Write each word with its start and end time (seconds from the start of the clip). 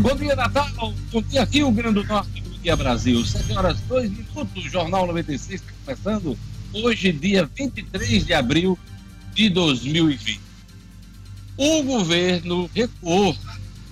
Bom 0.00 0.16
dia, 0.16 0.34
Natal. 0.34 0.66
Bom 1.12 1.22
dia, 1.28 1.44
Rio 1.44 1.70
Grande 1.70 2.00
do 2.00 2.04
Norte. 2.04 2.40
Bom 2.40 2.58
dia, 2.62 2.74
Brasil. 2.74 3.22
7 3.22 3.52
horas 3.52 3.78
2 3.80 4.10
minutos. 4.10 4.64
Jornal 4.64 5.06
96 5.06 5.60
está 5.60 5.72
começando 5.84 6.38
hoje, 6.72 7.12
dia 7.12 7.48
23 7.54 8.24
de 8.24 8.32
abril 8.32 8.78
de 9.34 9.50
2020. 9.50 10.40
O 11.58 11.82
governo 11.82 12.70
recuou 12.74 13.36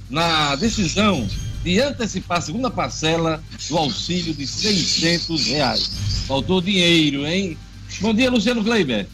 na 0.08 0.56
decisão 0.56 1.28
de 1.62 1.78
antecipar 1.78 2.38
a 2.38 2.40
segunda 2.40 2.70
parcela 2.70 3.44
do 3.68 3.76
auxílio 3.76 4.32
de 4.32 4.46
600 4.46 5.46
reais. 5.48 5.90
Faltou 6.26 6.62
dinheiro, 6.62 7.26
hein? 7.26 7.58
Bom 8.00 8.14
dia, 8.14 8.30
Luciano 8.30 8.64
Kleiber. 8.64 9.06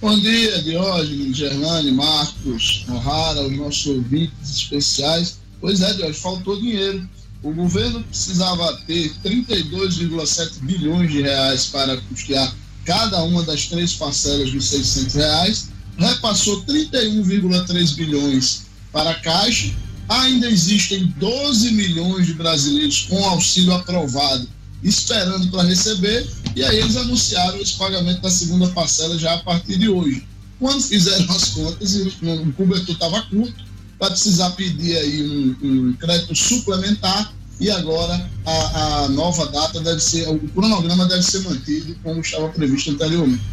Bom 0.00 0.18
dia, 0.18 0.62
Diógenes, 0.62 1.36
Gerlane, 1.36 1.92
Marcos, 1.92 2.86
O'Hara, 2.88 3.42
os 3.42 3.56
nossos 3.58 3.86
ouvintes 3.86 4.56
especiais. 4.56 5.41
Pois 5.62 5.80
é, 5.80 5.94
Deus, 5.94 6.18
faltou 6.18 6.60
dinheiro. 6.60 7.08
O 7.42 7.52
governo 7.52 8.02
precisava 8.02 8.76
ter 8.86 9.12
32,7 9.24 10.58
bilhões 10.60 11.10
de 11.10 11.22
reais 11.22 11.66
para 11.66 11.96
custear 12.02 12.52
cada 12.84 13.22
uma 13.22 13.44
das 13.44 13.66
três 13.66 13.94
parcelas 13.94 14.50
dos 14.50 14.68
600 14.68 15.14
reais, 15.14 15.68
repassou 15.96 16.64
31,3 16.64 17.94
bilhões 17.94 18.62
para 18.92 19.10
a 19.10 19.20
Caixa. 19.20 19.72
Ainda 20.08 20.48
existem 20.50 21.06
12 21.16 21.70
milhões 21.70 22.26
de 22.26 22.34
brasileiros 22.34 23.06
com 23.08 23.24
auxílio 23.24 23.72
aprovado 23.72 24.48
esperando 24.82 25.48
para 25.48 25.62
receber, 25.62 26.28
e 26.56 26.64
aí 26.64 26.78
eles 26.78 26.96
anunciaram 26.96 27.56
esse 27.58 27.74
pagamento 27.74 28.20
da 28.20 28.30
segunda 28.30 28.66
parcela 28.70 29.16
já 29.16 29.34
a 29.34 29.38
partir 29.38 29.78
de 29.78 29.88
hoje. 29.88 30.26
Quando 30.58 30.82
fizeram 30.82 31.32
as 31.32 31.50
contas, 31.50 31.94
o 31.94 32.52
cobertor 32.54 32.94
estava 32.94 33.22
curto, 33.22 33.64
para 34.02 34.10
precisar 34.10 34.50
pedir 34.50 34.96
aí 34.96 35.22
um, 35.22 35.56
um, 35.62 35.92
crédito 35.92 36.34
suplementar 36.34 37.32
e 37.60 37.70
agora 37.70 38.28
a, 38.44 39.04
a, 39.04 39.08
nova 39.10 39.46
data 39.46 39.80
deve 39.80 40.00
ser, 40.00 40.28
o 40.28 40.40
cronograma 40.48 41.06
deve 41.06 41.22
ser 41.22 41.38
mantido 41.48 41.94
como 42.02 42.20
estava 42.20 42.48
previsto 42.48 42.90
anteriormente. 42.90 43.44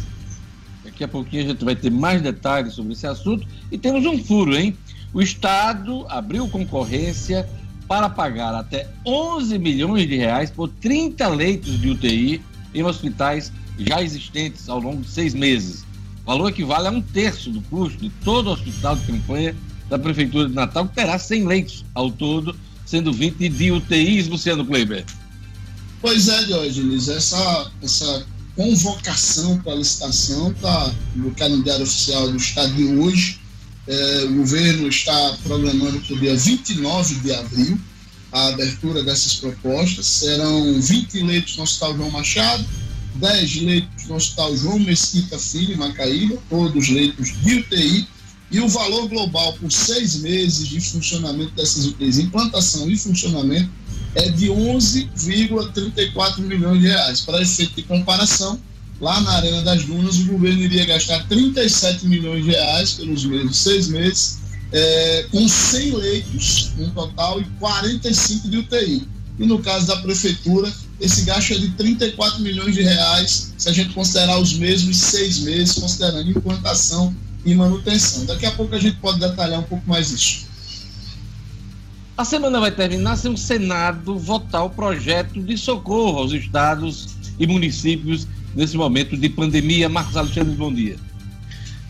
Daqui 0.82 1.04
a 1.04 1.08
pouquinho 1.08 1.44
a 1.44 1.48
gente 1.50 1.64
vai 1.64 1.76
ter 1.76 1.88
mais 1.88 2.20
detalhes 2.20 2.74
sobre 2.74 2.94
esse 2.94 3.06
assunto 3.06 3.46
e 3.70 3.78
temos 3.78 4.04
um 4.04 4.18
furo, 4.24 4.56
hein? 4.56 4.76
O 5.14 5.22
Estado 5.22 6.04
abriu 6.08 6.48
concorrência 6.48 7.48
para 7.86 8.10
pagar 8.10 8.52
até 8.52 8.88
11 9.06 9.56
milhões 9.56 10.08
de 10.08 10.16
reais 10.16 10.50
por 10.50 10.68
30 10.68 11.28
leitos 11.28 11.80
de 11.80 11.90
UTI 11.90 12.42
em 12.74 12.82
hospitais 12.82 13.52
já 13.78 14.02
existentes 14.02 14.68
ao 14.68 14.80
longo 14.80 15.02
de 15.02 15.10
seis 15.10 15.32
meses. 15.32 15.86
Valor 16.26 16.48
equivale 16.48 16.88
a 16.88 16.90
um 16.90 17.00
terço 17.00 17.50
do 17.50 17.62
custo 17.62 18.00
de 18.00 18.10
todo 18.24 18.50
hospital 18.50 18.96
de 18.96 19.06
campanha 19.06 19.54
da 19.90 19.98
Prefeitura 19.98 20.48
de 20.48 20.54
Natal, 20.54 20.86
que 20.86 20.94
terá 20.94 21.18
100 21.18 21.46
leitos 21.46 21.84
ao 21.92 22.10
todo, 22.10 22.56
sendo 22.86 23.12
20 23.12 23.48
de 23.48 23.72
UTIs, 23.72 24.28
Luciano 24.28 24.64
Kleber. 24.64 25.04
Pois 26.00 26.28
é, 26.28 26.44
Diógenes, 26.44 27.08
essa, 27.08 27.70
essa 27.82 28.24
convocação 28.56 29.58
para 29.58 29.74
licitação 29.74 30.52
está 30.52 30.94
no 31.16 31.32
calendário 31.32 31.82
oficial 31.82 32.30
do 32.30 32.36
Estado 32.36 32.72
de 32.72 32.84
hoje. 32.84 33.40
É, 33.86 34.24
o 34.24 34.34
governo 34.36 34.88
está 34.88 35.36
programando 35.42 35.98
para 36.00 36.14
o 36.14 36.18
dia 36.18 36.36
29 36.36 37.14
de 37.16 37.34
abril 37.34 37.78
a 38.32 38.46
abertura 38.46 39.02
dessas 39.02 39.34
propostas. 39.34 40.06
Serão 40.06 40.80
20 40.80 41.20
leitos 41.22 41.56
no 41.56 41.64
Hospital 41.64 41.96
João 41.96 42.10
Machado, 42.10 42.64
10 43.16 43.56
leitos 43.62 44.06
no 44.06 44.14
Hospital 44.14 44.56
João 44.56 44.78
Mesquita 44.78 45.36
Filho, 45.38 45.76
Macaíba, 45.76 46.38
todos 46.48 46.88
leitos 46.88 47.34
de 47.42 47.54
UTI 47.56 48.08
e 48.50 48.60
o 48.60 48.68
valor 48.68 49.08
global 49.08 49.52
por 49.54 49.70
seis 49.70 50.16
meses 50.16 50.66
de 50.68 50.80
funcionamento 50.80 51.52
dessas 51.54 51.86
UTIs, 51.86 52.18
implantação 52.18 52.90
e 52.90 52.96
funcionamento, 52.96 53.70
é 54.14 54.28
de 54.28 54.48
11,34 54.48 56.38
milhões 56.40 56.80
de 56.80 56.88
reais. 56.88 57.20
Para 57.20 57.40
efeito 57.40 57.76
de 57.76 57.84
comparação, 57.84 58.58
lá 59.00 59.20
na 59.20 59.32
Arena 59.36 59.62
das 59.62 59.84
Dunas, 59.84 60.16
o 60.18 60.24
governo 60.24 60.62
iria 60.62 60.84
gastar 60.84 61.26
37 61.28 62.06
milhões 62.06 62.44
de 62.44 62.50
reais 62.50 62.94
pelos 62.94 63.24
mesmos 63.24 63.56
seis 63.56 63.86
meses, 63.86 64.40
é, 64.72 65.26
com 65.30 65.48
100 65.48 65.96
leitos 65.96 66.72
no 66.76 66.90
total 66.90 67.40
e 67.40 67.44
45 67.60 68.48
de 68.48 68.58
UTI. 68.58 69.08
E 69.38 69.46
no 69.46 69.60
caso 69.60 69.86
da 69.86 69.96
prefeitura, 69.96 70.72
esse 71.00 71.22
gasto 71.22 71.52
é 71.52 71.58
de 71.58 71.70
34 71.70 72.40
milhões 72.40 72.74
de 72.74 72.82
reais, 72.82 73.52
se 73.56 73.68
a 73.68 73.72
gente 73.72 73.94
considerar 73.94 74.38
os 74.38 74.54
mesmos 74.54 74.96
seis 74.96 75.38
meses, 75.38 75.74
considerando 75.74 76.28
implantação 76.28 77.14
e 77.44 77.54
manutenção. 77.54 78.26
Daqui 78.26 78.46
a 78.46 78.50
pouco 78.50 78.74
a 78.74 78.78
gente 78.78 78.96
pode 78.96 79.20
detalhar 79.20 79.60
um 79.60 79.64
pouco 79.64 79.88
mais 79.88 80.10
isso. 80.10 80.48
A 82.16 82.24
semana 82.24 82.60
vai 82.60 82.70
terminar 82.70 83.16
sem 83.16 83.32
o 83.32 83.36
Senado 83.36 84.18
votar 84.18 84.64
o 84.64 84.70
projeto 84.70 85.40
de 85.40 85.56
socorro 85.56 86.18
aos 86.18 86.32
estados 86.32 87.08
e 87.38 87.46
municípios 87.46 88.26
nesse 88.54 88.76
momento 88.76 89.16
de 89.16 89.28
pandemia. 89.28 89.88
Marcos 89.88 90.16
Alexandre, 90.16 90.54
bom 90.54 90.72
dia. 90.72 90.96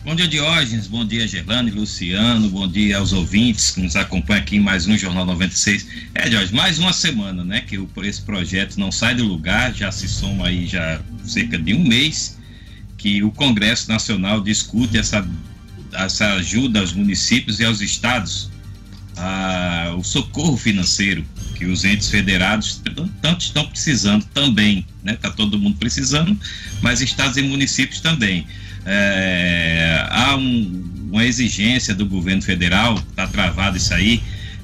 Bom 0.03 0.15
dia, 0.15 0.27
Diógenes. 0.27 0.87
Bom 0.87 1.05
dia, 1.05 1.27
Gerlane, 1.27 1.69
Luciano. 1.69 2.49
Bom 2.49 2.67
dia 2.67 2.97
aos 2.97 3.13
ouvintes 3.13 3.69
que 3.71 3.81
nos 3.81 3.95
acompanham 3.95 4.41
aqui 4.41 4.55
em 4.55 4.59
mais 4.59 4.87
um 4.87 4.97
Jornal 4.97 5.25
96. 5.25 5.85
É, 6.15 6.27
Diógenes, 6.27 6.51
mais 6.51 6.79
uma 6.79 6.93
semana, 6.93 7.43
né, 7.43 7.61
que 7.61 7.77
esse 8.03 8.21
projeto 8.21 8.79
não 8.79 8.91
sai 8.91 9.13
do 9.13 9.25
lugar, 9.25 9.75
já 9.75 9.91
se 9.91 10.07
soma 10.07 10.47
aí 10.47 10.65
já 10.65 11.01
cerca 11.23 11.57
de 11.57 11.73
um 11.73 11.83
mês 11.83 12.40
que 13.01 13.23
o 13.23 13.31
Congresso 13.31 13.89
Nacional 13.89 14.41
discute 14.41 14.95
essa, 14.95 15.27
essa 15.91 16.33
ajuda 16.33 16.79
aos 16.79 16.93
municípios 16.93 17.59
e 17.59 17.65
aos 17.65 17.81
estados, 17.81 18.51
a, 19.17 19.95
o 19.97 20.03
socorro 20.03 20.55
financeiro 20.55 21.25
que 21.55 21.65
os 21.65 21.83
entes 21.83 22.09
federados 22.09 22.81
tanto 23.21 23.41
estão 23.41 23.67
precisando 23.67 24.23
também, 24.33 24.85
né? 25.03 25.13
Está 25.13 25.31
todo 25.31 25.57
mundo 25.57 25.77
precisando, 25.77 26.37
mas 26.81 27.01
estados 27.01 27.37
e 27.37 27.41
municípios 27.41 28.01
também. 28.01 28.45
É, 28.85 30.07
há 30.09 30.35
um, 30.35 31.07
uma 31.11 31.25
exigência 31.25 31.93
do 31.93 32.05
governo 32.05 32.41
federal, 32.41 32.95
está 32.95 33.27
travado 33.27 33.77
isso 33.77 33.93
aí, 33.93 34.21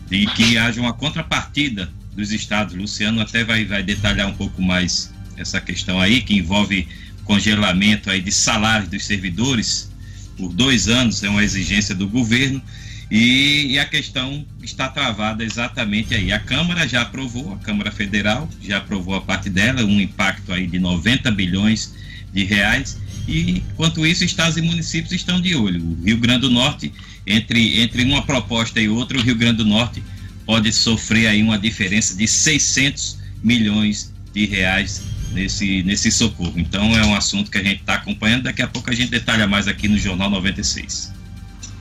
de 0.10 0.26
que 0.28 0.58
haja 0.58 0.80
uma 0.80 0.94
contrapartida 0.94 1.90
dos 2.16 2.32
estados. 2.32 2.76
Luciano 2.76 3.20
até 3.20 3.44
vai, 3.44 3.66
vai 3.66 3.84
detalhar 3.84 4.28
um 4.28 4.34
pouco 4.34 4.62
mais 4.62 5.12
essa 5.38 5.60
questão 5.62 6.00
aí, 6.00 6.22
que 6.22 6.36
envolve 6.36 6.88
congelamento 7.28 8.10
aí 8.10 8.22
de 8.22 8.32
salários 8.32 8.90
dos 8.90 9.06
servidores 9.06 9.92
por 10.38 10.54
dois 10.54 10.88
anos, 10.88 11.22
é 11.24 11.30
uma 11.30 11.44
exigência 11.44 11.94
do 11.94 12.08
governo, 12.08 12.62
e, 13.10 13.74
e, 13.74 13.80
a 13.80 13.86
questão 13.86 14.46
está 14.62 14.90
travada 14.90 15.44
exatamente 15.44 16.14
aí. 16.14 16.32
A 16.32 16.40
Câmara 16.40 16.88
já 16.88 17.02
aprovou, 17.02 17.54
a 17.54 17.58
Câmara 17.58 17.90
Federal 17.90 18.50
já 18.62 18.78
aprovou 18.78 19.16
a 19.16 19.22
parte 19.22 19.50
dela, 19.50 19.84
um 19.84 20.02
impacto 20.02 20.52
aí 20.52 20.68
de 20.68 20.78
90 20.78 21.32
bilhões 21.32 21.94
de 22.34 22.44
reais, 22.44 23.00
e 23.28 23.52
enquanto 23.52 24.06
isso, 24.06 24.24
estados 24.24 24.58
e 24.58 24.62
municípios 24.62 25.14
estão 25.14 25.40
de 25.40 25.56
olho. 25.56 25.82
O 25.82 26.04
Rio 26.04 26.18
Grande 26.18 26.42
do 26.42 26.50
Norte, 26.50 26.92
entre, 27.26 27.82
entre 27.82 28.04
uma 28.04 28.24
proposta 28.24 28.80
e 28.80 28.90
outra, 28.90 29.18
o 29.18 29.22
Rio 29.22 29.36
Grande 29.36 29.58
do 29.58 29.66
Norte 29.66 30.04
pode 30.46 30.72
sofrer 30.74 31.28
aí 31.28 31.42
uma 31.42 31.58
diferença 31.58 32.16
de 32.16 32.28
600 32.28 33.18
milhões 33.42 34.14
de 34.34 34.46
reais 34.46 35.02
nesse, 35.32 35.84
nesse 35.84 36.12
socorro. 36.12 36.54
Então 36.56 36.96
é 36.96 37.06
um 37.06 37.16
assunto 37.16 37.52
que 37.52 37.58
a 37.58 37.64
gente 37.64 37.82
está 37.82 37.96
acompanhando. 37.96 38.44
Daqui 38.44 38.62
a 38.62 38.68
pouco 38.68 38.90
a 38.90 38.94
gente 38.94 39.10
detalha 39.10 39.48
mais 39.48 39.68
aqui 39.68 39.88
no 39.88 39.98
Jornal 39.98 40.30
96. 40.30 41.14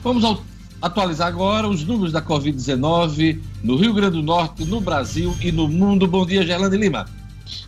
Vamos 0.03 0.23
ao, 0.23 0.43
atualizar 0.81 1.27
agora 1.27 1.67
os 1.67 1.83
números 1.83 2.11
da 2.11 2.21
Covid-19 2.21 3.39
no 3.63 3.75
Rio 3.75 3.93
Grande 3.93 4.17
do 4.17 4.23
Norte, 4.23 4.63
no 4.65 4.79
Brasil 4.79 5.35
e 5.41 5.51
no 5.51 5.67
mundo. 5.67 6.07
Bom 6.07 6.25
dia, 6.25 6.45
Gerlande 6.45 6.77
Lima. 6.77 7.05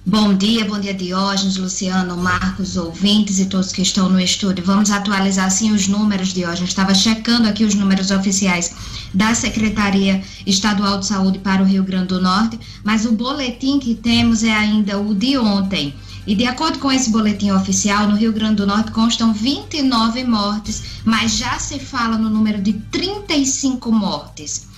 Bom 0.05 0.33
dia, 0.33 0.65
bom 0.65 0.79
dia 0.79 0.93
Diógenes, 0.93 1.55
Luciano, 1.55 2.17
Marcos, 2.17 2.75
ouvintes 2.75 3.39
e 3.39 3.45
todos 3.45 3.71
que 3.71 3.81
estão 3.81 4.09
no 4.09 4.19
estúdio. 4.19 4.63
Vamos 4.65 4.91
atualizar 4.91 5.45
assim 5.45 5.71
os 5.71 5.87
números, 5.87 6.33
Diógenes. 6.33 6.69
Estava 6.69 6.93
checando 6.93 7.47
aqui 7.47 7.63
os 7.63 7.75
números 7.75 8.11
oficiais 8.11 8.73
da 9.13 9.33
Secretaria 9.33 10.21
Estadual 10.45 10.99
de 10.99 11.05
Saúde 11.05 11.39
para 11.39 11.61
o 11.61 11.65
Rio 11.65 11.83
Grande 11.83 12.07
do 12.07 12.21
Norte, 12.21 12.59
mas 12.83 13.05
o 13.05 13.11
boletim 13.11 13.79
que 13.79 13.95
temos 13.95 14.43
é 14.43 14.51
ainda 14.51 14.99
o 14.99 15.13
de 15.13 15.37
ontem. 15.37 15.93
E 16.27 16.35
de 16.35 16.45
acordo 16.45 16.79
com 16.79 16.91
esse 16.91 17.09
boletim 17.09 17.51
oficial, 17.51 18.07
no 18.07 18.15
Rio 18.15 18.33
Grande 18.33 18.55
do 18.55 18.67
Norte 18.67 18.91
constam 18.91 19.33
29 19.33 20.23
mortes, 20.23 20.83
mas 21.05 21.37
já 21.37 21.57
se 21.57 21.79
fala 21.79 22.17
no 22.17 22.29
número 22.29 22.61
de 22.61 22.73
35 22.73 23.91
mortes 23.91 24.68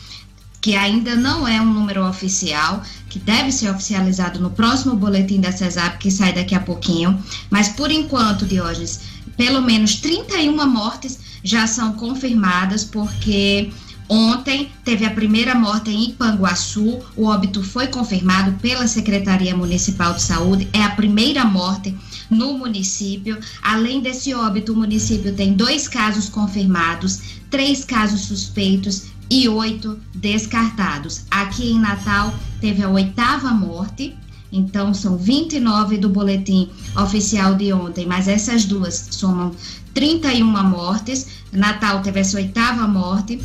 que 0.62 0.76
ainda 0.76 1.16
não 1.16 1.48
é 1.48 1.60
um 1.60 1.74
número 1.74 2.08
oficial, 2.08 2.84
que 3.10 3.18
deve 3.18 3.52
ser 3.52 3.70
oficializado 3.72 4.40
no 4.40 4.52
próximo 4.52 4.96
boletim 4.96 5.42
da 5.42 5.52
CESAP, 5.52 5.98
que 5.98 6.12
sai 6.12 6.32
daqui 6.32 6.54
a 6.54 6.60
pouquinho. 6.60 7.22
Mas, 7.50 7.70
por 7.70 7.92
enquanto, 7.92 8.46
Diógenes, 8.46 9.02
pelo 9.36 9.62
menos 9.62 9.96
31 9.96 10.68
mortes 10.68 11.20
já 11.44 11.66
são 11.66 11.94
confirmadas, 11.94 12.84
porque 12.84 13.72
Ontem 14.14 14.70
teve 14.84 15.06
a 15.06 15.12
primeira 15.12 15.56
morte 15.56 15.90
em 15.90 16.10
Ipanguaçu, 16.10 17.00
o 17.16 17.28
óbito 17.28 17.64
foi 17.64 17.88
confirmado 17.88 18.52
pela 18.60 18.86
Secretaria 18.86 19.56
Municipal 19.56 20.14
de 20.14 20.22
Saúde, 20.22 20.68
é 20.74 20.84
a 20.84 20.90
primeira 20.90 21.46
morte 21.46 21.96
no 22.30 22.58
município. 22.58 23.40
Além 23.62 24.02
desse 24.02 24.34
óbito, 24.34 24.74
o 24.74 24.76
município 24.76 25.34
tem 25.34 25.54
dois 25.54 25.88
casos 25.88 26.28
confirmados, 26.28 27.22
três 27.50 27.86
casos 27.86 28.24
suspeitos 28.24 29.11
208 29.32 29.98
descartados. 30.16 31.24
Aqui 31.32 31.72
em 31.72 31.80
Natal 31.80 32.34
teve 32.60 32.84
a 32.84 32.90
oitava 32.90 33.52
morte, 33.52 34.14
então 34.52 34.94
são 34.94 35.18
29 35.18 35.98
do 35.98 36.10
boletim 36.10 36.70
oficial 36.98 37.56
de 37.56 37.72
ontem, 37.72 38.06
mas 38.06 38.28
essas 38.28 38.66
duas 38.66 39.08
somam 39.12 39.56
31 39.94 40.44
mortes. 40.46 41.28
Natal 41.54 42.02
teve 42.02 42.20
essa 42.20 42.38
oitava 42.38 42.86
morte 42.86 43.40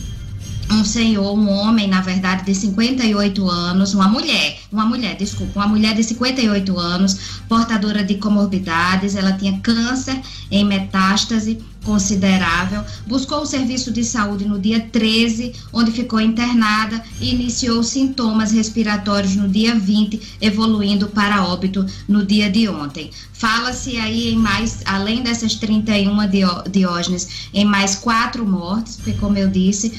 um 0.70 0.84
senhor, 0.84 1.32
um 1.32 1.48
homem, 1.48 1.88
na 1.88 2.00
verdade, 2.00 2.44
de 2.44 2.54
58 2.54 3.48
anos, 3.48 3.94
uma 3.94 4.08
mulher, 4.08 4.58
uma 4.72 4.84
mulher, 4.84 5.16
desculpa, 5.16 5.60
uma 5.60 5.68
mulher 5.68 5.94
de 5.94 6.02
58 6.02 6.78
anos, 6.78 7.40
portadora 7.48 8.02
de 8.02 8.16
comorbidades, 8.16 9.14
ela 9.14 9.32
tinha 9.32 9.58
câncer 9.60 10.20
em 10.50 10.64
metástase 10.64 11.58
considerável, 11.84 12.84
buscou 13.06 13.42
o 13.42 13.46
serviço 13.46 13.92
de 13.92 14.02
saúde 14.02 14.44
no 14.44 14.58
dia 14.58 14.80
13, 14.80 15.52
onde 15.72 15.92
ficou 15.92 16.20
internada 16.20 17.00
e 17.20 17.32
iniciou 17.32 17.80
sintomas 17.84 18.50
respiratórios 18.50 19.36
no 19.36 19.48
dia 19.48 19.76
20, 19.76 20.20
evoluindo 20.40 21.06
para 21.06 21.44
óbito 21.44 21.86
no 22.08 22.26
dia 22.26 22.50
de 22.50 22.68
ontem. 22.68 23.12
Fala-se 23.32 23.96
aí 23.98 24.32
em 24.32 24.36
mais, 24.36 24.80
além 24.84 25.22
dessas 25.22 25.54
31 25.54 26.16
diógenes, 26.68 27.48
em 27.54 27.64
mais 27.64 27.94
quatro 27.94 28.44
mortes, 28.44 28.96
porque 28.96 29.12
como 29.12 29.38
eu 29.38 29.48
disse, 29.48 29.92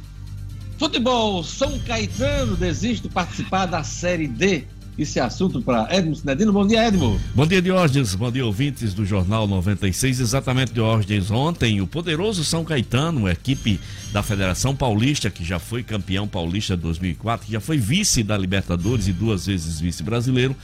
Futebol, 0.83 1.45
São 1.45 1.79
Caetano 1.79 2.57
desiste 2.57 3.05
de 3.05 3.09
participar 3.09 3.67
da 3.67 3.85
Série 3.85 4.27
D 4.27 4.65
esse 4.99 5.21
assunto 5.21 5.63
para 5.63 5.87
Edmo 5.95 6.17
Sinedino. 6.17 6.53
Bom 6.53 6.67
dia, 6.67 6.89
Edmo. 6.89 7.21
Bom 7.37 7.47
dia, 7.47 7.63
Diógenes. 7.63 8.17
Bom 8.17 8.33
dia, 8.33 8.45
ouvintes 8.45 8.93
do 8.93 9.07
Jornal 9.07 9.47
96. 9.47 10.19
Exatamente, 10.19 10.73
Diógenes. 10.73 11.31
Ontem, 11.31 11.81
o 11.81 11.87
poderoso 11.87 12.43
São 12.43 12.65
Caetano, 12.65 13.29
equipe 13.29 13.79
da 14.11 14.25
Federação 14.25 14.75
Paulista, 14.75 15.31
que 15.31 15.45
já 15.45 15.61
foi 15.61 15.85
campeão 15.85 16.27
paulista 16.27 16.77
2004, 16.77 17.47
que 17.47 17.53
já 17.53 17.61
foi 17.61 17.79
vice 17.79 18.25
da 18.25 18.37
Libertadores 18.37 19.07
e 19.07 19.13
duas 19.13 19.47
vezes 19.47 19.79
vice-brasileiro, 19.79 20.57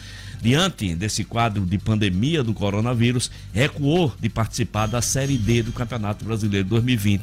diante 0.43 0.97
desse 0.97 1.23
quadro 1.23 1.65
de 1.65 1.79
pandemia 1.79 2.43
do 2.43 2.53
coronavírus, 2.53 3.31
recuou 3.53 4.13
de 4.21 4.29
participar 4.29 4.89
da 4.89 5.01
Série 5.01 5.39
D 5.39 5.63
do 5.63 5.71
Campeonato 5.71 6.25
Brasileiro 6.25 6.67
2020. 6.67 7.23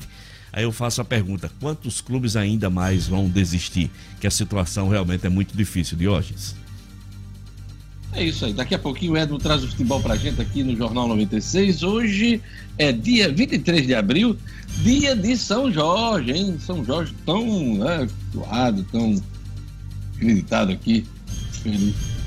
Aí 0.56 0.63
eu 0.63 0.72
faço 0.72 1.02
a 1.02 1.06
pergunta: 1.06 1.52
quantos 1.60 2.00
clubes 2.00 2.38
ainda 2.38 2.69
mais 2.69 3.07
vão 3.07 3.28
desistir? 3.28 3.92
Que 4.22 4.25
a 4.25 4.31
situação 4.31 4.88
realmente 4.88 5.28
é 5.28 5.30
muito 5.30 5.56
difícil, 5.56 5.98
Diógenes. 5.98 6.56
É 8.13 8.24
isso 8.24 8.46
aí. 8.46 8.54
Daqui 8.54 8.74
a 8.74 8.80
pouquinho 8.80 9.12
o 9.12 9.18
Edmo 9.18 9.38
traz 9.38 9.62
o 9.66 9.68
futebol 9.68 10.02
pra 10.02 10.16
gente 10.16 10.42
aqui 10.42 10.63
no 10.63 10.74
Jornal 10.74 11.10
96. 11.10 11.84
Hoje 11.84 12.42
é 12.78 12.94
dia 12.94 13.30
23 13.30 13.86
de 13.86 13.94
abril, 13.94 14.38
dia 14.81 15.13
de 15.13 15.36
São 15.36 15.69
Jorge, 15.69 16.31
hein? 16.31 16.56
São 16.57 16.86
Jorge 16.86 17.13
tão 17.25 17.75
né, 17.75 18.07
tão 18.90 19.22
acreditado 20.16 20.72
aqui. 20.72 21.06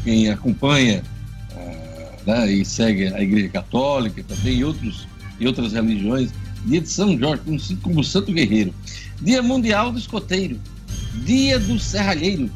Quem 0.04 0.28
acompanha 0.28 1.02
uh, 1.52 2.26
né, 2.30 2.52
e 2.52 2.62
segue 2.62 3.06
a 3.06 3.22
Igreja 3.22 3.48
Católica 3.48 4.22
também 4.22 4.58
e, 4.58 4.64
outros, 4.64 5.08
e 5.40 5.46
outras 5.46 5.72
religiões. 5.72 6.30
Dia 6.68 6.80
de 6.80 6.88
São 6.88 7.18
Jorge, 7.18 7.42
como 7.82 8.04
Santo 8.04 8.32
Guerreiro. 8.32 8.74
Dia 9.20 9.42
Mundial 9.42 9.90
do 9.90 9.98
Escoteiro. 9.98 10.60
Dia 11.24 11.58
do 11.58 11.78
Serralheiro 11.78 12.50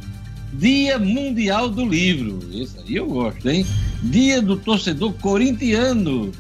Dia 0.53 0.99
Mundial 0.99 1.71
do 1.71 1.87
Livro. 1.87 2.39
Esse 2.53 2.79
aí 2.79 2.97
eu 2.97 3.07
gosto, 3.07 3.49
hein? 3.49 3.65
Dia 4.03 4.43
do 4.43 4.57
Torcedor 4.57 5.13
Corintiano. 5.15 6.31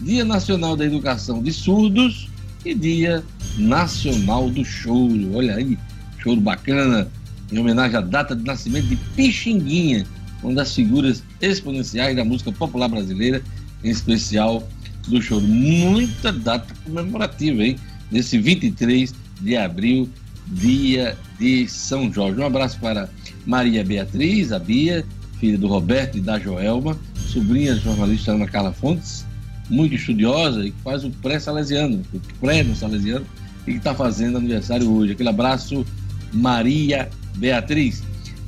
Dia 0.00 0.24
Nacional 0.24 0.76
da 0.76 0.84
Educação 0.84 1.42
de 1.42 1.52
Surdos 1.52 2.28
e 2.64 2.74
Dia 2.74 3.24
Nacional 3.56 4.50
do 4.50 4.62
Choro. 4.62 5.34
Olha 5.34 5.54
aí, 5.54 5.78
choro 6.18 6.40
bacana, 6.40 7.08
em 7.50 7.58
homenagem 7.58 7.96
à 7.96 8.00
data 8.00 8.36
de 8.36 8.44
nascimento 8.44 8.88
de 8.88 8.96
Pixinguinha, 8.96 10.04
uma 10.42 10.52
das 10.52 10.74
figuras 10.74 11.22
exponenciais 11.40 12.14
da 12.14 12.24
música 12.24 12.52
popular 12.52 12.88
brasileira, 12.88 13.42
em 13.82 13.90
especial 13.90 14.68
do 15.08 15.20
choro. 15.20 15.46
Muita 15.46 16.32
data 16.32 16.74
comemorativa, 16.84 17.62
hein? 17.62 17.76
Nesse 18.10 18.38
23 18.38 19.14
de 19.40 19.56
abril, 19.56 20.08
dia 20.48 21.16
de 21.38 21.68
São 21.68 22.12
Jorge. 22.12 22.40
Um 22.40 22.46
abraço 22.46 22.78
para 22.78 23.08
Maria 23.46 23.84
Beatriz, 23.84 24.52
a 24.52 24.58
Bia, 24.58 25.04
filha 25.38 25.58
do 25.58 25.66
Roberto 25.66 26.18
e 26.18 26.20
da 26.20 26.38
Joelma, 26.38 26.96
sobrinha 27.16 27.74
jornalista 27.74 28.32
Ana 28.32 28.46
Carla 28.46 28.72
Fontes, 28.72 29.26
muito 29.68 29.94
estudiosa 29.94 30.64
e 30.64 30.70
que 30.70 30.80
faz 30.82 31.04
o 31.04 31.10
pré-salesiano, 31.10 32.02
o 32.12 32.20
pré-salesiano, 32.40 33.26
e 33.66 33.72
que 33.72 33.78
está 33.78 33.94
fazendo 33.94 34.38
aniversário 34.38 34.90
hoje. 34.90 35.12
Aquele 35.12 35.28
abraço, 35.28 35.86
Maria 36.32 37.08
Beatriz. 37.36 38.02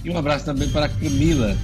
E 0.05 0.11
um 0.11 0.19
abraço 0.19 0.45
também 0.45 0.69
para 0.69 0.89
Camila 0.89 1.57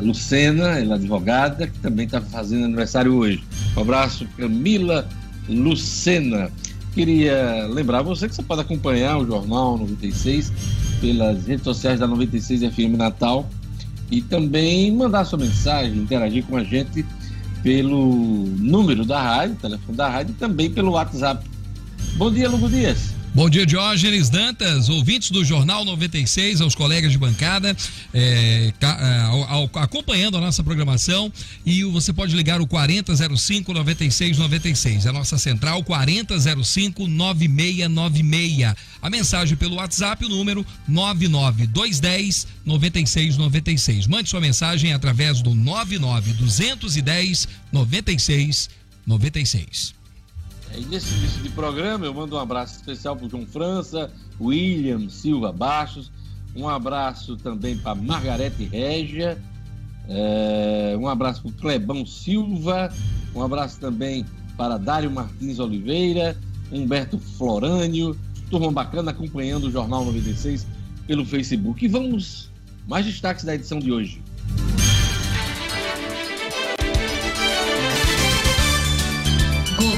Lucena, 0.00 0.78
ela 0.78 0.94
é 0.94 0.96
advogada, 0.96 1.66
que 1.66 1.78
também 1.78 2.06
está 2.06 2.20
fazendo 2.20 2.64
aniversário 2.64 3.14
hoje. 3.14 3.42
Um 3.76 3.80
abraço, 3.80 4.26
Camila 4.36 5.08
Lucena. 5.48 6.50
Queria 6.94 7.66
lembrar 7.68 8.02
você 8.02 8.28
que 8.28 8.34
você 8.34 8.42
pode 8.42 8.62
acompanhar 8.62 9.18
o 9.18 9.26
Jornal 9.26 9.78
96 9.78 10.52
pelas 11.00 11.46
redes 11.46 11.64
sociais 11.64 12.00
da 12.00 12.06
96 12.06 12.74
FM 12.74 12.96
Natal 12.96 13.48
e 14.10 14.20
também 14.20 14.90
mandar 14.94 15.24
sua 15.24 15.38
mensagem, 15.38 15.98
interagir 15.98 16.44
com 16.44 16.56
a 16.56 16.64
gente 16.64 17.06
pelo 17.62 18.46
número 18.58 19.04
da 19.04 19.22
rádio, 19.22 19.56
telefone 19.56 19.96
da 19.96 20.08
rádio 20.08 20.32
e 20.32 20.34
também 20.34 20.70
pelo 20.70 20.92
WhatsApp. 20.92 21.48
Bom 22.16 22.30
dia, 22.32 22.48
Lugo 22.48 22.68
Dias. 22.68 23.19
Bom 23.32 23.48
dia, 23.48 23.64
Diógenes 23.64 24.28
Dantas, 24.28 24.88
ouvintes 24.88 25.30
do 25.30 25.44
Jornal 25.44 25.84
96, 25.84 26.60
aos 26.60 26.74
colegas 26.74 27.12
de 27.12 27.18
bancada, 27.18 27.76
é, 28.12 28.72
é 28.82 29.80
acompanhando 29.80 30.36
a 30.36 30.40
nossa 30.40 30.64
programação. 30.64 31.32
E 31.64 31.84
você 31.84 32.12
pode 32.12 32.34
ligar 32.34 32.60
o 32.60 32.66
4005 32.66 33.72
9696, 33.72 35.06
é 35.06 35.10
a 35.10 35.12
nossa 35.12 35.38
central 35.38 35.84
4005 35.84 37.06
9696. 37.06 38.74
A 39.00 39.08
mensagem 39.08 39.56
pelo 39.56 39.76
WhatsApp, 39.76 40.24
o 40.24 40.28
número 40.28 40.66
99210 40.88 42.48
9696. 42.64 44.08
Mande 44.08 44.28
sua 44.28 44.40
mensagem 44.40 44.92
através 44.92 45.40
do 45.40 45.54
99210 45.54 47.46
9696. 47.72 49.99
E 50.76 50.84
nesse 50.86 51.14
início 51.14 51.42
de 51.42 51.48
programa, 51.50 52.06
eu 52.06 52.14
mando 52.14 52.36
um 52.36 52.38
abraço 52.38 52.76
especial 52.76 53.16
para 53.16 53.26
o 53.26 53.30
João 53.30 53.46
França, 53.46 54.10
William 54.40 55.08
Silva 55.08 55.52
Baixos, 55.52 56.10
um 56.54 56.68
abraço 56.68 57.36
também 57.36 57.76
para 57.76 57.94
Margarete 57.94 58.64
Régia, 58.64 59.38
é, 60.08 60.96
um 60.98 61.08
abraço 61.08 61.42
para 61.42 61.50
o 61.50 61.54
Clebão 61.54 62.06
Silva, 62.06 62.92
um 63.34 63.42
abraço 63.42 63.78
também 63.78 64.24
para 64.56 64.76
Dário 64.76 65.10
Martins 65.10 65.58
Oliveira, 65.58 66.36
Humberto 66.72 67.18
Florânio, 67.18 68.16
turma 68.48 68.70
bacana 68.70 69.10
acompanhando 69.10 69.68
o 69.68 69.70
Jornal 69.70 70.04
96 70.04 70.66
pelo 71.06 71.24
Facebook. 71.24 71.84
E 71.84 71.88
vamos 71.88 72.50
mais 72.86 73.06
destaques 73.06 73.44
da 73.44 73.54
edição 73.54 73.78
de 73.78 73.92
hoje. 73.92 74.22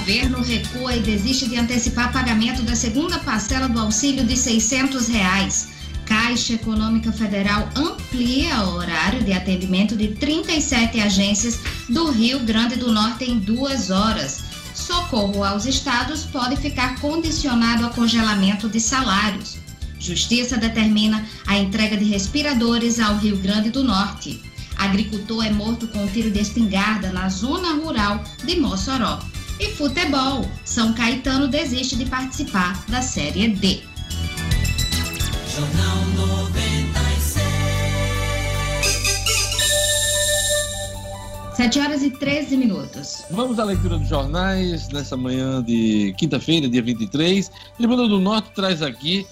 Governo 0.02 0.42
recua 0.42 0.97
e 0.97 1.00
desiste 1.00 1.49
de 1.49 1.56
antecipar 1.56 2.12
pagamento 2.12 2.61
da 2.62 2.75
segunda 2.75 3.21
parcela 3.21 3.68
do 3.68 3.78
auxílio 3.78 4.25
de 4.25 4.37
600 4.37 5.06
reais. 5.06 5.68
Caixa 6.04 6.54
Econômica 6.54 7.12
Federal 7.12 7.68
amplia 7.76 8.64
o 8.64 8.75
horário 8.75 9.23
de 9.23 9.32
atendimento 9.32 9.94
de 9.94 10.09
37 10.09 10.99
agências 11.00 11.61
do 11.88 12.11
Rio 12.11 12.40
Grande 12.40 12.75
do 12.75 12.90
Norte 12.90 13.30
em 13.30 13.38
duas 13.38 13.90
horas. 13.90 14.42
Socorro 14.75 15.44
aos 15.44 15.66
estados 15.66 16.25
pode 16.25 16.56
ficar 16.56 16.99
condicionado 16.99 17.87
a 17.87 17.90
congelamento 17.90 18.68
de 18.68 18.80
salários. 18.80 19.56
Justiça 20.00 20.56
determina 20.56 21.25
a 21.47 21.56
entrega 21.56 21.97
de 21.97 22.06
respiradores 22.06 22.99
ao 22.99 23.18
Rio 23.18 23.37
Grande 23.37 23.71
do 23.71 23.85
Norte. 23.85 24.42
Agricultor 24.76 25.47
é 25.47 25.50
morto 25.50 25.87
com 25.87 26.02
um 26.02 26.09
tiro 26.09 26.32
de 26.32 26.40
espingarda 26.40 27.12
na 27.12 27.28
zona 27.28 27.75
rural 27.75 28.25
de 28.44 28.59
Mossoró. 28.59 29.21
E 29.62 29.71
futebol, 29.71 30.45
São 30.64 30.92
Caetano 30.92 31.47
desiste 31.47 31.95
de 31.95 32.04
participar 32.07 32.85
da 32.88 33.00
Série 33.00 33.47
D. 33.47 33.81
Jornal 35.54 36.04
96. 36.16 37.37
7 41.54 41.78
horas 41.78 42.02
e 42.02 42.11
13 42.11 42.57
minutos. 42.57 43.23
Vamos 43.31 43.61
à 43.61 43.64
leitura 43.64 43.99
dos 43.99 44.09
jornais 44.09 44.88
nessa 44.88 45.16
manhã 45.16 45.62
de 45.62 46.12
quinta-feira, 46.19 46.69
dia 46.69 46.83
23. 46.83 47.49
Tribuna 47.76 48.09
do 48.09 48.19
Norte 48.19 48.50
traz 48.57 48.83
aqui 48.83 49.25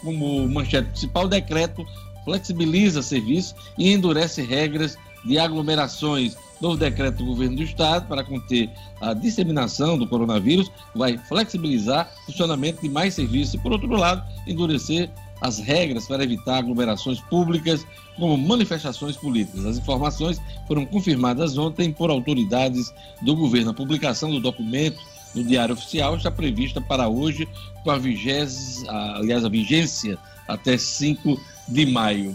como 0.00 0.48
manchete 0.48 0.88
principal, 0.88 1.26
o 1.26 1.28
decreto 1.28 1.84
flexibiliza 2.24 3.02
serviço 3.02 3.54
e 3.76 3.92
endurece 3.92 4.40
regras 4.40 4.96
de 5.26 5.38
aglomerações. 5.38 6.38
Novo 6.60 6.76
decreto 6.76 7.18
do 7.18 7.26
governo 7.26 7.56
do 7.56 7.62
estado 7.62 8.06
para 8.06 8.24
conter 8.24 8.70
a 9.00 9.12
disseminação 9.12 9.98
do 9.98 10.06
coronavírus 10.06 10.70
vai 10.94 11.18
flexibilizar 11.18 12.10
o 12.22 12.26
funcionamento 12.26 12.80
de 12.80 12.88
mais 12.88 13.14
serviços 13.14 13.54
e, 13.54 13.58
por 13.58 13.72
outro 13.72 13.88
lado, 13.88 14.24
endurecer 14.46 15.10
as 15.40 15.58
regras 15.58 16.06
para 16.06 16.24
evitar 16.24 16.58
aglomerações 16.58 17.20
públicas 17.20 17.86
como 18.16 18.36
manifestações 18.38 19.16
políticas. 19.16 19.66
As 19.66 19.76
informações 19.76 20.40
foram 20.66 20.86
confirmadas 20.86 21.58
ontem 21.58 21.92
por 21.92 22.08
autoridades 22.08 22.94
do 23.22 23.34
governo. 23.34 23.70
A 23.70 23.74
publicação 23.74 24.30
do 24.30 24.40
documento 24.40 24.98
no 25.34 25.44
Diário 25.44 25.74
Oficial 25.74 26.16
está 26.16 26.30
prevista 26.30 26.80
para 26.80 27.08
hoje, 27.08 27.48
com 27.82 27.90
a 27.90 27.96
aliás, 27.96 29.44
a 29.44 29.48
vigência 29.48 30.16
até 30.46 30.78
5 30.78 31.38
de 31.68 31.86
maio. 31.86 32.34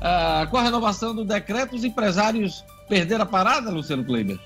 Ah, 0.00 0.46
com 0.50 0.56
a 0.56 0.62
renovação 0.62 1.14
do 1.14 1.24
decreto, 1.24 1.74
os 1.74 1.84
empresários 1.84 2.64
perderam 2.88 3.24
a 3.24 3.26
parada, 3.26 3.70
Luciano 3.70 4.04
Kleiber? 4.04 4.38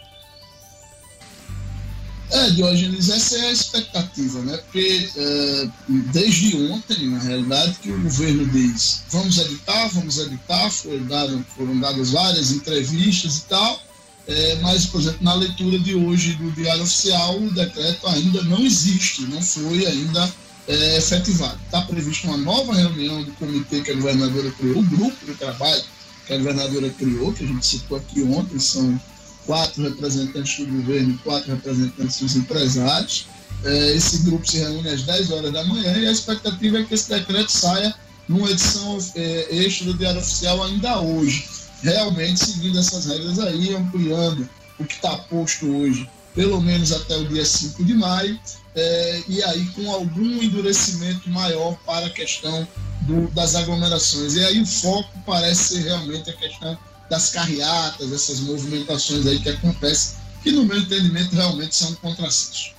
É, 2.32 2.50
Diógenes, 2.50 3.08
essa 3.08 3.36
é 3.38 3.48
a 3.48 3.52
expectativa, 3.52 4.40
né? 4.42 4.56
Porque 4.58 5.08
é, 5.16 5.68
desde 6.12 6.56
ontem, 6.70 7.08
na 7.08 7.18
realidade, 7.18 7.74
que 7.82 7.90
o 7.90 8.00
governo 8.00 8.46
diz 8.46 9.02
vamos 9.10 9.36
editar, 9.38 9.88
vamos 9.88 10.18
editar, 10.18 10.70
foram, 10.70 11.44
foram 11.56 11.80
dadas 11.80 12.10
várias 12.10 12.52
entrevistas 12.52 13.38
e 13.38 13.42
tal, 13.46 13.82
é, 14.28 14.54
mas, 14.62 14.86
por 14.86 15.00
exemplo, 15.00 15.18
na 15.22 15.34
leitura 15.34 15.76
de 15.80 15.96
hoje 15.96 16.34
do 16.34 16.52
Diário 16.52 16.84
Oficial, 16.84 17.36
o 17.36 17.52
decreto 17.52 18.06
ainda 18.06 18.42
não 18.42 18.60
existe, 18.60 19.22
não 19.22 19.42
foi 19.42 19.84
ainda 19.86 20.32
é, 20.68 20.98
efetivado. 20.98 21.58
Está 21.64 21.82
prevista 21.82 22.28
uma 22.28 22.36
nova 22.36 22.72
reunião 22.72 23.24
do 23.24 23.32
comitê 23.32 23.80
que 23.80 23.90
a 23.90 23.94
governadora 23.94 24.52
criou, 24.52 24.78
o 24.78 24.84
grupo 24.84 25.26
de 25.26 25.34
trabalho 25.34 25.82
que 26.30 26.34
a 26.34 26.38
governadora 26.38 26.88
criou, 26.90 27.32
que 27.32 27.42
a 27.42 27.46
gente 27.46 27.66
citou 27.66 27.96
aqui 27.96 28.22
ontem, 28.22 28.60
são 28.60 29.00
quatro 29.44 29.82
representantes 29.82 30.64
do 30.64 30.72
governo 30.72 31.14
e 31.14 31.18
quatro 31.18 31.50
representantes 31.50 32.20
dos 32.20 32.36
empresários. 32.36 33.26
É, 33.64 33.96
esse 33.96 34.18
grupo 34.18 34.48
se 34.48 34.58
reúne 34.58 34.88
às 34.88 35.02
10 35.02 35.30
horas 35.32 35.52
da 35.52 35.64
manhã 35.64 35.98
e 35.98 36.06
a 36.06 36.12
expectativa 36.12 36.78
é 36.78 36.84
que 36.84 36.94
esse 36.94 37.10
decreto 37.10 37.50
saia 37.50 37.92
numa 38.28 38.48
edição 38.48 38.96
é, 39.16 39.48
extra 39.50 39.86
do 39.86 39.94
Diário 39.94 40.20
Oficial 40.20 40.62
ainda 40.62 41.00
hoje 41.00 41.44
realmente 41.82 42.44
seguindo 42.44 42.78
essas 42.78 43.06
regras 43.06 43.38
aí, 43.38 43.74
ampliando 43.74 44.48
o 44.78 44.84
que 44.84 44.94
está 44.94 45.16
posto 45.16 45.66
hoje, 45.66 46.08
pelo 46.34 46.60
menos 46.60 46.92
até 46.92 47.16
o 47.16 47.26
dia 47.26 47.44
5 47.44 47.84
de 47.84 47.94
maio, 47.94 48.38
é, 48.74 49.22
e 49.26 49.42
aí 49.42 49.64
com 49.74 49.90
algum 49.90 50.42
endurecimento 50.42 51.28
maior 51.28 51.76
para 51.84 52.06
a 52.06 52.10
questão 52.10 52.68
do, 53.02 53.28
das 53.30 53.54
aglomerações. 53.54 54.34
E 54.34 54.44
aí 54.44 54.60
o 54.60 54.66
foco 54.66 55.10
parece 55.26 55.76
ser 55.76 55.88
realmente 55.88 56.30
a 56.30 56.32
questão 56.34 56.78
das 57.08 57.30
carreatas, 57.30 58.12
essas 58.12 58.40
movimentações 58.40 59.26
aí 59.26 59.38
que 59.40 59.48
acontecem, 59.48 60.16
que 60.42 60.52
no 60.52 60.64
meu 60.64 60.78
entendimento 60.78 61.34
realmente 61.34 61.74
são 61.74 61.90
um 61.90 61.94
contrassenso. 61.96 62.72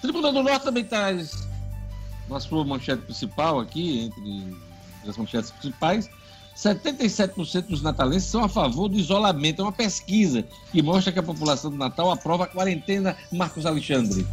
Tribunal 0.00 0.32
do 0.32 0.42
Norte 0.42 0.64
também 0.64 0.84
traz 0.84 1.46
na 2.28 2.40
sua 2.40 2.64
manchete 2.64 3.02
principal 3.02 3.60
aqui, 3.60 4.00
entre 4.04 4.56
as 5.08 5.16
manchetes 5.16 5.50
principais, 5.50 6.08
77% 6.56 7.66
dos 7.66 7.82
natalenses 7.82 8.28
são 8.30 8.42
a 8.42 8.48
favor 8.48 8.88
do 8.88 8.98
isolamento. 8.98 9.60
É 9.60 9.64
uma 9.64 9.72
pesquisa 9.72 10.44
que 10.72 10.82
mostra 10.82 11.12
que 11.12 11.18
a 11.18 11.22
população 11.22 11.70
do 11.70 11.76
Natal 11.76 12.10
aprova 12.10 12.44
a 12.44 12.46
quarentena. 12.46 13.16
Marcos 13.30 13.66
Alexandre. 13.66 14.26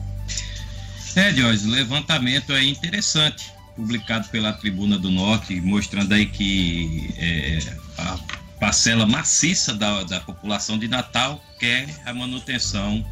É, 1.16 1.34
Jorge, 1.34 1.68
levantamento 1.68 2.54
é 2.54 2.64
interessante, 2.64 3.54
publicado 3.75 4.27
pela 4.30 4.53
Tribuna 4.53 4.98
do 4.98 5.10
Norte, 5.10 5.60
mostrando 5.62 6.13
aí 6.13 6.25
que 6.25 7.13
é, 7.18 7.60
a 7.98 8.20
parcela 8.60 9.06
maciça 9.06 9.74
da, 9.74 10.03
da 10.03 10.20
população 10.22 10.77
de 10.77 10.88
Natal 10.88 11.44
quer 11.60 11.88
a 12.06 12.13
manutenção 12.13 13.06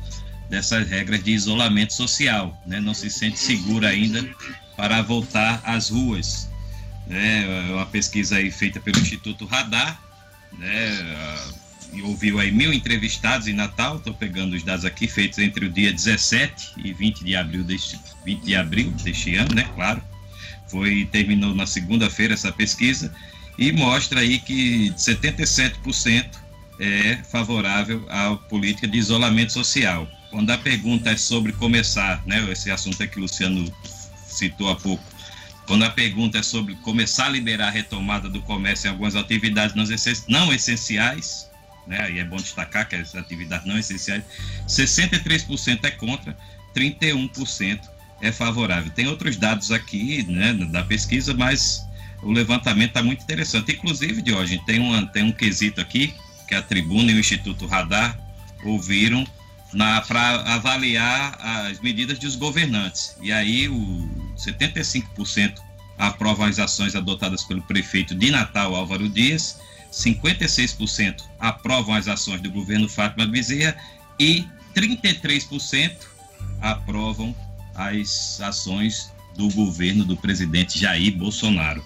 dessas 0.50 0.88
regras 0.88 1.24
de 1.24 1.32
isolamento 1.32 1.94
social, 1.94 2.62
né? 2.65 2.80
não 2.80 2.94
se 2.94 3.10
sente 3.10 3.39
segura 3.39 3.89
ainda 3.89 4.30
para 4.75 5.01
voltar 5.01 5.62
às 5.63 5.89
ruas 5.89 6.51
né, 7.12 7.68
é 7.70 7.74
uma 7.74 7.86
pesquisa 7.86 8.38
aí 8.38 8.50
feita 8.50 8.80
pelo 8.80 8.98
Instituto 9.00 9.46
Radar, 9.46 10.01
né, 10.58 11.38
e 11.94 12.01
ouviu 12.01 12.39
aí 12.39 12.51
mil 12.51 12.72
entrevistados 12.72 13.48
em 13.48 13.53
Natal, 13.53 13.98
estou 13.98 14.13
pegando 14.13 14.56
os 14.56 14.63
dados 14.63 14.86
aqui, 14.86 15.08
feitos 15.08 15.39
entre 15.39 15.65
o 15.65 15.70
dia 15.70 15.91
17 15.91 16.75
e 16.77 16.94
20 16.94 17.24
de 17.24 17.36
abril 17.36 17.63
deste, 17.65 18.00
20 18.25 18.41
de 18.44 18.56
abril 18.56 18.91
deste 18.91 19.36
ano, 19.36 19.53
né, 19.53 19.70
claro, 19.75 20.01
foi, 20.72 21.08
terminou 21.12 21.54
na 21.54 21.68
segunda-feira 21.68 22.34
essa 22.34 22.51
pesquisa, 22.51 23.13
e 23.58 23.72
mostra 23.72 24.22
aí 24.22 24.40
que 24.40 24.90
77% 24.92 26.40
é 26.80 27.18
favorável 27.30 28.06
à 28.10 28.36
política 28.36 28.88
de 28.88 28.98
isolamento 28.98 29.51
social. 29.51 30.08
Quando 30.32 30.50
a 30.50 30.58
pergunta 30.58 31.12
é 31.12 31.18
sobre 31.18 31.51
começar, 31.51 32.24
né, 32.25 32.50
esse 32.50 32.72
assunto 32.72 33.04
é 33.04 33.08
que 33.08 33.20
o 33.20 33.22
Luciano 33.24 33.72
citou 34.25 34.70
há 34.70 34.75
pouco, 34.75 35.04
quando 35.68 35.84
a 35.84 35.90
pergunta 35.90 36.40
é 36.40 36.44
sobre 36.44 36.74
começar 36.75 37.25
a 37.25 37.30
liberar 37.30 37.68
a 37.68 37.72
retomada 37.72 38.30
do 38.30 38.42
comércio 38.42 38.88
em 38.88 38.92
algumas 38.92 39.16
atividades 39.16 39.75
não 40.28 40.54
essenciais, 40.54 41.50
né, 41.86 42.12
e 42.12 42.20
é 42.20 42.24
bom 42.24 42.38
destacar 42.38 42.88
que 42.88 42.96
as 42.96 43.13
atividades 43.13 43.68
não 43.68 43.78
essenciais, 43.78 44.24
63% 44.68 45.84
é 45.84 45.92
contra, 45.92 46.36
31% 46.74 47.91
é 48.22 48.32
favorável. 48.32 48.92
Tem 48.92 49.08
outros 49.08 49.36
dados 49.36 49.72
aqui 49.72 50.24
né, 50.24 50.54
da 50.54 50.84
pesquisa, 50.84 51.34
mas 51.34 51.86
o 52.22 52.32
levantamento 52.32 52.90
está 52.90 53.04
muito 53.04 53.24
interessante. 53.24 53.72
Inclusive, 53.74 54.22
de 54.22 54.34
hoje 54.34 54.62
tem, 54.66 54.80
uma, 54.80 55.06
tem 55.08 55.24
um 55.24 55.32
quesito 55.32 55.82
aqui 55.82 56.13
que 56.48 56.56
a 56.56 56.62
Tribuna 56.62 57.12
e 57.12 57.16
o 57.16 57.20
Instituto 57.20 57.66
Radar 57.66 58.18
ouviram 58.63 59.25
para 60.08 60.54
avaliar 60.54 61.38
as 61.40 61.80
medidas 61.80 62.20
dos 62.20 62.36
governantes. 62.36 63.16
E 63.22 63.32
aí 63.32 63.70
o 63.70 64.10
75% 64.38 65.56
aprovam 65.98 66.46
as 66.46 66.60
ações 66.60 66.96
adotadas 66.96 67.44
pelo 67.44 67.62
prefeito 67.62 68.13
de 68.13 68.32
Natal, 68.32 68.75
Álvaro 68.75 69.08
Dias, 69.08 69.60
56% 69.92 71.24
aprovam 71.40 71.96
as 71.96 72.08
ações 72.08 72.42
do 72.42 72.50
governo 72.50 72.88
Fátima 72.88 73.25
Bezerra 73.25 73.75
e 74.20 74.46
33% 74.75 75.92
aprovam 76.62 77.36
as 77.75 78.40
ações 78.42 79.12
do 79.36 79.50
governo 79.50 80.04
do 80.04 80.18
presidente 80.18 80.80
Jair 80.80 81.16
Bolsonaro. 81.18 81.84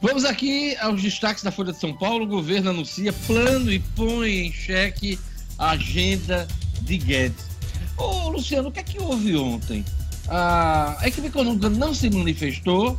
Vamos 0.00 0.24
aqui 0.24 0.76
aos 0.76 1.00
destaques 1.00 1.42
da 1.42 1.50
Folha 1.50 1.72
de 1.72 1.80
São 1.80 1.96
Paulo. 1.96 2.24
O 2.24 2.28
governo 2.28 2.70
anuncia 2.70 3.12
plano 3.26 3.72
e 3.72 3.78
põe 3.78 4.46
em 4.46 4.52
xeque 4.52 5.18
a 5.58 5.70
agenda 5.70 6.46
de 6.82 6.98
Guedes. 6.98 7.46
Ô, 7.96 8.28
Luciano, 8.28 8.68
o 8.68 8.72
que 8.72 8.80
é 8.80 8.82
que 8.82 9.00
houve 9.00 9.34
ontem? 9.36 9.84
A 10.28 10.98
equipe 11.04 11.28
econômica 11.28 11.70
não 11.70 11.94
se 11.94 12.10
manifestou, 12.10 12.96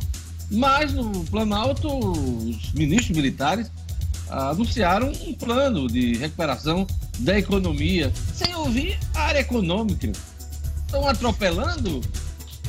mas 0.50 0.92
no 0.92 1.24
Planalto, 1.24 1.88
os 1.88 2.72
ministros 2.72 3.16
militares 3.16 3.70
anunciaram 4.28 5.12
um 5.26 5.34
plano 5.34 5.86
de 5.86 6.16
recuperação 6.16 6.86
da 7.18 7.38
economia, 7.38 8.12
sem 8.34 8.54
ouvir 8.54 8.98
a 9.14 9.22
área 9.22 9.40
econômica. 9.40 10.12
Estão 10.84 11.08
atropelando, 11.08 12.00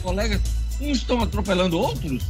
colegas, 0.02 0.42
uns 0.82 0.98
estão 0.98 1.22
atropelando 1.22 1.78
outros. 1.78 2.24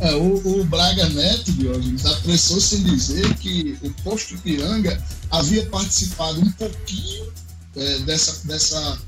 É, 0.00 0.12
o, 0.14 0.60
o, 0.60 0.64
Braga 0.64 1.08
Neto, 1.10 1.52
Diógenes, 1.52 2.04
apressou-se 2.04 2.76
em 2.76 2.82
dizer 2.82 3.32
que 3.36 3.78
o 3.80 3.90
posto 4.02 4.36
Piranga 4.38 5.00
havia 5.30 5.64
participado 5.66 6.40
um 6.40 6.50
pouquinho 6.52 7.32
é, 7.76 7.98
dessa, 8.00 8.44
dessa, 8.46 8.98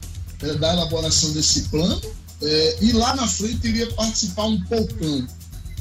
é, 0.42 0.54
da 0.54 0.72
elaboração 0.72 1.32
desse 1.32 1.62
plano 1.62 2.00
é, 2.40 2.76
e 2.80 2.92
lá 2.92 3.16
na 3.16 3.26
frente 3.26 3.66
iria 3.66 3.90
participar 3.92 4.44
um 4.44 4.60
poucão. 4.62 5.26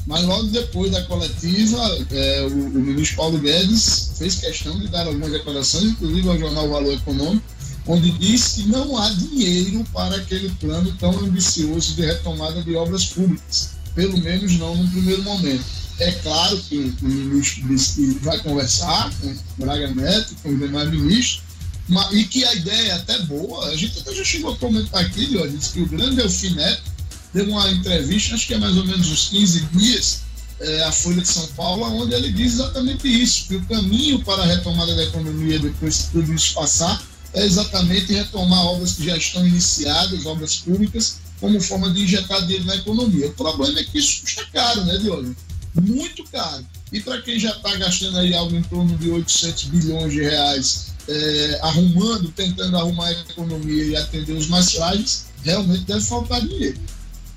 Mas 0.06 0.22
logo 0.22 0.44
depois 0.44 0.92
da 0.92 1.02
coletiva, 1.02 2.06
é, 2.12 2.42
o, 2.42 2.46
o, 2.46 2.80
ministro 2.80 3.16
Paulo 3.16 3.38
Guedes 3.38 4.12
fez 4.16 4.36
questão 4.36 4.78
de 4.78 4.86
dar 4.86 5.06
algumas 5.06 5.32
declarações, 5.32 5.84
inclusive 5.84 6.28
ao 6.28 6.38
jornal 6.38 6.68
Valor 6.68 6.94
Econômico, 6.94 7.44
onde 7.88 8.12
diz 8.12 8.52
que 8.52 8.68
não 8.68 8.96
há 8.96 9.10
dinheiro 9.10 9.84
para 9.92 10.16
aquele 10.16 10.48
plano 10.60 10.92
tão 10.98 11.10
ambicioso 11.10 11.94
de 11.94 12.02
retomada 12.02 12.62
de 12.62 12.76
obras 12.76 13.06
públicas, 13.06 13.70
pelo 13.96 14.16
menos 14.18 14.52
não 14.58 14.76
no 14.76 14.88
primeiro 14.88 15.22
momento. 15.24 15.64
É 15.98 16.12
claro 16.12 16.56
que 16.58 16.94
o 17.02 17.04
ministro 17.04 17.66
disse 17.66 17.94
que 17.94 18.24
vai 18.24 18.38
conversar 18.38 19.12
com 19.20 19.34
Braga 19.58 19.92
Neto, 19.92 20.36
com 20.42 20.50
os 20.50 20.58
demais 20.58 20.90
ministros, 20.90 21.42
mas, 21.88 22.12
e 22.12 22.24
que 22.24 22.44
a 22.44 22.54
ideia 22.54 22.88
é 22.88 22.92
até 22.92 23.18
boa. 23.22 23.66
A 23.66 23.76
gente 23.76 23.98
até 23.98 24.14
já 24.14 24.24
chegou 24.24 24.52
a 24.52 24.56
comentar 24.56 25.00
aqui, 25.00 25.26
disse 25.48 25.72
que 25.72 25.80
o 25.80 25.88
grande 25.88 26.20
Elfineto 26.20 26.95
deu 27.32 27.48
uma 27.48 27.70
entrevista, 27.70 28.34
acho 28.34 28.46
que 28.46 28.54
é 28.54 28.58
mais 28.58 28.76
ou 28.76 28.84
menos 28.84 29.08
uns 29.10 29.28
15 29.28 29.60
dias, 29.72 30.20
é, 30.60 30.84
a 30.84 30.92
Folha 30.92 31.20
de 31.20 31.28
São 31.28 31.46
Paulo, 31.48 31.84
onde 32.02 32.14
ele 32.14 32.32
diz 32.32 32.54
exatamente 32.54 33.06
isso, 33.06 33.46
que 33.46 33.56
o 33.56 33.64
caminho 33.66 34.24
para 34.24 34.42
a 34.42 34.46
retomada 34.46 34.94
da 34.94 35.04
economia 35.04 35.58
depois 35.58 36.02
que 36.02 36.12
tudo 36.12 36.32
isso 36.32 36.54
passar 36.54 37.02
é 37.34 37.44
exatamente 37.44 38.12
retomar 38.12 38.64
obras 38.64 38.94
que 38.94 39.04
já 39.04 39.16
estão 39.16 39.46
iniciadas, 39.46 40.24
obras 40.24 40.56
públicas, 40.56 41.18
como 41.38 41.60
forma 41.60 41.90
de 41.90 42.02
injetar 42.02 42.40
dinheiro 42.42 42.64
na 42.64 42.76
economia. 42.76 43.26
O 43.26 43.32
problema 43.34 43.78
é 43.78 43.84
que 43.84 43.98
isso 43.98 44.22
custa 44.22 44.46
caro, 44.52 44.84
né, 44.84 44.96
Diogo? 44.96 45.36
Muito 45.74 46.24
caro. 46.24 46.64
E 46.90 47.00
para 47.00 47.20
quem 47.20 47.38
já 47.38 47.50
está 47.50 47.76
gastando 47.76 48.18
aí 48.18 48.34
algo 48.34 48.56
em 48.56 48.62
torno 48.62 48.96
de 48.96 49.10
800 49.10 49.64
bilhões 49.64 50.12
de 50.12 50.22
reais 50.22 50.86
é, 51.08 51.58
arrumando, 51.62 52.30
tentando 52.30 52.76
arrumar 52.76 53.08
a 53.08 53.12
economia 53.12 53.84
e 53.84 53.96
atender 53.96 54.32
os 54.32 54.48
mais 54.48 54.72
frágeis, 54.72 55.26
realmente 55.44 55.84
deve 55.84 56.00
faltar 56.00 56.40
dinheiro. 56.40 56.80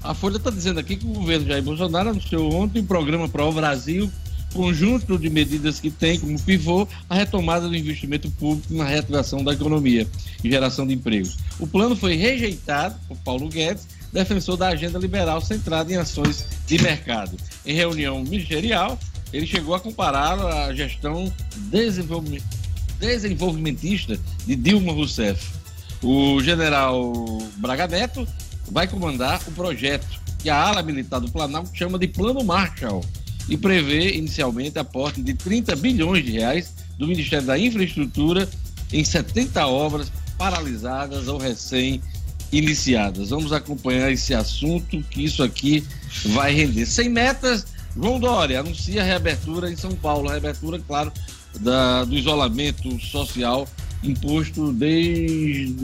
A 0.04 0.14
Folha 0.14 0.38
está 0.38 0.50
dizendo 0.50 0.80
aqui 0.80 0.96
que 0.96 1.06
o 1.06 1.10
governo 1.10 1.46
Jair 1.46 1.62
Bolsonaro 1.62 2.10
anunciou 2.10 2.54
ontem 2.54 2.80
o 2.80 2.86
programa 2.86 3.28
Pro 3.28 3.52
Brasil, 3.52 4.10
conjunto 4.54 5.20
de 5.20 5.30
medidas 5.30 5.80
que 5.80 5.92
tem 5.92 6.18
como 6.20 6.40
pivô 6.40 6.88
a 7.10 7.16
retomada 7.16 7.68
do 7.68 7.76
investimento 7.76 8.32
público 8.32 8.74
na 8.74 8.86
reativação 8.86 9.44
da 9.44 9.54
economia 9.54 10.08
e 10.44 10.50
geração 10.50 10.88
de 10.88 10.94
empregos. 10.94 11.38
O 11.60 11.68
plano 11.68 11.96
foi 11.96 12.16
rejeitado 12.16 12.96
por 13.08 13.18
Paulo 13.18 13.50
Guedes, 13.50 13.88
defensor 14.12 14.58
da 14.58 14.70
agenda 14.70 14.98
liberal 14.98 15.42
centrada 15.42 15.92
em 15.94 15.98
ações 15.98 16.48
de 16.66 16.82
mercado. 16.82 17.38
Em 17.66 17.74
reunião 17.74 18.24
ministerial, 18.24 18.98
ele 19.32 19.46
chegou 19.46 19.76
a 19.76 19.80
comparar 19.80 20.40
a 20.40 20.74
gestão 20.74 21.32
desenvolvimentista 23.00 24.20
de 24.48 24.56
Dilma 24.56 24.94
Rousseff. 24.94 25.60
O 26.02 26.42
general 26.42 27.14
Braga 27.58 27.86
Neto 27.88 28.26
vai 28.72 28.88
comandar 28.88 29.42
o 29.48 29.52
projeto 29.52 30.08
que 30.38 30.50
a 30.50 30.56
ala 30.56 30.82
militar 30.82 31.20
do 31.20 31.32
Planalto 31.32 31.70
chama 31.74 32.00
de 32.00 32.08
Plano 32.08 32.44
Marshall 32.44 33.04
e 33.48 33.58
prevê 33.58 34.14
inicialmente 34.14 34.78
aporte 34.78 35.22
de 35.22 35.34
30 35.34 35.76
bilhões 35.76 36.24
de 36.24 36.32
reais 36.32 36.74
do 36.98 37.08
Ministério 37.08 37.46
da 37.46 37.58
Infraestrutura 37.58 38.48
em 38.94 39.04
70 39.04 39.66
obras 39.68 40.12
paralisadas 40.38 41.28
ou 41.28 41.38
recém-iniciadas. 41.38 43.30
Vamos 43.30 43.52
acompanhar 43.52 44.12
esse 44.12 44.34
assunto, 44.34 45.04
que 45.10 45.24
isso 45.24 45.44
aqui 45.44 45.84
vai 46.26 46.54
render. 46.54 46.86
Sem 46.86 47.10
metas, 47.10 47.66
João 47.96 48.20
Dória 48.20 48.60
anuncia 48.60 49.02
a 49.02 49.06
reabertura 49.06 49.72
em 49.72 49.76
São 49.76 49.92
Paulo, 49.92 50.30
a 50.30 50.32
reabertura, 50.32 50.80
claro, 50.80 51.12
da, 51.60 52.06
do 52.06 52.16
isolamento 52.16 53.00
social 53.00 53.68
imposto 54.04 54.72
desde, 54.72 55.76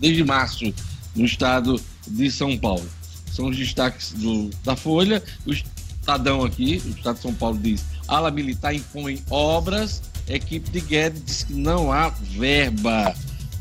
desde 0.00 0.24
março 0.24 0.72
no 1.18 1.26
estado 1.26 1.80
de 2.06 2.30
São 2.30 2.56
Paulo. 2.56 2.88
São 3.30 3.48
os 3.48 3.56
destaques 3.56 4.12
do, 4.12 4.48
da 4.64 4.74
Folha. 4.76 5.22
O 5.44 5.52
Estadão 5.52 6.44
aqui, 6.44 6.80
o 6.86 6.90
Estado 6.90 7.16
de 7.16 7.22
São 7.22 7.34
Paulo 7.34 7.58
diz: 7.58 7.84
ala 8.06 8.30
militar 8.30 8.74
impõe 8.74 9.22
obras, 9.28 10.00
equipe 10.26 10.70
de 10.70 10.80
Guedes 10.80 11.22
diz 11.24 11.42
que 11.42 11.52
não 11.52 11.92
há 11.92 12.08
verba. 12.08 13.14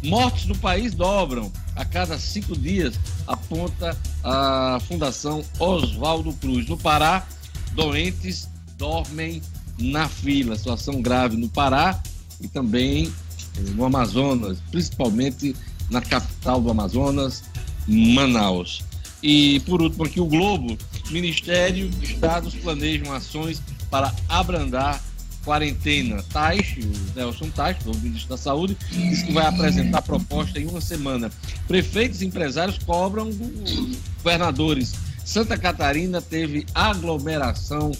Mortes 0.03 0.45
no 0.45 0.55
país 0.57 0.93
dobram 0.93 1.51
a 1.75 1.83
cada 1.83 2.17
cinco 2.19 2.55
dias, 2.55 2.97
aponta 3.25 3.97
a 4.23 4.79
Fundação 4.87 5.43
Oswaldo 5.59 6.31
Cruz. 6.33 6.67
No 6.67 6.77
Pará, 6.77 7.27
doentes 7.73 8.47
dormem 8.77 9.41
na 9.79 10.07
fila. 10.07 10.55
Situação 10.55 11.01
grave 11.01 11.35
no 11.35 11.49
Pará 11.49 12.01
e 12.39 12.47
também 12.47 13.11
no 13.75 13.85
Amazonas, 13.85 14.59
principalmente 14.71 15.55
na 15.89 16.01
capital 16.01 16.61
do 16.61 16.69
Amazonas, 16.69 17.43
Manaus. 17.87 18.83
E, 19.21 19.59
por 19.61 19.81
último, 19.81 20.03
aqui 20.03 20.19
o 20.19 20.25
Globo, 20.25 20.77
Ministério, 21.09 21.89
Estados 22.01 22.53
planejam 22.55 23.13
ações 23.13 23.61
para 23.89 24.13
abrandar 24.29 25.01
quarentena. 25.43 26.21
Taish, 26.23 26.77
o 26.83 27.17
Nelson 27.17 27.49
Taish, 27.49 27.77
o 27.85 27.95
ministro 27.97 28.29
da 28.29 28.37
Saúde, 28.37 28.77
disse 28.91 29.25
que 29.25 29.31
vai 29.31 29.45
apresentar 29.45 30.01
proposta 30.01 30.59
em 30.59 30.67
uma 30.67 30.81
semana. 30.81 31.31
Prefeitos 31.67 32.21
e 32.21 32.25
empresários 32.25 32.77
cobram 32.77 33.31
governadores. 34.17 34.93
Santa 35.23 35.57
Catarina 35.57 36.21
teve 36.21 36.65
aglomeração 36.75 37.91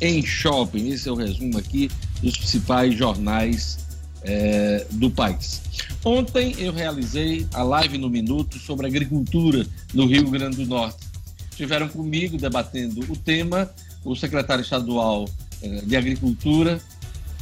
em 0.00 0.24
shopping. 0.24 0.88
Esse 0.88 1.08
é 1.08 1.12
o 1.12 1.14
resumo 1.14 1.58
aqui 1.58 1.88
dos 2.20 2.36
principais 2.36 2.96
jornais 2.96 3.85
é, 4.26 4.86
do 4.90 5.10
país. 5.10 5.62
Ontem 6.04 6.54
eu 6.58 6.72
realizei 6.72 7.46
a 7.54 7.62
live 7.62 7.96
no 7.98 8.10
Minuto 8.10 8.58
sobre 8.58 8.86
agricultura 8.86 9.66
no 9.94 10.06
Rio 10.06 10.28
Grande 10.30 10.56
do 10.56 10.66
Norte. 10.66 11.06
Estiveram 11.50 11.88
comigo 11.88 12.36
debatendo 12.36 13.00
o 13.10 13.16
tema 13.16 13.70
o 14.04 14.14
secretário 14.14 14.62
estadual 14.62 15.28
é, 15.60 15.68
de 15.68 15.96
Agricultura, 15.96 16.80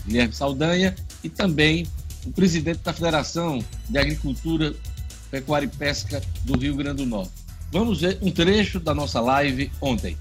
Guilherme 0.07 0.33
Saldanha, 0.33 0.95
e 1.23 1.29
também 1.29 1.87
o 2.25 2.33
presidente 2.33 2.79
da 2.79 2.93
Federação 2.93 3.63
de 3.89 3.99
Agricultura, 3.99 4.75
Pecuária 5.31 5.67
e 5.67 5.69
Pesca 5.69 6.23
do 6.45 6.57
Rio 6.57 6.75
Grande 6.75 7.03
do 7.03 7.07
Norte. 7.07 7.33
Vamos 7.71 8.01
ver 8.01 8.19
um 8.23 8.31
trecho 8.31 8.81
da 8.81 8.95
nossa 8.95 9.21
live 9.21 9.71
ontem. 9.81 10.17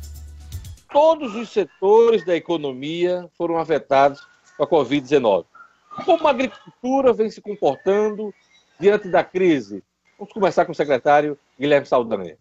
Todos 0.91 1.33
os 1.35 1.49
setores 1.49 2.25
da 2.25 2.35
economia 2.35 3.29
foram 3.37 3.57
afetados 3.57 4.21
com 4.57 4.63
a 4.63 4.67
Covid-19. 4.67 5.45
Como 6.05 6.27
a 6.27 6.31
agricultura 6.31 7.13
vem 7.13 7.29
se 7.29 7.41
comportando 7.41 8.33
diante 8.79 9.07
da 9.07 9.23
crise? 9.23 9.83
Vamos 10.17 10.33
começar 10.33 10.65
com 10.65 10.71
o 10.71 10.75
secretário 10.75 11.37
Guilherme 11.59 11.85
Saldanha. 11.85 12.37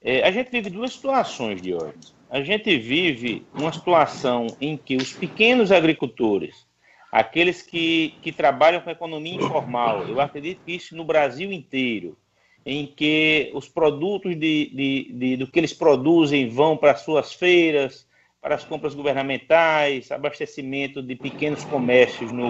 É, 0.00 0.26
a 0.26 0.30
gente 0.30 0.50
vive 0.50 0.70
duas 0.70 0.94
situações 0.94 1.60
hoje. 1.60 1.94
A 2.30 2.40
gente 2.42 2.76
vive 2.78 3.46
uma 3.54 3.72
situação 3.72 4.46
em 4.60 4.76
que 4.76 4.96
os 4.96 5.12
pequenos 5.12 5.70
agricultores, 5.70 6.66
aqueles 7.10 7.60
que, 7.62 8.14
que 8.22 8.32
trabalham 8.32 8.80
com 8.80 8.90
economia 8.90 9.36
informal, 9.36 10.08
eu 10.08 10.20
acredito 10.20 10.62
que 10.64 10.72
isso 10.72 10.96
no 10.96 11.04
Brasil 11.04 11.52
inteiro, 11.52 12.16
em 12.64 12.86
que 12.86 13.50
os 13.54 13.68
produtos 13.68 14.34
de, 14.34 14.70
de, 14.74 15.12
de 15.12 15.36
do 15.36 15.46
que 15.46 15.58
eles 15.58 15.74
produzem 15.74 16.48
vão 16.48 16.76
para 16.76 16.96
suas 16.96 17.34
feiras, 17.34 18.06
para 18.42 18.56
as 18.56 18.64
compras 18.64 18.92
governamentais, 18.92 20.10
abastecimento 20.10 21.00
de 21.00 21.14
pequenos 21.14 21.64
comércios 21.64 22.32
no, 22.32 22.48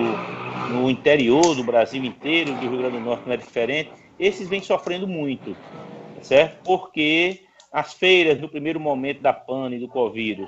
no 0.70 0.90
interior 0.90 1.54
do 1.54 1.62
Brasil 1.62 2.02
inteiro, 2.02 2.54
do 2.54 2.60
Rio 2.66 2.78
Grande 2.78 2.96
do 2.96 3.04
Norte 3.04 3.24
não 3.26 3.34
é 3.34 3.36
diferente, 3.36 3.90
esses 4.18 4.48
vêm 4.48 4.62
sofrendo 4.62 5.06
muito, 5.06 5.54
certo? 6.22 6.62
Porque 6.64 7.40
as 7.70 7.92
feiras, 7.92 8.40
no 8.40 8.48
primeiro 8.48 8.80
momento 8.80 9.20
da 9.20 9.34
pane 9.34 9.78
do 9.78 9.86
Covid, 9.86 10.46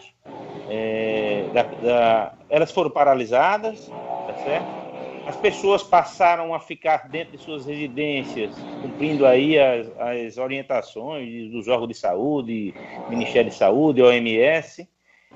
é, 0.70 1.44
da, 1.52 1.62
da, 1.62 2.34
elas 2.48 2.72
foram 2.72 2.88
paralisadas, 2.88 3.88
tá 3.88 4.34
certo? 4.42 4.84
As 5.26 5.36
pessoas 5.36 5.82
passaram 5.82 6.54
a 6.54 6.60
ficar 6.60 7.08
dentro 7.08 7.36
de 7.36 7.42
suas 7.42 7.66
residências, 7.66 8.54
cumprindo 8.80 9.26
aí 9.26 9.58
as, 9.58 9.90
as 9.98 10.38
orientações 10.38 11.50
dos 11.50 11.68
órgãos 11.68 11.88
de 11.88 11.94
saúde, 11.94 12.74
Ministério 13.10 13.50
de 13.50 13.56
Saúde, 13.56 14.02
OMS, 14.02 14.88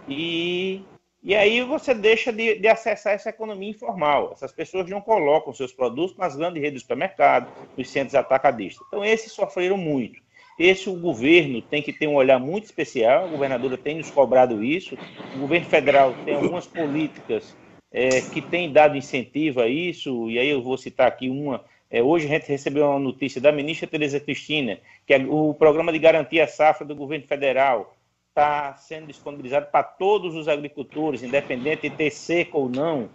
e, 0.08 0.82
e 1.22 1.34
aí 1.34 1.62
você 1.62 1.94
deixa 1.94 2.32
de, 2.32 2.58
de, 2.58 2.68
acessar 2.68 3.12
essa 3.12 3.30
economia 3.30 3.70
informal. 3.70 4.30
Essas 4.32 4.52
pessoas 4.52 4.88
não 4.88 5.00
colocam 5.00 5.52
seus 5.52 5.72
produtos 5.72 6.16
nas 6.16 6.34
grandes 6.34 6.62
redes 6.62 6.74
de 6.74 6.80
supermercado, 6.80 7.52
nos 7.76 7.90
centros 7.90 8.14
atacadistas. 8.14 8.86
Então, 8.88 9.04
esses 9.04 9.32
sofreram 9.32 9.76
muito. 9.76 10.20
Esse 10.58 10.90
o 10.90 10.98
governo 10.98 11.62
tem 11.62 11.82
que 11.82 11.92
ter 11.92 12.08
um 12.08 12.16
olhar 12.16 12.40
muito 12.40 12.64
especial, 12.64 13.24
a 13.24 13.28
governadora 13.28 13.78
tem 13.78 13.98
nos 13.98 14.10
cobrado 14.10 14.64
isso, 14.64 14.98
o 15.36 15.38
governo 15.38 15.66
federal 15.66 16.14
tem 16.24 16.34
algumas 16.34 16.66
políticas 16.66 17.56
é, 17.92 18.20
que 18.20 18.42
tem 18.42 18.72
dado 18.72 18.96
incentivo 18.96 19.60
a 19.60 19.68
isso, 19.68 20.28
e 20.28 20.36
aí 20.36 20.48
eu 20.48 20.60
vou 20.60 20.76
citar 20.76 21.06
aqui 21.06 21.30
uma. 21.30 21.64
É, 21.88 22.02
hoje 22.02 22.26
a 22.26 22.28
gente 22.28 22.48
recebeu 22.48 22.86
uma 22.86 22.98
notícia 22.98 23.40
da 23.40 23.52
ministra 23.52 23.86
Tereza 23.86 24.18
Cristina, 24.18 24.78
que 25.06 25.14
é 25.14 25.18
o 25.18 25.54
programa 25.54 25.92
de 25.92 25.98
garantia 26.00 26.46
safra 26.48 26.84
do 26.84 26.94
governo 26.96 27.26
federal 27.26 27.96
está 28.28 28.76
sendo 28.76 29.06
disponibilizado 29.06 29.66
para 29.72 29.82
todos 29.82 30.34
os 30.34 30.48
agricultores, 30.48 31.22
independente 31.22 31.88
de 31.88 31.96
ter 31.96 32.10
seca 32.10 32.56
ou 32.56 32.68
não. 32.68 33.08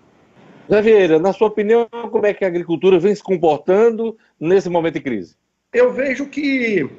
Zé 0.69 0.82
Vieira, 0.82 1.19
na 1.19 1.34
sua 1.34 1.47
opinião, 1.47 1.88
como 2.12 2.26
é 2.26 2.34
que 2.34 2.45
a 2.45 2.47
agricultura 2.47 2.99
vem 2.99 3.13
se 3.13 3.23
comportando 3.23 4.17
nesse 4.39 4.69
momento 4.69 4.95
de 4.95 5.02
crise? 5.02 5.36
Eu 5.73 5.91
vejo 5.91 6.28
que 6.28 6.89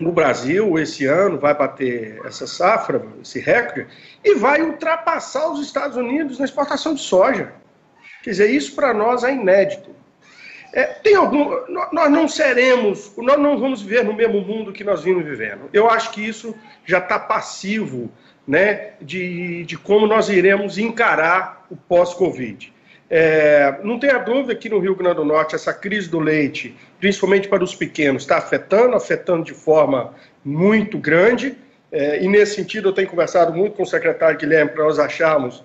no 0.00 0.12
Brasil, 0.12 0.78
esse 0.78 1.04
ano, 1.04 1.38
vai 1.38 1.54
bater 1.54 2.20
essa 2.24 2.46
safra, 2.46 3.06
esse 3.22 3.38
recorde, 3.38 3.86
e 4.24 4.34
vai 4.34 4.62
ultrapassar 4.62 5.52
os 5.52 5.60
Estados 5.60 5.96
Unidos 5.96 6.38
na 6.38 6.46
exportação 6.46 6.94
de 6.94 7.02
soja. 7.02 7.52
Quer 8.22 8.30
dizer, 8.30 8.50
isso 8.50 8.74
para 8.74 8.94
nós 8.94 9.22
é 9.24 9.32
inédito. 9.32 9.90
É, 10.72 10.84
tem 10.84 11.16
algum, 11.16 11.50
nós 11.92 12.10
não 12.10 12.28
seremos, 12.28 13.12
nós 13.16 13.38
não 13.38 13.58
vamos 13.58 13.82
viver 13.82 14.04
no 14.04 14.14
mesmo 14.14 14.40
mundo 14.40 14.72
que 14.72 14.84
nós 14.84 15.02
vimos 15.02 15.24
vivendo. 15.24 15.68
Eu 15.72 15.90
acho 15.90 16.12
que 16.12 16.26
isso 16.26 16.54
já 16.84 16.98
está 16.98 17.18
passivo 17.18 18.10
né, 18.46 18.92
de, 19.00 19.64
de 19.64 19.76
como 19.76 20.06
nós 20.06 20.28
iremos 20.28 20.78
encarar 20.78 21.66
o 21.70 21.76
pós-Covid. 21.76 22.72
É, 23.12 23.80
não 23.82 23.98
tenha 23.98 24.18
dúvida 24.18 24.54
que 24.54 24.68
no 24.68 24.78
Rio 24.78 24.94
Grande 24.94 25.16
do 25.16 25.24
Norte 25.24 25.56
essa 25.56 25.74
crise 25.74 26.08
do 26.08 26.20
leite, 26.20 26.76
principalmente 27.00 27.48
para 27.48 27.64
os 27.64 27.74
pequenos, 27.74 28.22
está 28.22 28.38
afetando, 28.38 28.94
afetando 28.94 29.44
de 29.44 29.54
forma 29.54 30.14
muito 30.44 30.96
grande. 30.96 31.56
É, 31.90 32.22
e 32.22 32.28
nesse 32.28 32.54
sentido 32.54 32.90
eu 32.90 32.92
tenho 32.92 33.08
conversado 33.08 33.52
muito 33.52 33.74
com 33.74 33.82
o 33.82 33.86
secretário 33.86 34.38
Guilherme 34.38 34.70
para 34.70 34.84
nós 34.84 35.00
acharmos 35.00 35.64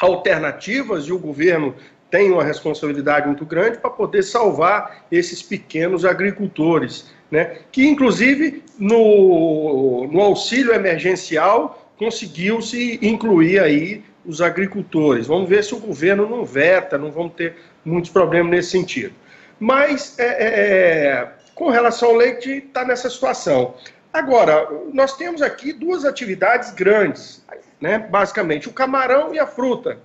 alternativas 0.00 1.06
e 1.06 1.12
o 1.12 1.18
governo 1.18 1.74
tem 2.10 2.30
uma 2.30 2.44
responsabilidade 2.44 3.26
muito 3.26 3.44
grande 3.44 3.78
para 3.78 3.90
poder 3.90 4.22
salvar 4.22 5.04
esses 5.10 5.42
pequenos 5.42 6.04
agricultores, 6.04 7.10
né? 7.30 7.58
que 7.70 7.86
inclusive 7.86 8.62
no, 8.78 10.08
no 10.10 10.20
auxílio 10.20 10.72
emergencial 10.72 11.92
conseguiu-se 11.98 12.98
incluir 13.02 13.60
aí 13.60 14.04
os 14.24 14.40
agricultores. 14.40 15.26
Vamos 15.26 15.48
ver 15.48 15.64
se 15.64 15.74
o 15.74 15.80
governo 15.80 16.28
não 16.28 16.44
veta, 16.44 16.96
não 16.96 17.10
vamos 17.10 17.34
ter 17.34 17.56
muitos 17.84 18.10
problemas 18.10 18.50
nesse 18.50 18.70
sentido. 18.70 19.14
Mas, 19.58 20.18
é, 20.18 20.24
é, 20.24 21.06
é 21.06 21.32
com 21.54 21.70
relação 21.70 22.10
ao 22.10 22.16
leite, 22.16 22.50
está 22.50 22.84
nessa 22.84 23.10
situação. 23.10 23.74
Agora, 24.12 24.68
nós 24.92 25.16
temos 25.16 25.42
aqui 25.42 25.72
duas 25.72 26.04
atividades 26.04 26.70
grandes, 26.70 27.44
né? 27.80 27.98
basicamente, 27.98 28.68
o 28.68 28.72
camarão 28.72 29.34
e 29.34 29.38
a 29.38 29.46
fruta. 29.46 29.98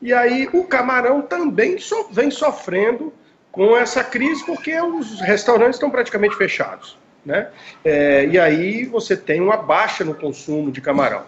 E 0.00 0.12
aí, 0.12 0.48
o 0.52 0.64
camarão 0.64 1.22
também 1.22 1.78
so, 1.78 2.08
vem 2.10 2.30
sofrendo 2.30 3.12
com 3.50 3.76
essa 3.76 4.04
crise, 4.04 4.44
porque 4.44 4.78
os 4.80 5.20
restaurantes 5.20 5.76
estão 5.76 5.90
praticamente 5.90 6.36
fechados. 6.36 6.98
Né? 7.24 7.48
É, 7.84 8.26
e 8.26 8.38
aí 8.38 8.84
você 8.84 9.16
tem 9.16 9.40
uma 9.40 9.56
baixa 9.56 10.04
no 10.04 10.14
consumo 10.14 10.70
de 10.70 10.80
camarão. 10.80 11.24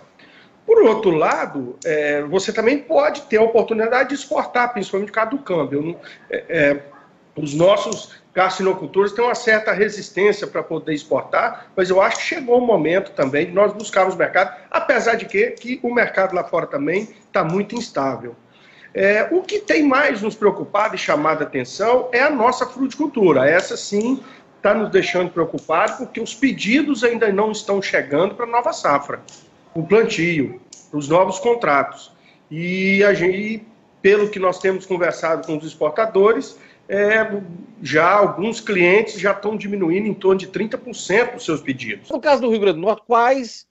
Por 0.66 0.82
outro 0.82 1.10
lado, 1.10 1.78
é, 1.82 2.22
você 2.22 2.52
também 2.52 2.78
pode 2.78 3.22
ter 3.22 3.38
a 3.38 3.42
oportunidade 3.42 4.10
de 4.10 4.14
exportar, 4.14 4.70
principalmente 4.72 5.08
por 5.08 5.14
causa 5.14 5.30
do 5.30 5.38
câmbio. 5.38 5.98
É, 6.30 6.44
é, 6.48 6.82
os 7.34 7.54
nossos 7.54 8.20
carcinocultores 8.34 9.12
têm 9.12 9.24
uma 9.24 9.34
certa 9.34 9.72
resistência 9.72 10.46
para 10.46 10.62
poder 10.62 10.92
exportar, 10.92 11.68
mas 11.74 11.88
eu 11.88 12.02
acho 12.02 12.18
que 12.18 12.24
chegou 12.24 12.58
o 12.58 12.66
momento 12.66 13.12
também 13.12 13.46
de 13.46 13.52
nós 13.52 13.72
buscarmos 13.72 14.14
mercado, 14.14 14.54
apesar 14.70 15.14
de 15.14 15.24
que, 15.24 15.52
que 15.52 15.80
o 15.82 15.92
mercado 15.92 16.34
lá 16.34 16.44
fora 16.44 16.66
também 16.66 17.08
está 17.26 17.42
muito 17.42 17.74
instável. 17.74 18.36
É, 18.98 19.28
o 19.30 19.42
que 19.42 19.60
tem 19.60 19.84
mais 19.84 20.22
nos 20.22 20.34
preocupado 20.34 20.96
e 20.96 20.98
chamado 20.98 21.42
a 21.42 21.46
atenção 21.46 22.08
é 22.10 22.20
a 22.20 22.28
nossa 22.28 22.66
fruticultura. 22.66 23.48
Essa 23.48 23.76
sim 23.76 24.20
está 24.56 24.74
nos 24.74 24.90
deixando 24.90 25.30
preocupados, 25.30 25.98
porque 25.98 26.20
os 26.20 26.34
pedidos 26.34 27.04
ainda 27.04 27.32
não 27.32 27.52
estão 27.52 27.80
chegando 27.80 28.34
para 28.34 28.44
a 28.44 28.48
nova 28.48 28.72
safra 28.72 29.22
o 29.72 29.84
plantio, 29.84 30.60
os 30.92 31.08
novos 31.08 31.38
contratos. 31.38 32.10
E 32.50 33.04
a 33.04 33.14
gente, 33.14 33.64
pelo 34.02 34.28
que 34.30 34.40
nós 34.40 34.58
temos 34.58 34.84
conversado 34.84 35.46
com 35.46 35.56
os 35.56 35.64
exportadores, 35.64 36.58
é, 36.88 37.40
já 37.80 38.10
alguns 38.10 38.60
clientes 38.60 39.20
já 39.20 39.30
estão 39.30 39.56
diminuindo 39.56 40.08
em 40.08 40.14
torno 40.14 40.40
de 40.40 40.48
30% 40.48 41.36
os 41.36 41.44
seus 41.44 41.60
pedidos. 41.60 42.10
No 42.10 42.20
caso 42.20 42.42
do 42.42 42.50
Rio 42.50 42.58
Grande 42.58 42.80
do 42.80 42.82
Norte, 42.84 43.04
quais 43.06 43.64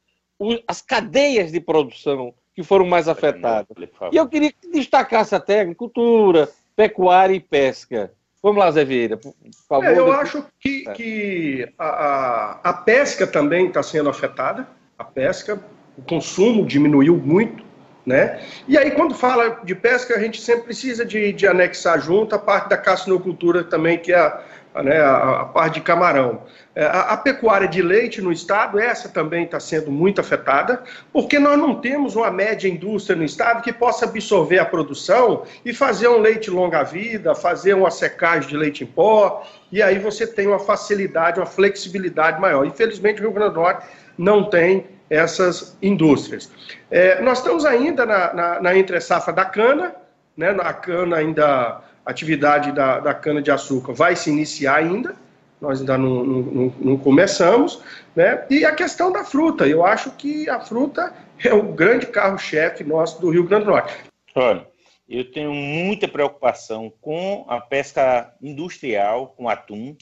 as 0.66 0.82
cadeias 0.82 1.52
de 1.52 1.60
produção 1.60 2.34
que 2.58 2.63
foram 2.63 2.88
mais 2.88 3.08
afetadas? 3.08 3.67
E 4.12 4.17
eu 4.17 4.28
queria 4.28 4.52
que 4.52 4.72
destacasse 4.72 5.36
até 5.36 5.62
agricultura, 5.62 6.50
pecuária 6.76 7.36
e 7.36 7.39
pesca. 7.39 8.12
Vamos 8.41 8.58
lá, 8.58 8.72
Zé 8.72 8.84
Vieira, 8.84 9.15
por 9.15 9.36
favor. 9.70 9.86
É, 9.86 9.96
eu 9.96 10.12
acho 10.12 10.43
que, 10.60 10.84
que 10.93 11.72
a, 11.78 11.86
a, 11.86 12.60
a 12.63 12.74
pesca 12.74 13.28
também 13.28 13.67
está 13.67 13.84
sendo 13.84 14.10
afetada. 14.10 14.67
A 14.98 15.04
pesca, 15.04 15.62
o 15.96 16.02
consumo 16.02 16.65
diminuiu 16.65 17.15
muito, 17.15 17.63
né? 18.04 18.41
E 18.67 18.76
aí, 18.76 18.89
quando 18.89 19.13
fala 19.13 19.60
de 19.63 19.76
pesca, 19.76 20.15
a 20.15 20.20
gente 20.20 20.41
sempre 20.41 20.63
precisa 20.63 21.06
de, 21.06 21.34
de 21.34 21.46
anexar 21.46 22.02
junto 22.02 22.34
a 22.34 22.39
parte 22.39 22.70
da 22.70 22.78
caçinocultura 22.78 23.63
também, 23.63 24.00
que 24.00 24.12
é 24.12 24.17
a, 24.17 24.41
né, 24.84 25.02
a, 25.02 25.42
a 25.42 25.46
parte 25.46 25.76
de 25.76 25.82
camarão. 25.82 26.42
É, 26.76 26.86
a, 26.86 27.02
a, 27.13 27.18
pecuária 27.18 27.68
de 27.68 27.82
leite 27.82 28.22
no 28.22 28.32
estado, 28.32 28.80
essa 28.80 29.10
também 29.10 29.46
está 29.46 29.60
sendo 29.60 29.92
muito 29.92 30.22
afetada, 30.22 30.84
porque 31.12 31.40
nós 31.40 31.58
não 31.58 31.76
temos 31.76 32.16
uma 32.16 32.30
média 32.30 32.68
indústria 32.68 33.16
no 33.16 33.24
estado 33.24 33.62
que 33.62 33.74
possa 33.74 34.06
absorver 34.06 34.60
a 34.60 34.66
produção 34.66 35.44
e 35.66 35.74
fazer 35.74 36.08
um 36.08 36.20
leite 36.20 36.50
longa-vida, 36.50 37.34
fazer 37.34 37.74
uma 37.74 37.90
secagem 37.90 38.50
de 38.50 38.58
leite 38.58 38.84
em 38.84 38.88
pó, 38.88 39.46
e 39.72 39.82
aí 39.82 39.98
você 39.98 40.28
tem 40.28 40.48
uma 40.48 40.60
facilidade, 40.60 41.40
uma 41.40 41.46
flexibilidade 41.46 42.40
maior. 42.40 42.66
Infelizmente, 42.66 43.20
o 43.20 43.24
Rio 43.24 43.32
Grande 43.32 43.56
do 43.56 43.62
Norte 43.62 43.88
não 44.18 44.44
tem 44.44 44.86
essas 45.10 45.78
indústrias. 45.82 46.52
É, 46.92 47.22
nós 47.22 47.40
estamos 47.40 47.66
ainda 47.66 48.06
na, 48.06 48.34
na, 48.34 48.62
na 48.62 48.78
entre-safra 48.78 49.34
da 49.34 49.46
cana, 49.46 49.96
né, 50.36 50.52
na 50.52 50.74
cana 50.74 51.18
ainda, 51.18 51.46
a 51.46 51.82
atividade 52.08 52.72
da, 52.72 53.00
da 53.00 53.13
cana-de-açúcar 53.13 53.93
vai 53.93 54.15
se 54.15 54.30
iniciar 54.30 54.78
ainda, 54.78 55.15
nós 55.60 55.80
ainda 55.80 55.98
não, 55.98 56.24
não, 56.24 56.74
não, 56.80 56.98
começamos, 56.98 57.82
né, 58.15 58.46
e 58.50 58.63
a 58.63 58.74
questão 58.74 59.12
da 59.12 59.24
fruta, 59.24 59.67
eu 59.67 59.86
acho 59.86 60.12
que 60.12 60.50
a 60.50 60.60
fruta 60.60 61.13
é 61.43 61.54
o 61.54 61.63
grande 61.74 62.06
carro-chefe 62.06 62.84
nosso 62.84 63.20
do 63.20 63.30
Rio 63.30 63.43
Grande 63.43 63.65
do 63.65 63.72
Norte. 63.72 63.93
Olha, 64.36 64.67
eu 65.10 65.32
tenho 65.32 65.54
muita 65.54 66.08
preocupação 66.08 66.91
com 67.02 67.46
a 67.48 67.62
pesca 67.62 68.34
industrial, 68.41 69.34
com 69.38 69.48
atum, 69.48 69.96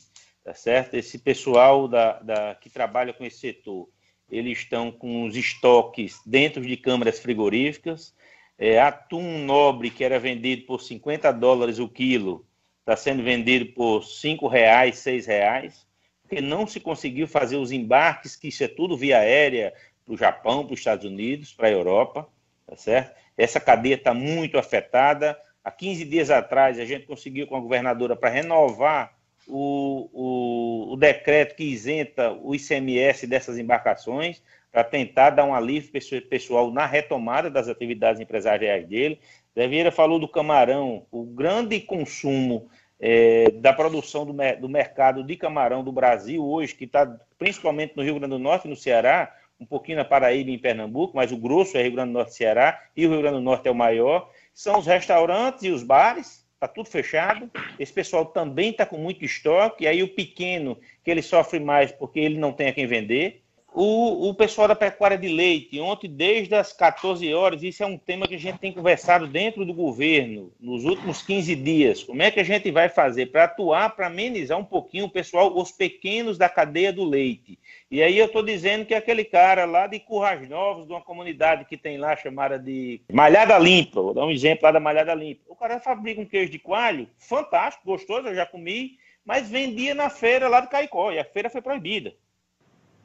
tá 0.44 0.54
certo? 0.54 0.96
Esse 0.96 1.20
pessoal 1.20 1.88
da, 1.88 2.20
da, 2.20 2.56
que 2.56 2.70
trabalha 2.70 3.14
com 3.14 3.24
esse 3.24 3.40
setor, 3.40 3.88
eles 4.30 4.60
estão 4.60 4.92
com 4.92 5.26
os 5.26 5.36
estoques 5.36 6.20
dentro 6.26 6.62
de 6.62 6.76
câmaras 6.76 7.20
frigoríficas. 7.20 8.14
É, 8.58 8.80
atum 8.80 9.44
nobre, 9.44 9.90
que 9.90 10.04
era 10.04 10.18
vendido 10.18 10.66
por 10.66 10.82
50 10.82 11.32
dólares 11.34 11.80
o 11.80 11.90
quilo, 11.90 12.46
está 12.80 12.96
sendo 12.96 13.24
vendido 13.24 13.66
por 13.74 14.02
R$ 14.02 14.38
reais, 14.50 15.04
R$ 15.06 15.20
reais, 15.22 15.86
porque 16.22 16.42
não 16.42 16.66
se 16.66 16.80
conseguiu 16.80 17.28
fazer 17.28 17.58
os 17.58 17.72
embarques, 17.72 18.36
que 18.36 18.48
isso 18.48 18.64
é 18.64 18.68
tudo 18.68 18.98
via 18.98 19.20
aérea, 19.20 19.74
para 20.06 20.14
o 20.14 20.18
Japão, 20.18 20.64
para 20.66 20.74
os 20.74 20.80
Estados 20.80 21.04
Unidos, 21.04 21.52
para 21.52 21.68
a 21.68 21.72
Europa, 21.72 22.30
tá 22.68 22.76
certo? 22.76 23.16
Essa 23.38 23.60
cadeia 23.60 23.96
está 23.96 24.14
muito 24.14 24.58
afetada. 24.58 25.38
Há 25.64 25.72
15 25.72 26.06
dias 26.06 26.30
atrás, 26.30 26.80
a 26.80 26.86
gente 26.86 27.08
conseguiu 27.08 27.48
com 27.48 27.56
a 27.56 27.60
governadora 27.60 28.16
para 28.16 28.30
renovar 28.30 29.16
o, 29.48 30.10
o, 30.14 30.94
o, 30.94 30.96
decreto 30.96 31.56
que 31.56 31.64
isenta 31.64 32.32
o 32.32 32.56
ICMS 32.56 33.28
dessas 33.28 33.58
embarcações, 33.58 34.42
para 34.76 34.84
tentar 34.84 35.30
dar 35.30 35.46
um 35.46 35.56
alívio 35.56 35.90
pessoal 36.30 36.70
na 36.70 36.86
retomada 36.86 37.50
das 37.50 37.70
atividades 37.70 38.20
empresariais 38.20 38.86
dele. 38.86 39.22
Zé 39.58 39.70
Vieira 39.70 39.90
falou 39.90 40.20
do 40.20 40.28
camarão, 40.28 41.06
o 41.10 41.24
grande 41.24 41.80
consumo 41.80 42.68
é, 43.00 43.52
da 43.52 43.72
produção 43.72 44.26
do, 44.26 44.36
do, 44.60 44.68
mercado 44.68 45.24
de 45.24 45.38
camarão 45.38 45.82
do 45.82 45.94
Brasil 45.94 46.46
hoje, 46.46 46.76
que 46.76 46.84
está 46.84 47.06
principalmente 47.40 47.94
no 47.96 48.04
Rio 48.04 48.20
Grande 48.20 48.34
do 48.34 48.40
Norte 48.40 48.68
no 48.68 48.76
Ceará, 48.76 49.34
um 49.58 49.66
pouquinho 49.66 50.00
na 50.00 50.04
Paraíba 50.04 50.50
e 50.50 50.56
em 50.56 50.60
Pernambuco, 50.60 51.16
mas 51.16 51.32
o 51.32 51.38
grosso 51.38 51.78
é 51.78 51.82
Rio 51.82 51.94
Grande 51.94 52.10
do 52.10 52.16
Norte 52.16 52.32
e 52.32 52.36
Ceará, 52.36 52.78
e 52.98 53.08
o 53.08 53.10
Rio 53.10 53.22
Grande 53.22 53.38
do 53.38 53.44
Norte 53.44 53.70
é 53.70 53.72
o 53.72 53.76
maior, 53.76 54.30
são 54.54 54.78
os 54.78 54.86
restaurantes 54.86 55.64
e 55.64 55.70
os 55.70 55.84
bares, 55.84 56.46
está 56.56 56.68
tudo 56.68 56.90
fechado. 56.90 57.50
Esse 57.80 57.94
pessoal 57.94 58.26
também 58.26 58.72
está 58.72 58.86
com 58.86 58.98
muito 58.98 59.24
estoque. 59.24 59.86
E 59.86 59.88
aí 59.88 60.04
o 60.04 60.14
pequeno, 60.14 60.78
que 61.02 61.12
ele 61.12 61.22
sofre 61.22 61.62
mais 61.62 61.94
porque 61.94 62.20
ele 62.20 62.38
não 62.38 62.52
tem 62.52 62.68
a 62.68 62.74
quem 62.74 62.88
vender. 62.88 63.45
O, 63.78 64.30
o 64.30 64.34
pessoal 64.34 64.70
da 64.70 64.76
pecuária 64.76 65.18
de 65.18 65.28
leite, 65.28 65.82
ontem, 65.82 66.10
desde 66.10 66.56
as 66.56 66.72
14 66.72 67.34
horas, 67.34 67.62
isso 67.62 67.84
é 67.84 67.86
um 67.86 67.98
tema 67.98 68.26
que 68.26 68.36
a 68.36 68.40
gente 68.40 68.58
tem 68.58 68.72
conversado 68.72 69.28
dentro 69.28 69.66
do 69.66 69.74
governo 69.74 70.54
nos 70.58 70.86
últimos 70.86 71.22
15 71.22 71.54
dias. 71.58 72.02
Como 72.02 72.24
é 72.24 72.32
que 72.32 72.40
a 72.40 72.44
gente 72.44 72.72
vai 72.72 72.88
fazer 72.88 73.26
para 73.26 73.44
atuar, 73.44 73.94
para 73.94 74.08
amenizar 74.08 74.58
um 74.58 74.64
pouquinho 74.64 75.06
o 75.06 75.10
pessoal, 75.10 75.54
os 75.58 75.74
pequenos 75.74 76.38
da 76.38 76.48
cadeia 76.48 76.94
do 76.94 77.04
leite? 77.04 77.60
E 77.92 78.02
aí 78.02 78.18
eu 78.18 78.28
estou 78.28 78.42
dizendo 78.42 78.86
que 78.86 78.94
aquele 78.94 79.26
cara 79.26 79.66
lá 79.66 79.88
de 79.88 80.00
Currais 80.00 80.48
Novos, 80.48 80.88
de 80.88 80.94
uma 80.94 81.02
comunidade 81.02 81.66
que 81.66 81.76
tem 81.76 81.98
lá 81.98 82.16
chamada 82.16 82.58
de 82.58 83.02
Malhada 83.12 83.58
Limpa, 83.58 84.02
vou 84.02 84.14
dar 84.14 84.26
um 84.26 84.32
exemplo 84.32 84.64
lá 84.64 84.72
da 84.72 84.80
Malhada 84.80 85.14
Limpa. 85.14 85.44
O 85.50 85.56
cara 85.56 85.82
fabrica 85.82 86.22
um 86.22 86.26
queijo 86.26 86.50
de 86.50 86.60
coalho, 86.60 87.10
fantástico, 87.18 87.86
gostoso, 87.86 88.30
eu 88.30 88.36
já 88.36 88.46
comi, 88.46 88.98
mas 89.26 89.50
vendia 89.50 89.94
na 89.94 90.10
feira 90.10 90.48
lá 90.48 90.62
de 90.62 90.70
Caicó, 90.70 91.12
e 91.12 91.20
a 91.20 91.26
feira 91.26 91.50
foi 91.50 91.62
proibida. 91.62 92.14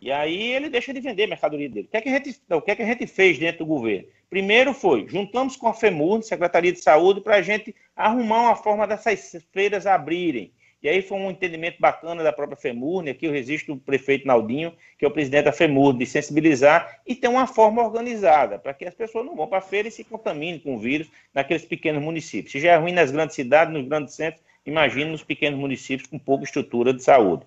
E 0.00 0.10
aí 0.10 0.52
ele 0.52 0.70
deixa 0.70 0.94
de 0.94 1.00
vender 1.00 1.24
a 1.24 1.28
mercadoria 1.28 1.68
dele. 1.68 1.86
O 1.86 1.90
que, 1.90 1.96
é 1.96 2.00
que 2.00 2.08
a 2.08 2.12
gente, 2.12 2.40
o 2.50 2.62
que, 2.62 2.70
é 2.70 2.76
que 2.76 2.82
a 2.82 2.86
gente 2.86 3.06
fez 3.06 3.38
dentro 3.38 3.58
do 3.58 3.66
governo? 3.66 4.08
Primeiro 4.30 4.72
foi, 4.72 5.06
juntamos 5.08 5.56
com 5.56 5.68
a 5.68 5.74
FEMUR, 5.74 6.22
Secretaria 6.22 6.72
de 6.72 6.80
Saúde, 6.80 7.20
para 7.20 7.36
a 7.36 7.42
gente 7.42 7.74
arrumar 7.94 8.42
uma 8.42 8.56
forma 8.56 8.86
dessas 8.86 9.36
feiras 9.52 9.86
abrirem. 9.86 10.52
E 10.82 10.88
aí 10.88 11.02
foi 11.02 11.18
um 11.18 11.30
entendimento 11.30 11.78
bacana 11.78 12.22
da 12.22 12.32
própria 12.32 12.56
FEMUR, 12.56 13.06
aqui 13.06 13.26
eu 13.26 13.32
resisto 13.32 13.74
do 13.74 13.80
prefeito 13.80 14.26
Naldinho, 14.26 14.72
que 14.98 15.04
é 15.04 15.08
o 15.08 15.10
presidente 15.10 15.44
da 15.44 15.52
FEMUR, 15.52 15.92
de 15.92 16.06
sensibilizar 16.06 17.00
e 17.06 17.14
ter 17.14 17.28
uma 17.28 17.46
forma 17.46 17.82
organizada, 17.82 18.58
para 18.58 18.72
que 18.72 18.86
as 18.86 18.94
pessoas 18.94 19.26
não 19.26 19.36
vão 19.36 19.46
para 19.46 19.58
a 19.58 19.62
feira 19.62 19.88
e 19.88 19.90
se 19.90 20.02
contaminem 20.04 20.58
com 20.58 20.76
o 20.76 20.78
vírus 20.78 21.10
naqueles 21.34 21.66
pequenos 21.66 22.02
municípios. 22.02 22.52
Se 22.52 22.60
já 22.60 22.72
é 22.72 22.76
ruim 22.76 22.92
nas 22.92 23.10
grandes 23.10 23.36
cidades, 23.36 23.74
nos 23.74 23.86
grandes 23.86 24.14
centros, 24.14 24.42
imagine 24.64 25.10
nos 25.10 25.22
pequenos 25.22 25.58
municípios 25.60 26.08
com 26.08 26.18
pouca 26.18 26.44
estrutura 26.44 26.94
de 26.94 27.02
saúde. 27.02 27.44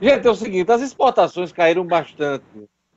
Gente, 0.00 0.26
é 0.26 0.30
o 0.30 0.34
seguinte, 0.34 0.70
as 0.70 0.80
exportações 0.80 1.50
caíram 1.50 1.84
bastante 1.84 2.44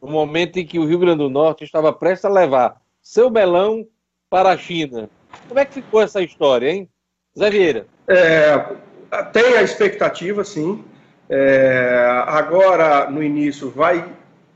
no 0.02 0.10
momento 0.10 0.58
em 0.58 0.66
que 0.66 0.78
o 0.78 0.86
Rio 0.86 1.00
Grande 1.00 1.20
do 1.20 1.30
Norte 1.30 1.64
estava 1.64 1.92
prestes 1.92 2.26
a 2.26 2.30
levar 2.30 2.82
seu 3.02 3.30
melão 3.30 3.88
para 4.30 4.50
a 4.50 4.58
China. 4.58 5.10
Como 5.48 5.60
é 5.60 5.66
que 5.66 5.76
ficou 5.76 6.02
essa 6.02 6.22
história, 6.22 6.70
hein? 6.70 6.90
Zé 7.38 7.50
Vieira. 7.50 7.88
É, 8.08 8.66
tem 9.32 9.58
a 9.58 9.64
expectativa, 9.64 10.44
sim. 10.44 10.84
É, 11.30 12.24
agora, 12.28 13.10
no 13.10 13.24
início, 13.24 13.70
vai 13.72 14.06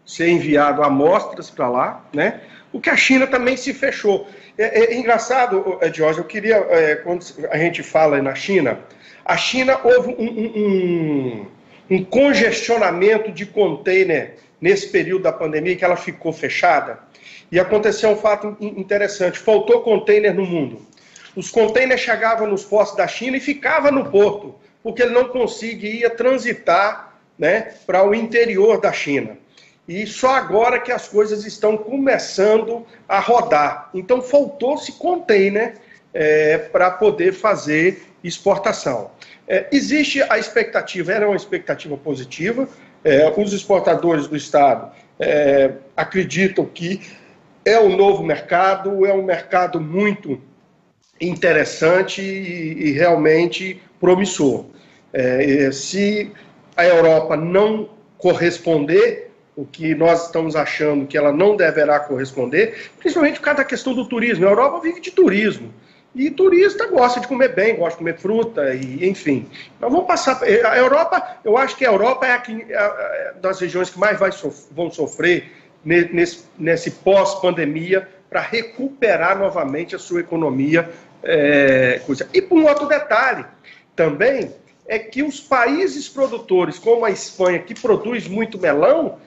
ser 0.06 0.30
enviado 0.30 0.84
amostras 0.84 1.50
para 1.50 1.68
lá, 1.68 2.06
né? 2.14 2.42
O 2.72 2.80
que 2.80 2.90
a 2.90 2.98
China 2.98 3.26
também 3.26 3.58
se 3.58 3.74
fechou. 3.74 4.28
É, 4.58 4.94
é 4.94 4.98
engraçado, 4.98 5.80
Jorge, 5.94 6.20
eu 6.20 6.26
queria, 6.26 6.58
é, 6.58 6.96
quando 6.96 7.26
a 7.50 7.58
gente 7.58 7.82
fala 7.82 8.22
na 8.22 8.36
China, 8.36 8.80
a 9.24 9.38
China 9.38 9.80
houve 9.84 10.14
um, 10.14 10.26
um, 10.26 11.42
um 11.42 11.46
um 11.90 12.04
congestionamento 12.04 13.32
de 13.32 13.46
container 13.46 14.36
nesse 14.60 14.88
período 14.90 15.24
da 15.24 15.32
pandemia 15.32 15.76
que 15.76 15.86
ela 15.86 15.96
ficou 15.96 16.34
fechada. 16.34 17.00
E 17.52 17.60
aconteceu 17.60 18.10
um 18.10 18.16
fato 18.16 18.56
interessante: 18.60 19.38
faltou 19.38 19.82
container 19.82 20.34
no 20.34 20.46
mundo. 20.46 20.82
Os 21.36 21.52
containers 21.52 22.02
chegavam 22.02 22.48
nos 22.48 22.64
portos 22.64 22.96
da 22.96 23.08
China 23.08 23.38
e 23.38 23.42
ficavam 23.42 23.92
no 23.92 24.10
porto, 24.10 24.56
porque 24.82 25.04
ele 25.04 25.14
não 25.14 25.26
conseguia 25.26 26.10
transitar 26.10 27.20
né, 27.38 27.74
para 27.86 28.08
o 28.08 28.16
interior 28.16 28.80
da 28.80 28.92
China. 28.92 29.38
E 29.88 30.08
só 30.08 30.34
agora 30.34 30.80
que 30.80 30.92
as 30.92 31.08
coisas 31.08 31.46
estão 31.46 31.78
começando 31.78 32.86
a 33.08 33.20
rodar. 33.20 33.90
Então 33.94 34.22
faltou-se 34.22 34.94
container 34.94 35.76
é, 36.14 36.58
para 36.58 36.90
poder 36.90 37.34
fazer 37.34 38.04
exportação. 38.24 39.12
É, 39.48 39.68
existe 39.72 40.22
a 40.24 40.38
expectativa, 40.40 41.12
era 41.12 41.28
uma 41.28 41.36
expectativa 41.36 41.96
positiva, 41.98 42.68
é, 43.04 43.32
os 43.38 43.54
exportadores 43.54 44.28
do 44.28 44.36
Estado 44.36 44.92
é, 45.20 45.74
acreditam 45.96 46.66
que 46.66 47.02
é 47.64 47.80
um 47.80 47.96
novo 47.96 48.24
mercado, 48.24 49.06
é 49.06 49.14
um 49.14 49.24
mercado 49.24 49.80
muito 49.80 50.42
interessante 51.22 52.22
e, 52.22 52.90
e 52.90 52.92
realmente 52.92 53.82
promissor. 54.00 54.66
É, 55.14 55.72
se 55.72 56.32
a 56.76 56.86
Europa 56.86 57.38
não 57.38 57.90
corresponder, 58.18 59.32
o 59.56 59.66
que 59.66 59.96
nós 59.96 60.26
estamos 60.26 60.56
achando 60.56 61.08
que 61.08 61.18
ela 61.18 61.32
não 61.32 61.56
deverá 61.56 62.00
corresponder, 62.00 62.92
principalmente 63.00 63.40
por 63.40 63.46
causa 63.46 63.60
da 63.60 63.64
questão 63.64 63.94
do 63.94 64.06
turismo. 64.06 64.46
A 64.46 64.50
Europa 64.50 64.82
vive 64.82 65.00
de 65.00 65.12
turismo. 65.12 65.74
E 66.16 66.32
turista 66.32 66.88
gosta 66.88 67.20
de 67.20 67.28
comer 67.28 67.54
bem, 67.54 67.76
gosta 67.76 67.92
de 67.92 67.98
comer 67.98 68.18
fruta, 68.18 68.74
e 68.74 69.06
enfim. 69.08 69.46
Então 69.78 69.90
vamos 69.90 70.08
passar. 70.08 70.42
A 70.42 70.78
Europa, 70.78 71.40
eu 71.44 71.58
acho 71.58 71.76
que 71.76 71.86
a 71.86 71.90
Europa 71.90 72.26
é 72.26 72.32
a, 72.32 72.38
que, 72.40 72.74
a, 72.74 73.34
das 73.42 73.60
regiões 73.60 73.90
que 73.90 74.00
mais 74.00 74.18
vai 74.18 74.32
sof 74.32 74.68
vão 74.72 74.90
sofrer 74.90 75.52
nesse, 75.84 76.46
nesse 76.58 76.90
pós-pandemia 76.90 78.08
para 78.30 78.40
recuperar 78.40 79.38
novamente 79.38 79.94
a 79.94 80.00
sua 80.00 80.22
economia. 80.22 80.90
É, 81.22 82.02
coisa. 82.06 82.30
E 82.34 82.42
por 82.42 82.60
um 82.60 82.68
outro 82.68 82.88
detalhe 82.88 83.46
também 83.96 84.54
é 84.88 85.00
que 85.00 85.24
os 85.24 85.42
países 85.42 86.08
produtores, 86.08 86.78
como 86.80 87.04
a 87.04 87.10
Espanha, 87.10 87.60
que 87.60 87.74
produz 87.74 88.28
muito 88.28 88.60
melão, 88.60 89.18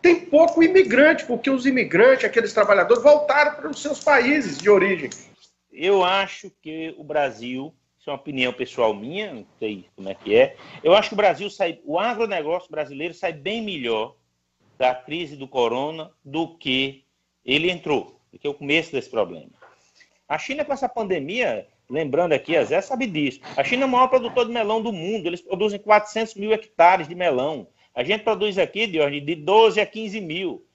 tem 0.00 0.20
pouco 0.20 0.62
imigrante, 0.62 1.24
porque 1.24 1.50
os 1.50 1.66
imigrantes, 1.66 2.24
aqueles 2.24 2.52
trabalhadores, 2.52 3.02
voltaram 3.02 3.54
para 3.54 3.68
os 3.68 3.82
seus 3.82 4.02
países 4.02 4.56
de 4.56 4.70
origem 4.70 5.10
eu 5.78 6.04
acho 6.04 6.50
que 6.60 6.92
o 6.98 7.04
Brasil, 7.04 7.72
isso 7.98 8.10
é 8.10 8.12
uma 8.12 8.18
opinião 8.18 8.52
pessoal 8.52 8.92
minha, 8.92 9.32
não 9.32 9.46
sei 9.60 9.86
como 9.94 10.08
é 10.08 10.14
que 10.14 10.34
é, 10.34 10.56
eu 10.82 10.92
acho 10.94 11.10
que 11.10 11.14
o 11.14 11.16
Brasil 11.16 11.48
sai, 11.48 11.80
o 11.84 11.98
agronegócio 11.98 12.70
brasileiro 12.70 13.14
sai 13.14 13.32
bem 13.32 13.62
melhor 13.62 14.16
da 14.76 14.94
crise 14.94 15.36
do 15.36 15.46
corona 15.46 16.10
do 16.24 16.56
que 16.56 17.04
ele 17.44 17.70
entrou, 17.70 18.20
do 18.32 18.38
que 18.38 18.48
o 18.48 18.54
começo 18.54 18.92
desse 18.92 19.08
problema. 19.08 19.50
A 20.28 20.36
China, 20.36 20.64
com 20.64 20.72
essa 20.72 20.88
pandemia, 20.88 21.66
lembrando 21.88 22.32
aqui, 22.32 22.56
a 22.56 22.64
Zé 22.64 22.80
sabe 22.80 23.06
disso, 23.06 23.40
a 23.56 23.62
China 23.62 23.84
é 23.84 23.86
o 23.86 23.88
maior 23.88 24.08
produtor 24.08 24.46
de 24.46 24.52
melão 24.52 24.82
do 24.82 24.92
mundo, 24.92 25.26
eles 25.26 25.40
produzem 25.40 25.78
400 25.78 26.34
mil 26.34 26.52
hectares 26.52 27.08
de 27.08 27.14
melão. 27.14 27.68
A 27.94 28.02
gente 28.02 28.24
produz 28.24 28.58
aqui, 28.58 28.86
de, 28.86 29.20
de 29.20 29.34
12 29.34 29.80
a 29.80 29.86
15 29.86 30.20
mil. 30.20 30.67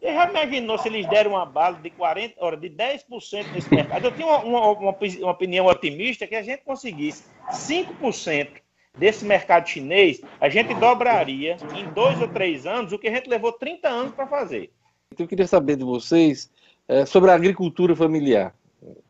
Você 0.00 0.14
já 0.14 0.30
imaginou 0.30 0.78
se 0.78 0.88
eles 0.88 1.08
deram 1.08 1.32
uma 1.32 1.44
bala 1.44 1.76
de 1.78 1.90
40, 1.90 2.34
hora, 2.38 2.56
de 2.56 2.70
10% 2.70 3.52
nesse 3.52 3.74
mercado? 3.74 4.04
Eu 4.04 4.12
tinha 4.12 4.26
uma, 4.26 4.38
uma, 4.44 4.70
uma, 4.70 5.30
opinião 5.30 5.66
otimista 5.66 6.26
que 6.26 6.36
a 6.36 6.42
gente 6.42 6.62
conseguisse 6.62 7.24
5% 7.50 8.48
desse 8.96 9.24
mercado 9.24 9.68
chinês, 9.68 10.20
a 10.40 10.48
gente 10.48 10.74
dobraria 10.74 11.56
em 11.74 11.84
dois 11.92 12.20
ou 12.20 12.28
três 12.28 12.66
anos 12.66 12.92
o 12.92 12.98
que 12.98 13.08
a 13.08 13.14
gente 13.14 13.28
levou 13.28 13.52
30 13.52 13.88
anos 13.88 14.14
para 14.14 14.26
fazer. 14.26 14.70
Então, 15.12 15.24
eu 15.24 15.28
queria 15.28 15.46
saber 15.46 15.76
de 15.76 15.84
vocês 15.84 16.50
é, 16.86 17.04
sobre 17.04 17.30
a 17.30 17.34
agricultura 17.34 17.94
familiar, 17.94 18.54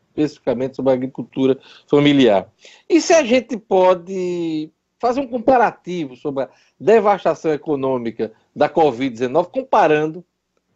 especificamente 0.09 0.75
sobre 0.75 0.91
a 0.91 0.95
agricultura 0.95 1.59
familiar. 1.87 2.51
E 2.87 3.01
se 3.01 3.13
a 3.13 3.23
gente 3.23 3.57
pode 3.57 4.71
fazer 4.99 5.21
um 5.21 5.27
comparativo 5.27 6.15
sobre 6.15 6.43
a 6.43 6.49
devastação 6.79 7.51
econômica 7.51 8.31
da 8.55 8.69
Covid-19, 8.69 9.49
comparando 9.49 10.23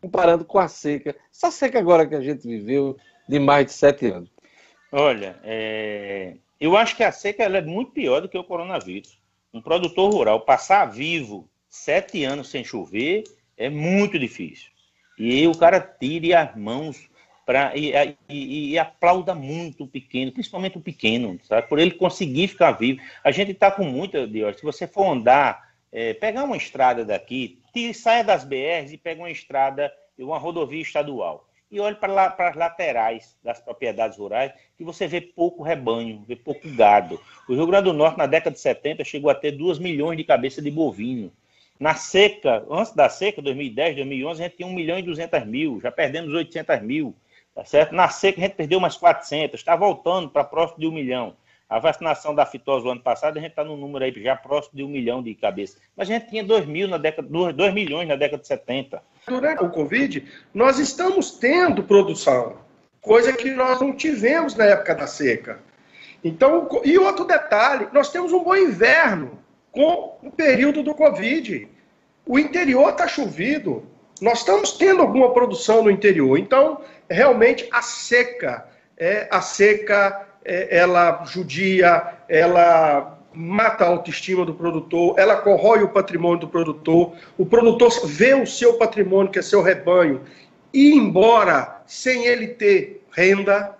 comparando 0.03 0.43
com 0.43 0.59
a 0.59 0.67
seca. 0.67 1.15
Essa 1.31 1.49
seca 1.49 1.79
agora 1.79 2.05
que 2.05 2.13
a 2.13 2.19
gente 2.19 2.45
viveu 2.45 2.97
de 3.27 3.39
mais 3.39 3.67
de 3.67 3.71
sete 3.71 4.07
anos. 4.07 4.29
Olha, 4.91 5.39
é... 5.43 6.35
eu 6.59 6.75
acho 6.75 6.97
que 6.97 7.03
a 7.03 7.11
seca 7.11 7.43
é 7.43 7.61
muito 7.61 7.93
pior 7.93 8.21
do 8.21 8.27
que 8.27 8.37
o 8.37 8.43
coronavírus. 8.43 9.17
Um 9.53 9.61
produtor 9.61 10.13
rural 10.13 10.41
passar 10.41 10.85
vivo 10.87 11.49
sete 11.69 12.25
anos 12.25 12.49
sem 12.49 12.65
chover 12.65 13.23
é 13.57 13.69
muito 13.69 14.19
difícil. 14.19 14.69
E 15.17 15.47
o 15.47 15.57
cara 15.57 15.79
tire 15.79 16.33
as 16.33 16.53
mãos 16.53 17.09
para 17.45 17.75
e, 17.77 17.93
e, 18.27 18.71
e, 18.71 18.79
aplauda 18.79 19.33
muito 19.33 19.83
o 19.83 19.87
pequeno, 19.87 20.31
principalmente 20.31 20.77
o 20.77 20.81
pequeno, 20.81 21.39
sabe? 21.43 21.67
Por 21.67 21.79
ele 21.79 21.91
conseguir 21.91 22.47
ficar 22.49 22.71
vivo. 22.73 23.01
A 23.23 23.31
gente 23.31 23.51
está 23.51 23.71
com 23.71 23.83
muita, 23.83 24.27
Dior, 24.27 24.53
se 24.55 24.63
você 24.63 24.87
for 24.87 25.11
andar, 25.11 25.72
é, 25.93 26.11
pegar 26.15 26.43
uma 26.43 26.57
estrada 26.57 27.05
daqui, 27.05 27.61
saia 27.93 28.23
das 28.23 28.43
BRs 28.43 28.91
e 28.91 28.97
pega 28.97 29.21
uma 29.21 29.29
estrada, 29.29 29.93
uma 30.17 30.39
rodovia 30.39 30.81
estadual. 30.81 31.47
E 31.69 31.79
olhe 31.79 31.95
para, 31.95 32.31
para 32.31 32.49
as 32.49 32.55
laterais 32.55 33.37
das 33.43 33.59
propriedades 33.59 34.17
rurais, 34.17 34.51
que 34.75 34.83
você 34.83 35.07
vê 35.07 35.21
pouco 35.21 35.63
rebanho, 35.63 36.23
vê 36.27 36.35
pouco 36.35 36.67
gado. 36.75 37.19
O 37.47 37.53
Rio 37.53 37.67
Grande 37.67 37.85
do 37.85 37.93
Norte, 37.93 38.17
na 38.17 38.25
década 38.25 38.55
de 38.55 38.59
70, 38.59 39.03
chegou 39.03 39.29
a 39.29 39.35
ter 39.35 39.51
2 39.51 39.79
milhões 39.79 40.17
de 40.17 40.23
cabeças 40.23 40.63
de 40.63 40.69
bovino. 40.69 41.31
Na 41.79 41.95
seca, 41.95 42.65
antes 42.69 42.93
da 42.93 43.09
seca, 43.09 43.41
2010, 43.41 43.95
2011, 43.95 44.41
a 44.41 44.45
gente 44.45 44.57
tinha 44.57 44.67
1 44.67 44.73
milhão 44.73 44.99
e 44.99 45.01
200 45.01 45.45
mil, 45.45 45.79
já 45.81 45.91
perdemos 45.91 46.31
800 46.33 46.81
mil, 46.81 47.15
tá 47.55 47.65
certo? 47.65 47.93
Na 47.93 48.07
seca, 48.07 48.39
a 48.39 48.43
gente 48.43 48.55
perdeu 48.55 48.79
mais 48.79 48.95
400, 48.95 49.59
está 49.59 49.75
voltando 49.75 50.29
para 50.29 50.43
próximo 50.43 50.79
de 50.79 50.87
1 50.87 50.91
milhão. 50.91 51.35
A 51.73 51.79
vacinação 51.79 52.35
da 52.35 52.45
fitose 52.45 52.83
do 52.83 52.91
ano 52.91 53.01
passado, 53.01 53.35
a 53.35 53.41
gente 53.41 53.49
está 53.49 53.63
no 53.63 53.75
número 53.75 54.05
aí 54.05 54.13
já 54.21 54.35
próximo 54.35 54.77
de 54.77 54.83
um 54.83 54.87
milhão 54.87 55.23
de 55.23 55.33
cabeças. 55.33 55.81
Mas 55.97 56.07
a 56.07 56.13
gente 56.13 56.29
tinha 56.29 56.43
2 56.43 56.67
mil 56.67 56.87
na 56.87 56.99
década, 56.99 57.27
2 57.27 57.73
milhões 57.73 58.07
na 58.07 58.15
década 58.15 58.43
de 58.43 58.47
70. 58.47 59.01
Durante 59.27 59.63
o 59.63 59.71
Covid, 59.71 60.23
nós 60.53 60.77
estamos 60.77 61.31
tendo 61.31 61.81
produção, 61.81 62.57
coisa 63.01 63.33
que 63.33 63.49
nós 63.49 63.81
não 63.81 63.91
tivemos 63.91 64.53
na 64.53 64.65
época 64.65 64.93
da 64.93 65.07
seca. 65.07 65.61
Então, 66.23 66.69
e 66.85 66.95
outro 66.99 67.25
detalhe, 67.25 67.87
nós 67.91 68.11
temos 68.11 68.31
um 68.31 68.43
bom 68.43 68.55
inverno 68.55 69.39
com 69.71 70.19
o 70.21 70.29
período 70.29 70.83
do 70.83 70.93
Covid. 70.93 71.67
O 72.23 72.37
interior 72.37 72.91
está 72.91 73.07
chovido, 73.07 73.83
Nós 74.21 74.39
estamos 74.39 74.73
tendo 74.73 75.01
alguma 75.01 75.33
produção 75.33 75.81
no 75.81 75.89
interior. 75.89 76.37
Então, 76.37 76.81
realmente, 77.09 77.67
a 77.71 77.81
seca, 77.81 78.69
é, 78.95 79.27
a 79.31 79.41
seca, 79.41 80.32
ela 80.45 81.23
judia, 81.25 82.13
ela 82.27 83.19
mata 83.33 83.83
a 83.83 83.87
autoestima 83.87 84.45
do 84.45 84.53
produtor, 84.53 85.15
ela 85.17 85.37
corrói 85.37 85.83
o 85.83 85.89
patrimônio 85.89 86.39
do 86.39 86.47
produtor, 86.47 87.13
o 87.37 87.45
produtor 87.45 87.91
vê 88.05 88.33
o 88.33 88.45
seu 88.45 88.73
patrimônio, 88.75 89.31
que 89.31 89.39
é 89.39 89.41
seu 89.41 89.61
rebanho, 89.61 90.21
ir 90.73 90.93
embora 90.93 91.81
sem 91.85 92.25
ele 92.25 92.47
ter 92.47 93.03
renda. 93.11 93.75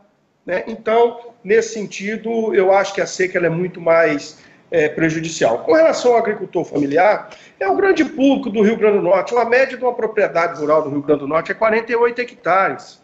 Né? 0.45 0.63
Então, 0.67 1.33
nesse 1.43 1.73
sentido, 1.73 2.53
eu 2.53 2.73
acho 2.73 2.93
que 2.93 3.01
a 3.01 3.05
seca 3.05 3.39
é 3.39 3.49
muito 3.49 3.79
mais 3.79 4.39
é, 4.71 4.89
prejudicial. 4.89 5.59
Com 5.59 5.73
relação 5.73 6.13
ao 6.13 6.17
agricultor 6.17 6.65
familiar, 6.65 7.29
é 7.59 7.67
o 7.67 7.75
grande 7.75 8.03
público 8.03 8.49
do 8.49 8.61
Rio 8.61 8.75
Grande 8.75 8.97
do 8.97 9.03
Norte. 9.03 9.35
A 9.35 9.45
média 9.45 9.77
de 9.77 9.83
uma 9.83 9.93
propriedade 9.93 10.59
rural 10.59 10.81
do 10.81 10.89
Rio 10.89 11.01
Grande 11.01 11.21
do 11.21 11.27
Norte 11.27 11.51
é 11.51 11.55
48 11.55 12.21
hectares. 12.21 13.01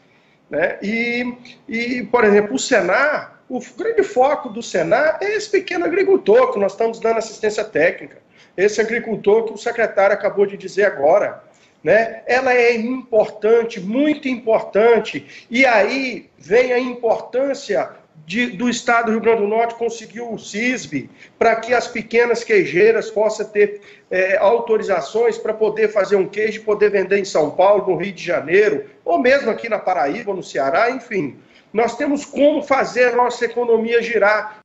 Né? 0.50 0.78
E, 0.82 1.34
e, 1.68 2.04
por 2.04 2.24
exemplo, 2.24 2.56
o 2.56 2.60
Senar, 2.60 3.39
o 3.50 3.60
grande 3.76 4.04
foco 4.04 4.50
do 4.50 4.62
Senar 4.62 5.18
é 5.22 5.36
esse 5.36 5.50
pequeno 5.50 5.86
agricultor 5.86 6.54
que 6.54 6.60
nós 6.60 6.74
estamos 6.74 7.00
dando 7.00 7.18
assistência 7.18 7.64
técnica. 7.64 8.18
Esse 8.56 8.80
agricultor 8.80 9.46
que 9.46 9.54
o 9.54 9.58
secretário 9.58 10.14
acabou 10.14 10.46
de 10.46 10.56
dizer 10.56 10.86
agora. 10.86 11.44
Né? 11.84 12.22
Ela 12.28 12.54
é 12.54 12.76
importante, 12.76 13.80
muito 13.80 14.28
importante. 14.28 15.48
E 15.50 15.66
aí 15.66 16.30
vem 16.38 16.72
a 16.72 16.80
importância 16.80 17.90
de, 18.30 18.48
do 18.48 18.70
Estado 18.70 19.08
do 19.08 19.12
Rio 19.14 19.22
Grande 19.22 19.42
do 19.42 19.48
Norte 19.48 19.74
conseguiu 19.74 20.32
o 20.32 20.38
CISB 20.38 21.10
para 21.40 21.56
que 21.56 21.74
as 21.74 21.88
pequenas 21.88 22.44
queijeiras 22.44 23.10
possam 23.10 23.48
ter 23.48 23.82
é, 24.12 24.38
autorizações 24.38 25.36
para 25.36 25.54
poder 25.54 25.88
fazer 25.88 26.16
um 26.16 26.28
queijo 26.28 26.60
e 26.60 26.64
poder 26.64 26.92
vender 26.92 27.18
em 27.18 27.26
São 27.26 27.50
Paulo, 27.50 27.88
no 27.88 27.98
Rio 27.98 28.14
de 28.14 28.24
Janeiro, 28.24 28.86
ou 29.04 29.18
mesmo 29.18 29.50
aqui 29.50 29.68
na 29.68 29.80
Paraíba, 29.80 30.32
no 30.34 30.44
Ceará, 30.44 30.92
enfim. 30.92 31.40
Nós 31.72 31.96
temos 31.96 32.26
como 32.26 32.64
fazer 32.64 33.14
a 33.14 33.16
nossa 33.16 33.46
economia 33.46 34.02
girar. 34.02 34.60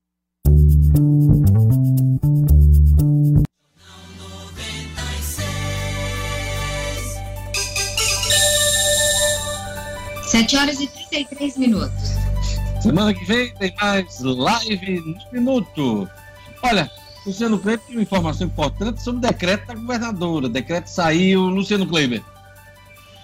Sete 10.26 10.56
horas 10.56 10.80
e 10.80 10.86
33 10.88 11.58
minutos. 11.58 11.92
Semana 12.82 13.12
que 13.14 13.24
vem 13.26 13.54
tem 13.54 13.74
mais 13.80 14.20
live 14.20 15.00
no 15.00 15.32
minuto. 15.32 16.08
Olha, 16.62 16.90
Luciano 17.26 17.58
Kleber 17.58 17.86
tem 17.86 17.96
uma 17.96 18.02
informação 18.02 18.46
importante 18.46 19.02
sobre 19.02 19.18
o 19.18 19.30
decreto 19.30 19.66
da 19.66 19.74
governadora. 19.74 20.46
O 20.46 20.48
decreto 20.48 20.88
saiu, 20.88 21.42
Luciano 21.42 21.86
Kleber. 21.86 22.22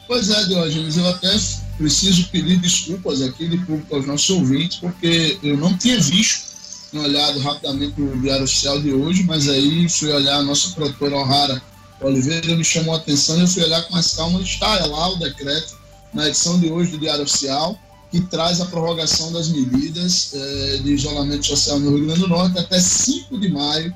Pois 0.07 0.29
é, 0.31 0.45
Diógenes, 0.45 0.99
eu 0.99 1.09
até 1.09 1.29
preciso 1.81 2.29
pedir 2.29 2.59
desculpas 2.59 3.23
aqui 3.23 3.49
de 3.49 3.57
público 3.57 3.95
aos 3.95 4.07
nossos 4.07 4.29
ouvintes, 4.29 4.77
porque 4.77 5.39
eu 5.43 5.57
não 5.57 5.75
tinha 5.79 5.99
visto, 5.99 6.51
tinha 6.91 7.03
olhado 7.03 7.41
rapidamente 7.41 7.99
o 8.03 8.21
Diário 8.21 8.45
Oficial 8.45 8.79
de 8.83 8.93
hoje, 8.93 9.23
mas 9.23 9.49
aí 9.49 9.89
fui 9.89 10.13
olhar 10.13 10.37
a 10.37 10.43
nossa 10.43 10.69
produtora 10.75 11.17
O'Hara 11.17 11.63
Oliveira, 12.03 12.55
me 12.55 12.65
chamou 12.65 12.95
a 12.95 12.99
atenção 12.99 13.39
e 13.39 13.41
eu 13.41 13.49
fui 13.49 13.63
olhar 13.63 13.83
com 13.85 13.95
mais 13.95 14.13
calma, 14.13 14.43
está 14.43 14.85
lá 14.85 15.09
o 15.09 15.17
decreto 15.17 15.79
na 16.13 16.29
edição 16.29 16.61
de 16.61 16.71
hoje 16.71 16.91
do 16.91 16.99
Diário 16.99 17.25
Oficial 17.25 17.79
que 18.11 18.21
traz 18.21 18.61
a 18.61 18.67
prorrogação 18.67 19.33
das 19.33 19.49
medidas 19.49 20.33
eh, 20.35 20.81
de 20.83 20.93
isolamento 20.93 21.47
social 21.47 21.79
no 21.79 21.97
Rio 21.97 22.07
Grande 22.07 22.21
do 22.21 22.29
Norte 22.29 22.59
até 22.59 22.79
5 22.79 23.39
de 23.39 23.49
maio 23.49 23.95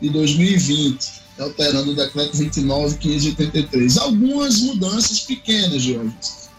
de 0.00 0.10
2020, 0.10 1.10
alterando 1.38 1.92
o 1.92 1.94
decreto 1.94 2.36
29.583. 2.36 3.98
Algumas 3.98 4.60
mudanças 4.60 5.20
pequenas, 5.20 5.82
Jorge. 5.82 6.14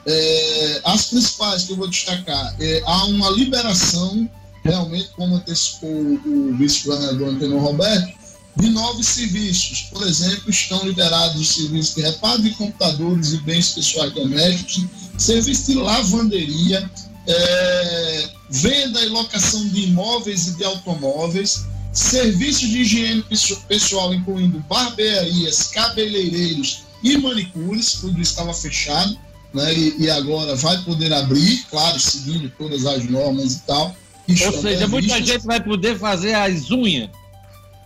Eh, 0.08 0.82
as 0.84 1.06
principais 1.08 1.64
que 1.64 1.74
eu 1.74 1.78
vou 1.78 1.88
destacar, 1.88 2.56
é 2.60 2.84
há 2.86 3.06
uma 3.06 3.30
liberação, 3.32 4.30
realmente, 4.64 5.10
como 5.16 5.36
antecipou 5.36 5.90
o 5.90 6.56
vice-governador 6.58 7.30
Antenor 7.30 7.62
Roberto, 7.62 8.14
de 8.58 8.70
novos 8.70 9.08
serviços. 9.08 9.88
Por 9.92 10.06
exemplo, 10.08 10.50
estão 10.50 10.86
liberados 10.86 11.42
os 11.42 11.50
serviços 11.50 11.96
de 11.96 12.02
reparo 12.02 12.42
de 12.42 12.52
computadores 12.52 13.34
e 13.34 13.38
bens 13.40 13.70
pessoais 13.70 14.14
domésticos, 14.14 14.86
serviço 15.18 15.72
de 15.72 15.76
lavanderia, 15.76 16.90
é, 17.28 18.30
venda 18.50 19.02
e 19.02 19.10
locação 19.10 19.68
de 19.70 19.86
imóveis 19.86 20.48
e 20.48 20.58
de 20.58 20.64
automóveis, 20.64 21.66
serviços 21.92 22.70
de 22.70 22.82
higiene 22.82 23.26
pessoal, 23.68 24.14
incluindo 24.14 24.60
barbearias, 24.70 25.64
cabeleireiros 25.64 26.84
e 27.02 27.18
manicures, 27.18 27.94
tudo 27.94 28.22
estava 28.22 28.54
fechado, 28.54 29.18
né, 29.54 29.74
e, 29.74 30.04
e, 30.04 30.10
agora 30.10 30.56
vai 30.56 30.78
poder 30.84 31.14
abrir, 31.14 31.66
claro, 31.70 32.00
seguindo 32.00 32.50
todas 32.58 32.86
as 32.86 33.06
normas 33.10 33.54
e 33.54 33.60
tal. 33.62 33.96
Ou 34.28 34.62
seja, 34.62 34.88
muita 34.88 35.22
gente 35.22 35.46
vai 35.46 35.62
poder 35.64 35.98
fazer 35.98 36.34
as 36.34 36.72
unhas 36.72 37.10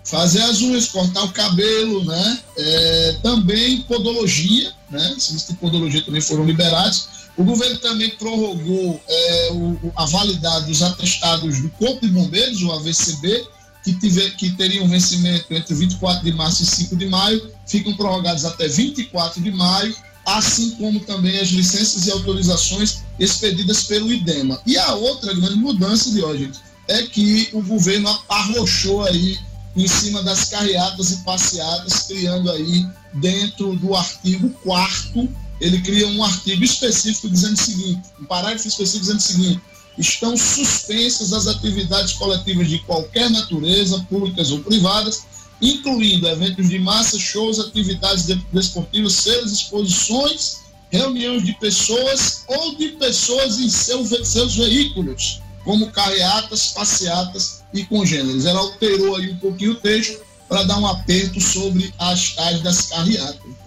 fazer 0.10 0.41
as 0.41 0.62
unhas, 0.62 0.88
cortar 0.88 1.24
o 1.24 1.32
cabelo, 1.32 2.04
né? 2.04 2.39
É, 2.58 3.15
também 3.22 3.82
podologia, 3.84 4.74
né? 4.89 5.15
Serviços 5.17 5.48
de 5.48 5.54
podologia 5.56 6.02
também 6.02 6.22
foram 6.22 6.45
liberados. 6.45 7.08
O 7.38 7.43
governo 7.43 7.78
também 7.78 8.10
prorrogou 8.12 9.02
é, 9.08 9.50
o, 9.54 9.93
a 9.95 10.06
validade 10.06 10.65
dos 10.65 10.82
atestados 10.82 11.62
do 11.62 11.69
Corpo 11.69 12.02
de 12.02 12.12
Bombeiros, 12.12 12.62
o 12.63 12.72
AVCB, 12.72 13.48
que, 13.84 13.93
tiver, 13.93 14.32
que 14.32 14.52
teriam 14.52 14.88
vencimento 14.88 15.54
entre 15.54 15.74
24 15.74 16.24
de 16.24 16.34
março 16.34 16.63
e 16.63 16.65
5 16.65 16.98
de 16.98 17.06
maio, 17.06 17.50
ficam 17.65 17.95
prorrogados 17.95 18.43
até 18.43 18.67
24 18.67 19.41
de 19.41 19.52
maio, 19.52 19.95
assim 20.38 20.72
como 20.72 21.00
também 21.02 21.38
as 21.39 21.50
licenças 21.50 22.08
e 22.08 22.12
autorizações 22.12 23.00
expedidas 23.20 23.84
pelo 23.84 24.12
IDEMA. 24.12 24.62
E 24.65 24.78
a 24.78 24.94
outra 24.94 25.34
grande 25.34 25.56
mudança 25.56 26.12
de 26.12 26.22
hoje 26.22 26.52
é 26.88 27.04
que 27.04 27.50
o 27.54 27.62
governo 27.62 28.10
arrochou 28.28 29.04
aí 29.04 29.38
em 29.76 29.88
cima 29.88 30.24
das 30.24 30.46
carreatas 30.46 31.12
e 31.12 31.18
passeadas, 31.18 32.02
criando 32.04 32.52
aí 32.52 32.86
dentro 33.13 33.76
do 33.76 33.96
artigo 33.96 34.50
4 34.63 35.30
ele 35.60 35.82
cria 35.82 36.08
um 36.08 36.24
artigo 36.24 36.63
específico 36.63 37.30
dizendo 37.30 37.54
o 37.54 37.62
seguinte, 37.62 38.02
um 38.20 38.26
parágrafo 38.26 38.68
específico 38.68 39.02
dizendo 39.02 39.20
o 39.20 39.22
seguinte, 39.22 39.62
estão 39.98 40.38
suspensas 40.38 41.34
as 41.34 41.48
atividades 41.48 42.13
coletivas 42.13 42.70
de 42.70 42.80
qualquer 42.80 43.30
natureza, 43.30 44.06
públicas 44.10 44.52
ou 44.52 44.60
privadas, 44.60 45.24
incluindo 45.62 46.28
eventos 46.28 46.69
de 46.69 46.80
massa, 46.80 47.19
shows, 47.19 47.60
atividades 47.60 48.26
desportivas, 48.52 49.24
feiras, 49.24 49.52
exposições, 49.52 50.60
reuniões 50.91 51.43
de 51.43 51.54
pessoas 51.54 52.43
ou 52.48 52.76
de 52.76 52.89
pessoas 52.89 53.60
em 53.60 53.69
seus, 53.69 54.10
seus 54.28 54.56
veículos, 54.56 55.41
como 55.63 55.91
carreatas, 55.91 56.69
passeatas 56.69 57.63
e 57.74 57.84
congêneres. 57.86 58.45
Ela 58.45 58.60
alterou 58.60 59.15
aí 59.15 59.32
um 59.32 59.38
pouquinho 59.38 59.74
o 59.74 59.76
texto 59.76 60.19
para 60.48 60.63
dar 60.63 60.80
um 60.80 60.88
aperto 60.88 61.39
sobre 61.39 61.93
as 62.00 62.34
tais 62.34 62.62
das 62.62 62.82
carreatas. 62.88 63.60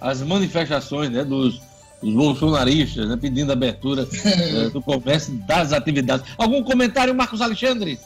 As 0.00 0.22
manifestações 0.22 1.10
né, 1.10 1.24
dos, 1.24 1.60
dos 2.00 2.14
bolsonaristas 2.14 3.08
né, 3.08 3.16
pedindo 3.16 3.52
abertura 3.52 4.08
é, 4.24 4.68
do 4.70 4.80
comércio 4.80 5.34
das 5.46 5.72
atividades. 5.72 6.24
Algum 6.38 6.62
comentário, 6.62 7.14
Marcos 7.14 7.40
Alexandre? 7.40 7.98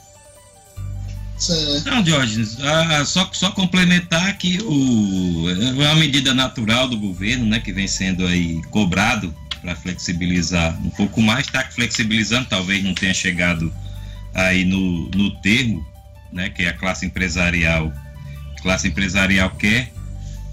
Não, 1.85 2.02
Diógenes, 2.02 2.57
ah, 2.61 3.04
só, 3.04 3.28
só 3.33 3.50
complementar 3.50 4.37
que 4.38 4.59
o, 4.62 5.48
é 5.50 5.88
uma 5.88 5.96
medida 5.96 6.33
natural 6.33 6.88
do 6.88 6.96
governo, 6.96 7.44
né, 7.44 7.61
que 7.61 7.72
vem 7.72 7.87
sendo 7.87 8.26
aí 8.26 8.62
cobrado 8.70 9.35
para 9.61 9.74
flexibilizar 9.74 10.78
um 10.85 10.90
pouco 10.90 11.20
mais, 11.22 11.46
está 11.46 11.64
flexibilizando, 11.64 12.46
talvez 12.48 12.83
não 12.83 12.94
tenha 12.94 13.14
chegado 13.14 13.72
aí 14.35 14.64
no, 14.64 15.09
no 15.11 15.30
termo, 15.40 15.85
né, 16.33 16.50
que 16.50 16.66
a 16.66 16.72
classe 16.72 17.07
empresarial, 17.07 17.92
classe 18.62 18.88
empresarial 18.88 19.50
quer, 19.50 19.92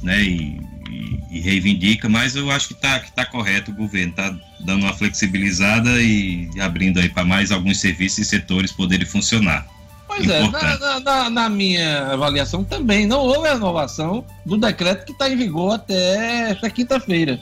né, 0.01 0.21
e, 0.23 0.61
e, 0.89 1.37
e 1.37 1.39
reivindica, 1.41 2.09
mas 2.09 2.35
eu 2.35 2.51
acho 2.51 2.69
que 2.69 2.73
está 2.73 2.99
que 2.99 3.11
tá 3.11 3.25
correto 3.25 3.71
o 3.71 3.75
governo, 3.75 4.11
está 4.11 4.29
dando 4.59 4.83
uma 4.83 4.93
flexibilizada 4.93 6.01
e 6.01 6.49
abrindo 6.59 6.99
aí 6.99 7.09
para 7.09 7.25
mais 7.25 7.51
alguns 7.51 7.79
serviços 7.79 8.19
e 8.19 8.25
setores 8.25 8.71
poderem 8.71 9.05
funcionar. 9.05 9.65
Pois 10.13 10.29
é, 10.29 10.45
na, 10.49 10.99
na, 10.99 11.29
na, 11.29 11.49
minha 11.49 12.11
avaliação 12.11 12.65
também 12.65 13.07
não 13.07 13.21
houve 13.21 13.47
a 13.47 13.53
renovação 13.53 14.25
do 14.45 14.57
decreto 14.57 15.05
que 15.05 15.13
está 15.13 15.29
em 15.29 15.37
vigor 15.37 15.75
até 15.75 16.51
esta 16.51 16.69
quinta-feira. 16.69 17.39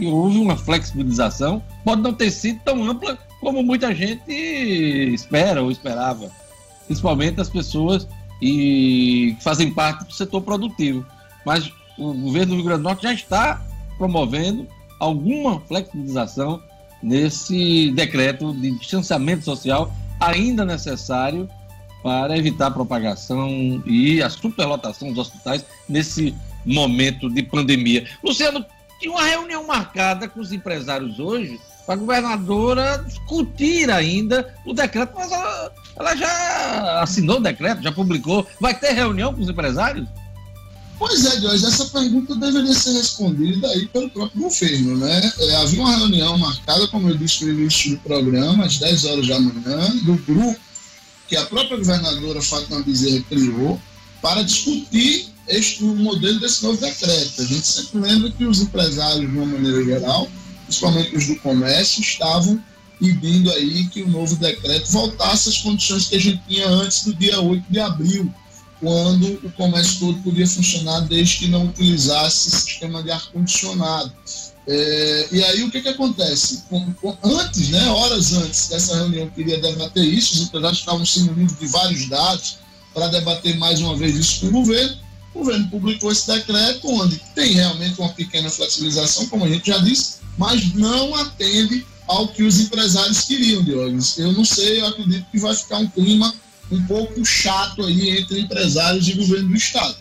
Houve 0.00 0.38
uma 0.38 0.56
flexibilização, 0.56 1.62
pode 1.84 2.00
não 2.00 2.14
ter 2.14 2.30
sido 2.30 2.60
tão 2.64 2.82
ampla 2.82 3.18
como 3.42 3.62
muita 3.62 3.94
gente 3.94 4.32
espera 4.32 5.62
ou 5.62 5.70
esperava, 5.70 6.30
principalmente 6.86 7.42
as 7.42 7.50
pessoas 7.50 8.08
e 8.40 9.36
que 9.36 9.44
fazem 9.44 9.70
parte 9.70 10.06
do 10.06 10.14
setor 10.14 10.40
produtivo. 10.40 11.04
Mas 11.44 11.70
o 11.98 12.14
governo 12.14 12.52
do 12.52 12.54
Rio 12.54 12.64
Grande 12.64 12.80
do 12.80 12.88
Norte 12.88 13.02
já 13.02 13.12
está 13.12 13.60
promovendo 13.98 14.66
alguma 14.98 15.60
flexibilização 15.60 16.58
nesse 17.02 17.90
decreto 17.90 18.54
de 18.54 18.78
distanciamento 18.78 19.44
social 19.44 19.92
ainda 20.18 20.64
necessário 20.64 21.46
para 22.02 22.36
evitar 22.36 22.66
a 22.66 22.70
propagação 22.70 23.82
e 23.86 24.22
a 24.22 24.28
superlotação 24.28 25.08
dos 25.10 25.18
hospitais 25.18 25.64
nesse 25.88 26.34
momento 26.64 27.30
de 27.30 27.42
pandemia. 27.42 28.06
Luciano, 28.22 28.64
Tinha 29.00 29.12
uma 29.12 29.24
reunião 29.24 29.66
marcada 29.66 30.28
com 30.28 30.40
os 30.40 30.52
empresários 30.52 31.18
hoje 31.18 31.60
para 31.84 31.94
a 31.94 31.98
governadora 31.98 33.04
discutir 33.06 33.90
ainda 33.90 34.54
o 34.64 34.72
decreto, 34.72 35.12
mas 35.16 35.30
ela, 35.32 35.72
ela 35.96 36.16
já 36.16 37.02
assinou 37.02 37.38
o 37.38 37.42
decreto, 37.42 37.82
já 37.82 37.90
publicou. 37.90 38.46
Vai 38.60 38.74
ter 38.74 38.92
reunião 38.92 39.34
com 39.34 39.40
os 39.40 39.48
empresários? 39.48 40.06
Pois 40.98 41.24
é, 41.24 41.40
Jorge, 41.40 41.66
essa 41.66 41.86
pergunta 41.86 42.36
deveria 42.36 42.72
ser 42.74 42.92
respondida 42.92 43.66
aí 43.66 43.88
pelo 43.88 44.08
próprio 44.08 44.42
governo, 44.42 44.96
né? 44.98 45.32
É, 45.36 45.56
havia 45.56 45.80
uma 45.80 45.96
reunião 45.96 46.38
marcada, 46.38 46.86
como 46.86 47.08
eu 47.08 47.16
disse 47.16 47.44
no 47.44 47.50
início 47.50 47.90
do 47.90 47.98
programa, 47.98 48.64
às 48.64 48.78
10 48.78 49.04
horas 49.06 49.26
da 49.26 49.40
manhã, 49.40 49.96
do 50.04 50.14
grupo 50.18 50.60
que 51.32 51.36
a 51.38 51.46
própria 51.46 51.78
governadora 51.78 52.42
Fátima 52.42 52.82
Bezerra 52.82 53.24
criou 53.26 53.80
para 54.20 54.42
discutir 54.42 55.30
este, 55.48 55.82
o 55.82 55.96
modelo 55.96 56.38
desse 56.38 56.62
novo 56.62 56.78
decreto. 56.78 57.40
A 57.40 57.46
gente 57.46 57.66
sempre 57.66 58.00
lembra 58.00 58.30
que 58.32 58.44
os 58.44 58.60
empresários, 58.60 59.30
de 59.30 59.38
uma 59.38 59.46
maneira 59.46 59.82
geral, 59.82 60.28
principalmente 60.66 61.16
os 61.16 61.26
do 61.26 61.36
comércio, 61.36 62.02
estavam 62.02 62.62
pedindo 63.00 63.50
aí 63.50 63.86
que 63.86 64.02
o 64.02 64.10
novo 64.10 64.36
decreto 64.36 64.92
voltasse 64.92 65.48
às 65.48 65.56
condições 65.56 66.06
que 66.06 66.16
a 66.16 66.20
gente 66.20 66.42
tinha 66.46 66.68
antes 66.68 67.04
do 67.04 67.14
dia 67.14 67.40
8 67.40 67.64
de 67.70 67.80
abril, 67.80 68.30
quando 68.78 69.40
o 69.42 69.50
comércio 69.52 70.00
todo 70.00 70.22
podia 70.22 70.46
funcionar 70.46 71.00
desde 71.00 71.38
que 71.38 71.48
não 71.48 71.64
utilizasse 71.64 72.50
sistema 72.50 73.02
de 73.02 73.10
ar-condicionado. 73.10 74.12
É, 74.66 75.28
e 75.32 75.42
aí 75.42 75.64
o 75.64 75.70
que, 75.70 75.80
que 75.80 75.88
acontece? 75.88 76.64
Com, 76.68 76.92
com, 76.94 77.16
antes, 77.22 77.68
né, 77.70 77.88
horas 77.88 78.32
antes 78.32 78.68
dessa 78.68 78.96
reunião 78.96 79.28
que 79.30 79.40
iria 79.40 79.60
debater 79.60 80.04
isso, 80.04 80.34
os 80.34 80.42
empresários 80.42 80.78
estavam 80.78 81.04
se 81.04 81.20
munindo 81.20 81.54
de 81.54 81.66
vários 81.66 82.08
dados 82.08 82.58
para 82.94 83.08
debater 83.08 83.56
mais 83.56 83.80
uma 83.80 83.96
vez 83.96 84.16
isso 84.16 84.40
com 84.40 84.46
o 84.46 84.50
governo. 84.50 84.96
O 85.34 85.38
governo 85.38 85.68
publicou 85.70 86.12
esse 86.12 86.26
decreto, 86.26 86.88
onde 86.88 87.20
tem 87.34 87.54
realmente 87.54 87.98
uma 87.98 88.10
pequena 88.10 88.50
flexibilização, 88.50 89.26
como 89.28 89.44
a 89.44 89.48
gente 89.48 89.66
já 89.66 89.78
disse, 89.78 90.16
mas 90.36 90.74
não 90.74 91.14
atende 91.14 91.84
ao 92.06 92.28
que 92.28 92.42
os 92.42 92.60
empresários 92.60 93.22
queriam, 93.22 93.62
Diogo. 93.64 93.98
Eu 94.18 94.32
não 94.32 94.44
sei, 94.44 94.80
eu 94.80 94.86
acredito 94.86 95.26
que 95.30 95.38
vai 95.38 95.56
ficar 95.56 95.78
um 95.78 95.88
clima 95.88 96.32
um 96.70 96.82
pouco 96.84 97.24
chato 97.24 97.84
aí 97.84 98.18
entre 98.18 98.40
empresários 98.40 99.08
e 99.08 99.12
governo 99.12 99.48
do 99.48 99.56
Estado. 99.56 99.96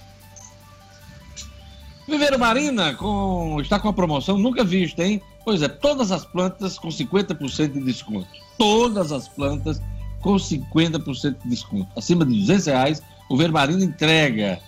Viveiro 2.11 2.37
Marina 2.37 2.93
com, 2.93 3.57
está 3.61 3.79
com 3.79 3.87
a 3.87 3.93
promoção 3.93 4.37
nunca 4.37 4.65
vista, 4.65 5.01
hein? 5.01 5.21
Pois 5.45 5.61
é, 5.61 5.69
todas 5.69 6.11
as 6.11 6.25
plantas 6.25 6.77
com 6.77 6.89
50% 6.89 7.71
de 7.71 7.79
desconto. 7.79 8.27
Todas 8.57 9.13
as 9.13 9.29
plantas 9.29 9.81
com 10.19 10.35
50% 10.35 11.37
de 11.41 11.49
desconto. 11.49 11.87
Acima 11.95 12.25
de 12.25 12.37
200 12.37 12.65
reais, 12.65 13.01
o 13.29 13.37
Vermarina 13.37 13.85
entrega 13.85 14.59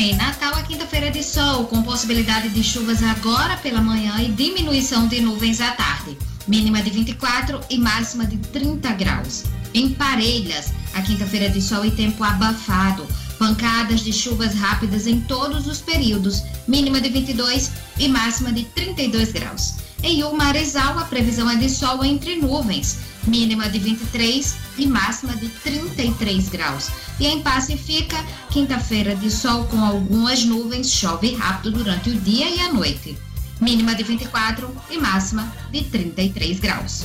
Em 0.00 0.14
Natal, 0.14 0.54
a 0.54 0.62
quinta-feira 0.62 1.10
de 1.10 1.22
sol, 1.22 1.66
com 1.66 1.82
possibilidade 1.82 2.48
de 2.48 2.64
chuvas 2.64 3.02
agora 3.02 3.58
pela 3.58 3.82
manhã 3.82 4.18
e 4.22 4.32
diminuição 4.32 5.06
de 5.06 5.20
nuvens 5.20 5.60
à 5.60 5.72
tarde. 5.72 6.16
Mínima 6.48 6.80
de 6.80 6.88
24 6.88 7.60
e 7.68 7.76
máxima 7.76 8.24
de 8.24 8.38
30 8.38 8.92
graus. 8.92 9.44
Em 9.74 9.90
Parelhas, 9.90 10.72
a 10.94 11.02
quinta-feira 11.02 11.50
de 11.50 11.60
sol 11.60 11.84
e 11.84 11.90
tempo 11.90 12.24
abafado. 12.24 13.06
Pancadas 13.38 14.00
de 14.00 14.10
chuvas 14.10 14.54
rápidas 14.54 15.06
em 15.06 15.20
todos 15.20 15.66
os 15.66 15.82
períodos, 15.82 16.44
mínima 16.66 16.98
de 16.98 17.10
22 17.10 17.70
e 17.98 18.08
máxima 18.08 18.50
de 18.54 18.64
32 18.64 19.32
graus. 19.32 19.74
Em 20.02 20.24
Umarizal, 20.24 20.98
a 20.98 21.04
previsão 21.04 21.50
é 21.50 21.56
de 21.56 21.68
sol 21.68 22.02
entre 22.02 22.36
nuvens, 22.36 23.00
mínima 23.26 23.68
de 23.68 23.78
23 23.78 24.56
e 24.78 24.86
máxima 24.86 25.36
de 25.36 25.48
33 25.48 26.48
graus. 26.48 26.90
E 27.18 27.26
em 27.26 27.42
Pacifica, 27.42 28.16
quinta-feira 28.50 29.14
de 29.14 29.30
sol 29.30 29.64
com 29.64 29.84
algumas 29.84 30.44
nuvens, 30.44 30.90
chove 30.90 31.34
rápido 31.34 31.72
durante 31.72 32.10
o 32.10 32.20
dia 32.20 32.48
e 32.48 32.60
a 32.60 32.72
noite. 32.72 33.16
Mínima 33.60 33.94
de 33.94 34.02
24 34.02 34.74
e 34.90 34.98
máxima 34.98 35.52
de 35.70 35.82
33 35.84 36.60
graus. 36.60 37.04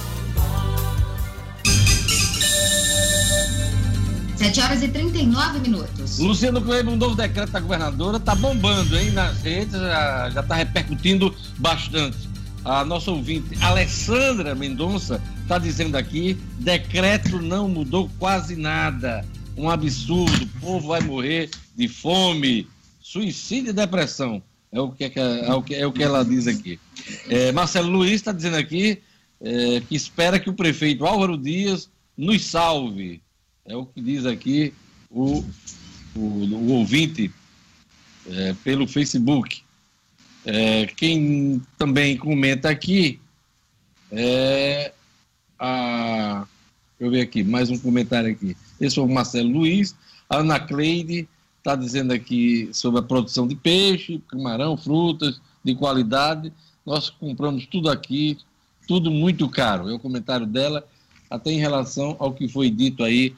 7 4.36 4.62
horas 4.62 4.84
e 4.84 4.88
39 4.88 5.60
minutos. 5.60 6.20
Luciano 6.20 6.62
Kleber, 6.62 6.94
um 6.94 6.98
novo 6.98 7.16
decreto 7.16 7.52
da 7.52 7.60
governadora, 7.60 8.20
tá 8.20 8.36
bombando, 8.36 8.98
hein? 8.98 9.12
Nas 9.12 9.42
redes, 9.42 9.74
já, 9.74 10.30
já 10.30 10.44
tá 10.44 10.56
repercutindo 10.56 11.34
bastante. 11.58 12.35
A 12.66 12.84
nossa 12.84 13.12
ouvinte, 13.12 13.56
Alessandra 13.62 14.56
Mendonça, 14.56 15.22
está 15.44 15.60
dizendo 15.60 15.96
aqui: 15.96 16.34
decreto 16.60 17.40
não 17.40 17.70
mudou 17.70 18.10
quase 18.18 18.56
nada. 18.56 19.24
Um 19.56 19.70
absurdo, 19.70 20.44
o 20.44 20.60
povo 20.60 20.88
vai 20.88 21.00
morrer 21.00 21.52
de 21.76 21.88
fome, 21.88 22.68
suicídio 23.00 23.70
e 23.70 23.74
depressão. 23.74 24.42
É 24.72 24.82
o 24.82 24.92
que, 24.92 25.04
é, 25.04 25.12
é 25.16 25.54
o 25.54 25.62
que, 25.62 25.76
é 25.76 25.86
o 25.86 25.92
que 25.92 26.04
ela 26.04 26.26
diz 26.26 26.48
aqui. 26.48 26.80
É, 27.30 27.52
Marcelo 27.52 27.90
Luiz 27.90 28.14
está 28.14 28.32
dizendo 28.32 28.58
aqui 28.58 29.00
é, 29.40 29.82
que 29.88 29.96
espera 29.96 30.40
que 30.40 30.50
o 30.50 30.54
prefeito 30.54 31.06
Álvaro 31.06 31.38
Dias 31.38 31.88
nos 32.18 32.44
salve. 32.46 33.22
É 33.64 33.76
o 33.76 33.86
que 33.86 34.02
diz 34.02 34.26
aqui 34.26 34.74
o, 35.10 35.46
o, 36.16 36.20
o 36.20 36.72
ouvinte 36.72 37.32
é, 38.28 38.56
pelo 38.64 38.88
Facebook. 38.88 39.65
É, 40.46 40.86
quem 40.86 41.60
também 41.76 42.16
comenta 42.16 42.70
aqui 42.70 43.20
é 44.12 44.94
a. 45.58 46.46
Deixa 46.98 47.10
eu 47.10 47.12
ver 47.12 47.22
aqui, 47.22 47.44
mais 47.44 47.70
um 47.70 47.78
comentário 47.78 48.32
aqui. 48.32 48.56
Esse 48.80 48.96
foi 48.96 49.04
o 49.04 49.10
Marcelo 49.10 49.50
Luiz. 49.50 49.96
A 50.30 50.38
Ana 50.38 50.60
Cleide 50.60 51.28
está 51.58 51.76
dizendo 51.76 52.14
aqui 52.14 52.70
sobre 52.72 53.00
a 53.00 53.04
produção 53.04 53.48
de 53.48 53.56
peixe, 53.56 54.22
camarão, 54.30 54.78
frutas 54.78 55.42
de 55.64 55.74
qualidade. 55.74 56.54
Nós 56.86 57.10
compramos 57.10 57.66
tudo 57.66 57.90
aqui, 57.90 58.38
tudo 58.88 59.10
muito 59.10 59.50
caro. 59.50 59.90
É 59.90 59.94
o 59.94 60.00
comentário 60.00 60.46
dela, 60.46 60.88
até 61.30 61.52
em 61.52 61.60
relação 61.60 62.16
ao 62.20 62.32
que 62.32 62.48
foi 62.48 62.70
dito 62.70 63.04
aí 63.04 63.36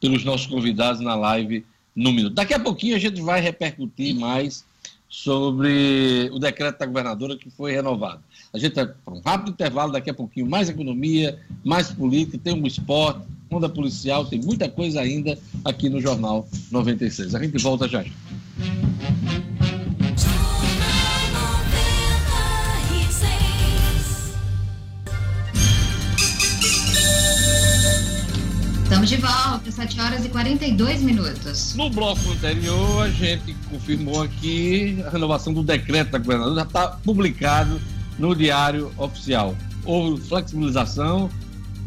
pelos 0.00 0.22
nossos 0.22 0.46
convidados 0.46 1.00
na 1.00 1.14
live 1.14 1.64
no 1.96 2.12
minuto. 2.12 2.34
Daqui 2.34 2.52
a 2.52 2.60
pouquinho 2.60 2.94
a 2.94 2.98
gente 2.98 3.22
vai 3.22 3.40
repercutir 3.40 4.14
mais 4.14 4.64
sobre 5.12 6.30
o 6.32 6.38
decreto 6.38 6.78
da 6.78 6.86
governadora 6.86 7.36
que 7.36 7.50
foi 7.50 7.70
renovado. 7.70 8.22
A 8.50 8.58
gente 8.58 8.74
vai 8.74 8.86
para 8.86 9.12
um 9.12 9.20
rápido 9.20 9.50
intervalo, 9.50 9.92
daqui 9.92 10.08
a 10.08 10.14
pouquinho 10.14 10.48
mais 10.48 10.70
economia, 10.70 11.38
mais 11.62 11.92
política, 11.92 12.38
tem 12.42 12.54
um 12.54 12.66
esporte, 12.66 13.20
onda 13.50 13.68
policial, 13.68 14.24
tem 14.24 14.40
muita 14.40 14.70
coisa 14.70 15.02
ainda 15.02 15.38
aqui 15.66 15.90
no 15.90 16.00
Jornal 16.00 16.48
96. 16.70 17.34
A 17.34 17.42
gente 17.42 17.62
volta 17.62 17.86
já. 17.86 18.02
Estamos 28.92 29.08
de 29.08 29.16
volta, 29.16 29.70
7 29.70 30.00
horas 30.02 30.24
e 30.26 30.28
42 30.28 31.00
minutos. 31.00 31.74
No 31.74 31.88
bloco 31.88 32.30
anterior, 32.30 33.06
a 33.06 33.08
gente 33.08 33.56
confirmou 33.70 34.20
aqui 34.20 35.02
a 35.06 35.08
renovação 35.08 35.50
do 35.54 35.62
decreto 35.62 36.10
da 36.10 36.18
governadora, 36.18 36.56
já 36.56 36.62
está 36.66 36.88
publicado 36.88 37.80
no 38.18 38.36
Diário 38.36 38.92
Oficial. 38.98 39.56
Houve 39.86 40.20
flexibilização 40.20 41.30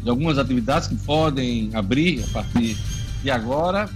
de 0.02 0.10
algumas 0.10 0.36
atividades 0.36 0.88
que 0.88 0.96
podem 0.96 1.70
abrir 1.74 2.24
a 2.24 2.26
partir 2.32 2.76
de 3.22 3.30
agora, 3.30 3.88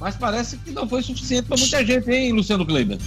mas 0.00 0.16
parece 0.16 0.56
que 0.56 0.70
não 0.70 0.88
foi 0.88 1.02
suficiente 1.02 1.46
para 1.46 1.58
muita 1.58 1.84
gente, 1.84 2.10
hein, 2.10 2.32
Luciano 2.32 2.64
Kleber? 2.64 2.98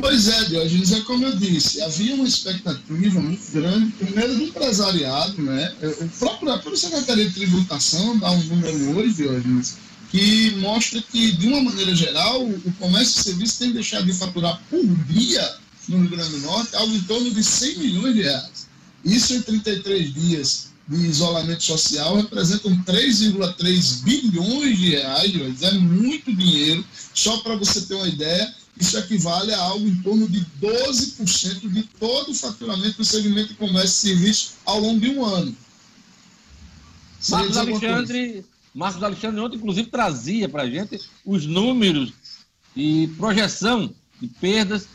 Pois 0.00 0.28
é, 0.28 0.44
Diogenes, 0.44 0.92
é 0.92 1.00
como 1.00 1.24
eu 1.24 1.36
disse, 1.36 1.82
havia 1.82 2.14
uma 2.14 2.28
expectativa 2.28 3.20
muito 3.20 3.52
grande, 3.52 3.90
primeiro 3.92 4.36
do 4.36 4.42
empresariado, 4.44 5.42
né? 5.42 5.74
O 6.00 6.08
próprio, 6.08 6.52
a 6.52 6.58
própria 6.58 6.76
Secretaria 6.76 7.28
de 7.28 7.34
Tributação 7.34 8.16
dá 8.18 8.30
um 8.30 8.42
número 8.44 8.96
hoje, 8.96 9.14
Diogenes, 9.14 9.78
que 10.12 10.52
mostra 10.56 11.02
que, 11.02 11.32
de 11.32 11.48
uma 11.48 11.60
maneira 11.60 11.94
geral, 11.94 12.44
o 12.44 12.72
comércio 12.78 13.20
e 13.20 13.24
serviço 13.24 13.58
tem 13.58 13.72
deixado 13.72 14.06
de 14.06 14.12
faturar 14.12 14.60
por 14.70 14.84
dia 15.06 15.56
no 15.88 15.98
Rio 15.98 16.10
Grande 16.10 16.30
do 16.30 16.38
Norte 16.38 16.76
algo 16.76 16.94
em 16.94 17.02
torno 17.02 17.30
de 17.32 17.42
100 17.42 17.78
milhões 17.78 18.14
de 18.14 18.22
reais. 18.22 18.68
Isso 19.04 19.34
em 19.34 19.42
33 19.42 20.14
dias 20.14 20.69
de 20.90 21.06
isolamento 21.06 21.62
social 21.62 22.16
representam 22.16 22.76
3,3 22.82 24.02
bilhões 24.02 24.76
de 24.76 24.90
reais, 24.90 25.62
é 25.62 25.72
muito 25.72 26.34
dinheiro. 26.34 26.84
Só 27.14 27.38
para 27.38 27.54
você 27.54 27.82
ter 27.82 27.94
uma 27.94 28.08
ideia, 28.08 28.52
isso 28.76 28.98
equivale 28.98 29.54
a 29.54 29.60
algo 29.60 29.86
em 29.86 30.02
torno 30.02 30.28
de 30.28 30.44
12% 30.60 31.68
de 31.68 31.84
todo 32.00 32.32
o 32.32 32.34
faturamento 32.34 32.96
do 32.96 33.04
segmento 33.04 33.50
de 33.50 33.54
comércio 33.54 34.08
e 34.08 34.14
serviço 34.14 34.54
ao 34.66 34.80
longo 34.80 34.98
de 34.98 35.10
um 35.10 35.24
ano. 35.24 35.56
Marcos 37.28 37.56
Alexandre, 37.56 38.44
Marcos 38.74 39.02
Alexandre 39.02 39.40
ontem, 39.40 39.56
inclusive, 39.58 39.90
trazia 39.90 40.48
para 40.48 40.64
a 40.64 40.70
gente 40.70 41.00
os 41.24 41.46
números 41.46 42.12
e 42.74 43.06
projeção 43.16 43.94
de 44.20 44.26
perdas 44.26 44.88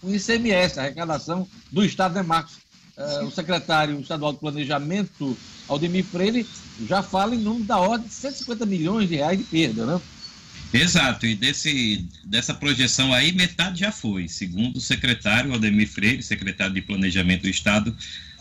com 0.00 0.14
ICMS, 0.14 0.80
arrecadação 0.80 1.46
do 1.70 1.84
Estado, 1.84 2.14
né, 2.14 2.22
Marcos? 2.22 2.61
Uh, 3.02 3.26
o 3.26 3.30
secretário 3.30 4.00
estadual 4.00 4.32
de 4.32 4.38
Planejamento, 4.38 5.36
Aldemir 5.68 6.04
Freire, 6.04 6.46
já 6.86 7.02
fala 7.02 7.34
em 7.34 7.38
número 7.38 7.64
da 7.64 7.78
ordem 7.78 8.06
de 8.06 8.14
150 8.14 8.66
milhões 8.66 9.08
de 9.08 9.16
reais 9.16 9.38
de 9.38 9.44
perda, 9.44 9.86
né? 9.86 10.00
Exato, 10.72 11.26
e 11.26 11.34
desse, 11.34 12.06
dessa 12.24 12.54
projeção 12.54 13.12
aí, 13.12 13.32
metade 13.32 13.80
já 13.80 13.92
foi. 13.92 14.26
Segundo 14.26 14.76
o 14.76 14.80
secretário 14.80 15.52
Aldemir 15.52 15.88
Freire, 15.88 16.22
secretário 16.22 16.72
de 16.72 16.80
Planejamento 16.80 17.42
do 17.42 17.48
Estado, 17.48 17.94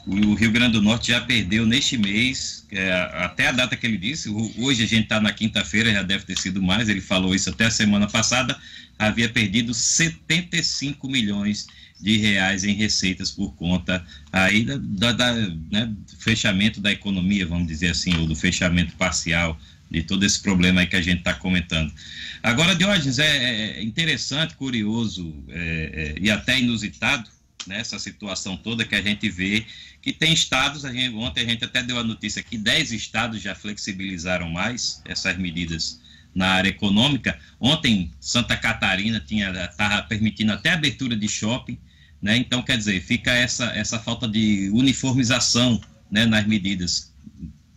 o 0.07 0.33
Rio 0.33 0.51
Grande 0.51 0.73
do 0.73 0.81
Norte 0.81 1.09
já 1.09 1.21
perdeu 1.21 1.65
neste 1.65 1.97
mês, 1.97 2.65
é, 2.71 2.91
até 3.13 3.47
a 3.47 3.51
data 3.51 3.75
que 3.75 3.85
ele 3.85 3.97
disse, 3.97 4.29
hoje 4.57 4.83
a 4.83 4.87
gente 4.87 5.03
está 5.03 5.19
na 5.19 5.31
quinta-feira, 5.31 5.91
já 5.91 6.03
deve 6.03 6.25
ter 6.25 6.37
sido 6.37 6.61
mais, 6.61 6.89
ele 6.89 7.01
falou 7.01 7.35
isso 7.35 7.49
até 7.49 7.65
a 7.65 7.71
semana 7.71 8.07
passada, 8.07 8.57
havia 8.97 9.29
perdido 9.29 9.73
75 9.73 11.07
milhões 11.07 11.67
de 12.01 12.17
reais 12.17 12.63
em 12.63 12.73
receitas 12.73 13.31
por 13.31 13.53
conta 13.55 14.05
aí 14.31 14.65
da, 14.65 15.11
da, 15.11 15.33
né, 15.33 15.85
do 15.85 16.17
fechamento 16.17 16.81
da 16.81 16.91
economia, 16.91 17.45
vamos 17.45 17.67
dizer 17.67 17.89
assim, 17.89 18.15
ou 18.17 18.25
do 18.25 18.35
fechamento 18.35 18.95
parcial 18.95 19.59
de 19.89 20.03
todo 20.03 20.25
esse 20.25 20.39
problema 20.39 20.85
que 20.85 20.95
a 20.95 21.01
gente 21.01 21.19
está 21.19 21.33
comentando. 21.33 21.93
Agora, 22.41 22.75
Diógenes, 22.75 23.19
é, 23.19 23.77
é 23.77 23.83
interessante, 23.83 24.55
curioso 24.55 25.33
é, 25.49 26.15
é, 26.15 26.15
e 26.19 26.31
até 26.31 26.59
inusitado 26.59 27.29
nessa 27.67 27.99
situação 27.99 28.57
toda 28.57 28.85
que 28.85 28.95
a 28.95 29.01
gente 29.01 29.29
vê 29.29 29.65
que 30.01 30.11
tem 30.11 30.33
estados, 30.33 30.83
a 30.83 30.91
gente, 30.91 31.13
ontem 31.15 31.41
a 31.41 31.49
gente 31.49 31.63
até 31.63 31.83
deu 31.83 31.99
a 31.99 32.03
notícia 32.03 32.41
que 32.41 32.57
10 32.57 32.91
estados 32.91 33.39
já 33.39 33.53
flexibilizaram 33.53 34.49
mais 34.49 35.01
essas 35.05 35.37
medidas 35.37 36.01
na 36.33 36.47
área 36.47 36.69
econômica. 36.69 37.37
Ontem 37.59 38.11
Santa 38.19 38.57
Catarina 38.57 39.19
tinha 39.19 39.51
estava 39.51 40.01
permitindo 40.03 40.53
até 40.53 40.71
abertura 40.71 41.15
de 41.15 41.27
shopping, 41.27 41.77
né? 42.21 42.37
Então 42.37 42.61
quer 42.61 42.77
dizer, 42.77 43.01
fica 43.01 43.31
essa 43.31 43.65
essa 43.65 43.97
falta 43.97 44.27
de 44.27 44.69
uniformização, 44.73 45.81
né, 46.09 46.25
nas 46.25 46.45
medidas. 46.45 47.11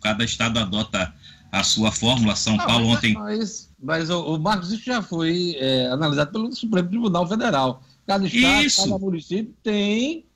Cada 0.01 0.25
estado 0.25 0.59
adota 0.59 1.15
a 1.51 1.63
sua 1.63 1.93
fórmula. 1.93 2.35
São 2.35 2.57
Não, 2.57 2.67
Paulo 2.67 2.89
mas, 2.89 2.97
ontem. 2.97 3.15
Mas, 3.15 3.71
mas 3.81 4.11
o, 4.11 4.35
o 4.35 4.39
Marcos, 4.39 4.73
isso 4.73 4.85
já 4.85 5.01
foi 5.01 5.57
é, 5.59 5.87
analisado 5.87 6.33
pelo 6.33 6.53
Supremo 6.53 6.89
Tribunal 6.89 7.27
Federal. 7.27 7.83
Cada 8.07 8.27
estado, 8.27 8.65
Isso. 8.65 8.85
cada 8.85 8.99
município 8.99 9.55
tem, 9.63 10.27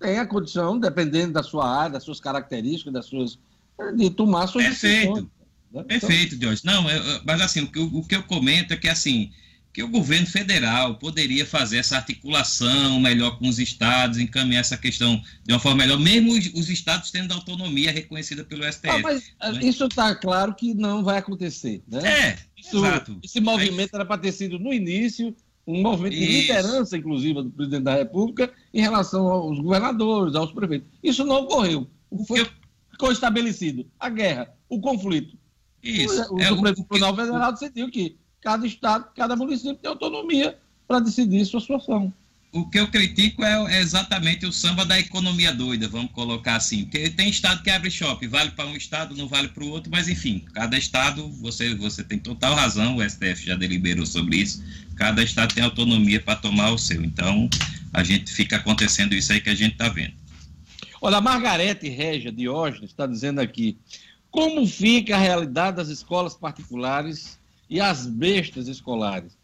tem 0.00 0.18
a 0.18 0.26
condição, 0.26 0.78
dependendo 0.78 1.34
da 1.34 1.42
sua 1.42 1.68
área, 1.68 1.90
das 1.90 2.04
suas 2.04 2.20
características, 2.20 2.92
das 2.92 3.06
suas. 3.06 3.38
de 3.96 4.08
tomar 4.08 4.46
suas 4.46 4.64
Perfeito. 4.64 5.08
decisões. 5.08 5.26
Né? 5.72 5.82
Perfeito, 5.82 6.34
então... 6.36 6.48
Deus. 6.48 6.62
Não, 6.62 6.88
eu, 6.88 7.20
mas 7.26 7.40
assim, 7.42 7.70
o 7.76 7.98
o 7.98 8.04
que 8.04 8.16
eu 8.16 8.22
comento 8.22 8.72
é 8.72 8.76
que 8.78 8.88
assim 8.88 9.30
que 9.76 9.82
o 9.82 9.88
governo 9.88 10.26
federal 10.26 10.94
poderia 10.94 11.44
fazer 11.44 11.76
essa 11.76 11.96
articulação 11.96 12.98
melhor 12.98 13.38
com 13.38 13.46
os 13.46 13.58
estados, 13.58 14.16
encaminhar 14.16 14.62
essa 14.62 14.78
questão 14.78 15.20
de 15.44 15.52
uma 15.52 15.60
forma 15.60 15.84
melhor, 15.84 15.98
mesmo 16.00 16.32
os, 16.32 16.46
os 16.54 16.70
estados 16.70 17.10
tendo 17.10 17.34
autonomia 17.34 17.92
reconhecida 17.92 18.42
pelo 18.42 18.64
STF. 18.72 18.88
Ah, 18.88 18.98
mas 19.00 19.34
né? 19.38 19.60
isso 19.62 19.84
está 19.84 20.14
claro 20.14 20.54
que 20.54 20.72
não 20.72 21.04
vai 21.04 21.18
acontecer, 21.18 21.82
né? 21.86 22.00
É, 22.08 22.38
isso, 22.56 22.78
exato. 22.78 23.18
Esse 23.22 23.38
movimento 23.38 23.94
era 23.94 24.06
para 24.06 24.16
ter 24.16 24.32
sido 24.32 24.58
no 24.58 24.72
início 24.72 25.36
um 25.66 25.82
movimento 25.82 26.14
Isso. 26.14 26.24
de 26.26 26.40
liderança, 26.40 26.96
inclusive, 26.96 27.42
do 27.42 27.50
presidente 27.50 27.82
da 27.82 27.96
República 27.96 28.50
em 28.72 28.80
relação 28.80 29.26
aos 29.26 29.58
governadores, 29.58 30.34
aos 30.36 30.52
prefeitos. 30.52 30.88
Isso 31.02 31.22
não 31.22 31.42
ocorreu. 31.42 31.86
O 32.08 32.24
foi, 32.24 32.46
ficou 32.92 33.12
estabelecido 33.12 33.84
a 34.00 34.08
guerra, 34.08 34.54
o 34.70 34.80
conflito. 34.80 35.36
Isso. 35.82 36.32
O, 36.32 36.36
o 36.36 36.40
é, 36.40 36.46
Supremo 36.46 36.74
Tribunal 36.76 37.14
Federal 37.14 37.52
decidiu 37.52 37.90
que 37.90 38.16
cada 38.46 38.64
estado, 38.64 39.08
cada 39.16 39.34
município 39.34 39.74
tem 39.74 39.90
autonomia 39.90 40.56
para 40.86 41.00
decidir 41.00 41.44
sua 41.44 41.60
situação 41.60 42.12
o 42.52 42.64
que 42.70 42.80
eu 42.80 42.88
critico 42.88 43.44
é, 43.44 43.74
é, 43.74 43.80
exatamente 43.80 44.46
o 44.46 44.52
samba 44.52 44.84
da 44.86 44.98
economia 44.98 45.52
doida, 45.52 45.88
vamos 45.88 46.10
colocar 46.12 46.56
assim. 46.56 46.84
Porque 46.84 47.10
tem 47.10 47.28
estado 47.28 47.62
que 47.62 47.68
abre 47.68 47.90
shopping, 47.90 48.28
vale 48.28 48.50
para 48.52 48.66
um 48.66 48.74
estado, 48.74 49.14
não 49.14 49.28
vale 49.28 49.48
para 49.48 49.62
o 49.62 49.68
outro, 49.68 49.90
mas 49.90 50.08
enfim, 50.08 50.42
cada 50.54 50.78
estado, 50.78 51.28
você, 51.32 51.74
você 51.74 52.02
tem 52.02 52.18
total 52.18 52.54
razão, 52.54 52.96
o 52.96 53.10
STF 53.10 53.44
já 53.44 53.56
deliberou 53.56 54.06
sobre 54.06 54.38
isso, 54.38 54.64
cada 54.94 55.22
estado 55.22 55.54
tem 55.54 55.62
autonomia 55.62 56.18
para 56.18 56.36
tomar 56.36 56.70
o 56.70 56.78
seu. 56.78 57.04
Então, 57.04 57.50
a 57.92 58.02
gente 58.02 58.32
fica 58.32 58.56
acontecendo 58.56 59.14
isso 59.14 59.32
aí 59.32 59.40
que 59.40 59.50
a 59.50 59.54
gente 59.54 59.72
está 59.72 59.90
vendo. 59.90 60.14
Olha, 61.02 61.18
a 61.18 61.20
Margarete 61.20 61.90
Regia 61.90 62.32
Diógenes 62.32 62.90
está 62.90 63.06
dizendo 63.06 63.40
aqui, 63.40 63.76
como 64.30 64.66
fica 64.66 65.14
a 65.14 65.18
realidade 65.18 65.76
das 65.76 65.88
escolas 65.88 66.34
particulares 66.34 67.35
e 67.68 67.80
as 67.80 68.06
bestas 68.06 68.68
escolares? 68.68 69.36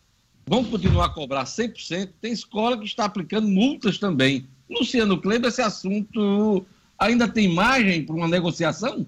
vão 0.46 0.64
continuar 0.64 1.06
a 1.06 1.10
cobrar 1.10 1.44
100%. 1.44 2.10
Tem 2.20 2.32
escola 2.32 2.78
que 2.78 2.84
está 2.84 3.04
aplicando 3.04 3.48
multas 3.48 3.98
também. 3.98 4.46
Luciano 4.68 5.20
Kleber, 5.20 5.48
esse 5.48 5.62
assunto 5.62 6.64
ainda 6.98 7.28
tem 7.28 7.52
margem 7.52 8.04
para 8.04 8.14
uma 8.14 8.28
negociação? 8.28 9.06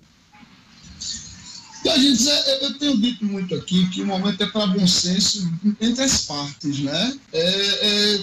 A 1.86 1.98
gente, 1.98 2.24
eu 2.62 2.78
tenho 2.78 2.96
dito 2.96 3.26
muito 3.26 3.54
aqui 3.54 3.86
que 3.90 4.02
o 4.02 4.06
momento 4.06 4.42
é 4.42 4.46
para 4.46 4.66
bom 4.68 4.86
senso 4.86 5.52
entre 5.78 6.02
as 6.02 6.22
partes, 6.24 6.78
né? 6.78 7.18
É, 7.30 8.16
é, 8.16 8.20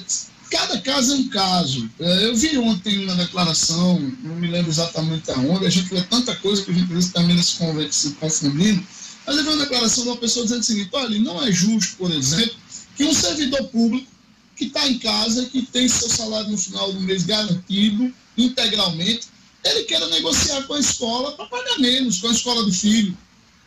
cada 0.50 0.82
caso 0.82 1.14
é 1.14 1.16
um 1.18 1.30
caso. 1.30 1.88
É, 2.00 2.26
eu 2.26 2.36
vi 2.36 2.58
ontem 2.58 3.04
uma 3.04 3.16
declaração, 3.16 4.00
não 4.24 4.36
me 4.36 4.48
lembro 4.48 4.72
exatamente 4.72 5.30
aonde, 5.30 5.68
a 5.68 5.70
gente 5.70 5.94
vê 5.94 6.02
tanta 6.02 6.36
coisa 6.38 6.64
que 6.64 6.72
a 6.72 6.74
gente 6.74 6.92
vê 6.92 7.06
também 7.10 7.40
se 7.40 8.12
confundindo, 8.20 8.84
mas 9.26 9.38
eu 9.38 9.44
vi 9.44 9.50
uma 9.50 9.58
declaração 9.58 10.04
de 10.04 10.10
uma 10.10 10.18
pessoa 10.18 10.46
dizendo 10.46 10.62
o 10.62 10.66
seguinte: 10.66 10.90
olha, 10.94 11.20
não 11.20 11.44
é 11.44 11.52
justo, 11.52 11.98
por 11.98 12.12
exemplo, 12.12 12.56
que 12.96 13.04
um 13.04 13.14
servidor 13.14 13.64
público 13.70 14.08
que 14.56 14.66
está 14.66 14.88
em 14.88 15.00
casa, 15.00 15.46
que 15.46 15.64
tem 15.64 15.88
seu 15.88 16.10
salário 16.10 16.52
no 16.52 16.58
final 16.58 16.92
do 16.92 17.00
mês 17.02 17.24
garantido 17.24 18.14
integralmente, 18.38 19.28
ele 19.64 19.84
queira 19.84 20.08
negociar 20.08 20.64
com 20.64 20.74
a 20.74 20.80
escola 20.80 21.32
para 21.34 21.46
pagar 21.46 21.80
menos, 21.80 22.20
com 22.20 22.28
a 22.28 22.32
escola 22.32 22.64
do 22.64 22.72
filho, 22.72 23.18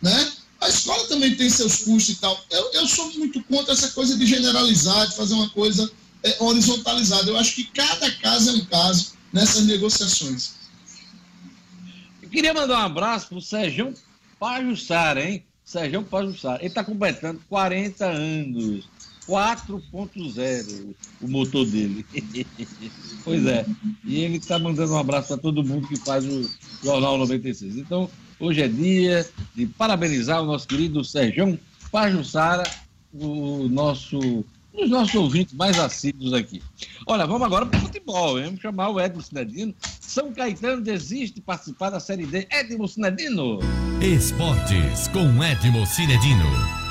né? 0.02 0.32
A 0.60 0.68
escola 0.68 1.06
também 1.08 1.34
tem 1.34 1.50
seus 1.50 1.78
custos 1.78 2.16
e 2.16 2.20
tal. 2.20 2.42
Eu, 2.50 2.72
eu 2.72 2.88
sou 2.88 3.12
muito 3.14 3.42
contra 3.44 3.72
essa 3.72 3.88
coisa 3.88 4.16
de 4.16 4.24
generalizar, 4.24 5.08
de 5.08 5.16
fazer 5.16 5.34
uma 5.34 5.50
coisa 5.50 5.90
é, 6.22 6.36
horizontalizada. 6.40 7.30
Eu 7.30 7.36
acho 7.36 7.54
que 7.54 7.64
cada 7.64 8.10
caso 8.12 8.50
é 8.50 8.52
um 8.54 8.64
caso 8.64 9.12
nessas 9.32 9.64
negociações. 9.64 10.52
Eu 12.22 12.30
queria 12.30 12.54
mandar 12.54 12.78
um 12.78 12.86
abraço 12.86 13.28
para 13.28 13.38
o 13.38 13.42
Sérgio 13.42 13.92
Pajussara, 14.44 15.24
hein? 15.24 15.42
Sérgio 15.64 16.02
Pajussara. 16.02 16.58
Ele 16.58 16.66
está 16.66 16.84
completando 16.84 17.40
40 17.48 18.04
anos. 18.04 18.86
4.0 19.26 20.94
o 21.22 21.28
motor 21.28 21.64
dele. 21.64 22.04
pois 23.24 23.46
é. 23.46 23.64
E 24.04 24.20
ele 24.20 24.36
está 24.36 24.58
mandando 24.58 24.92
um 24.92 24.98
abraço 24.98 25.28
para 25.28 25.38
todo 25.38 25.64
mundo 25.64 25.88
que 25.88 25.96
faz 25.96 26.26
o 26.26 26.46
Jornal 26.82 27.16
96. 27.16 27.78
Então, 27.78 28.10
hoje 28.38 28.60
é 28.60 28.68
dia 28.68 29.26
de 29.54 29.64
parabenizar 29.66 30.42
o 30.42 30.46
nosso 30.46 30.68
querido 30.68 31.02
Sérgio 31.02 31.58
Pajussara, 31.90 32.70
o 33.14 33.66
nosso, 33.70 34.44
dos 34.74 34.90
nossos 34.90 35.14
ouvintes 35.14 35.54
mais 35.54 35.78
assíduos 35.78 36.32
aqui. 36.32 36.62
Olha, 37.06 37.26
vamos 37.26 37.42
agora 37.42 37.66
para 37.66 37.78
o 37.78 37.82
futebol. 37.82 38.40
Vamos 38.40 38.60
chamar 38.60 38.90
o 38.90 39.00
Edmo 39.00 39.22
Cinedino. 39.22 39.74
São 40.00 40.32
Caetano 40.32 40.82
desiste 40.82 41.36
de 41.36 41.40
participar 41.40 41.90
da 41.90 42.00
Série 42.00 42.26
D. 42.26 42.46
Edmo 42.50 42.86
Cinedino. 42.88 43.60
Esportes 44.02 45.08
com 45.08 45.42
Edmo 45.42 45.86
Cinedino. 45.86 46.83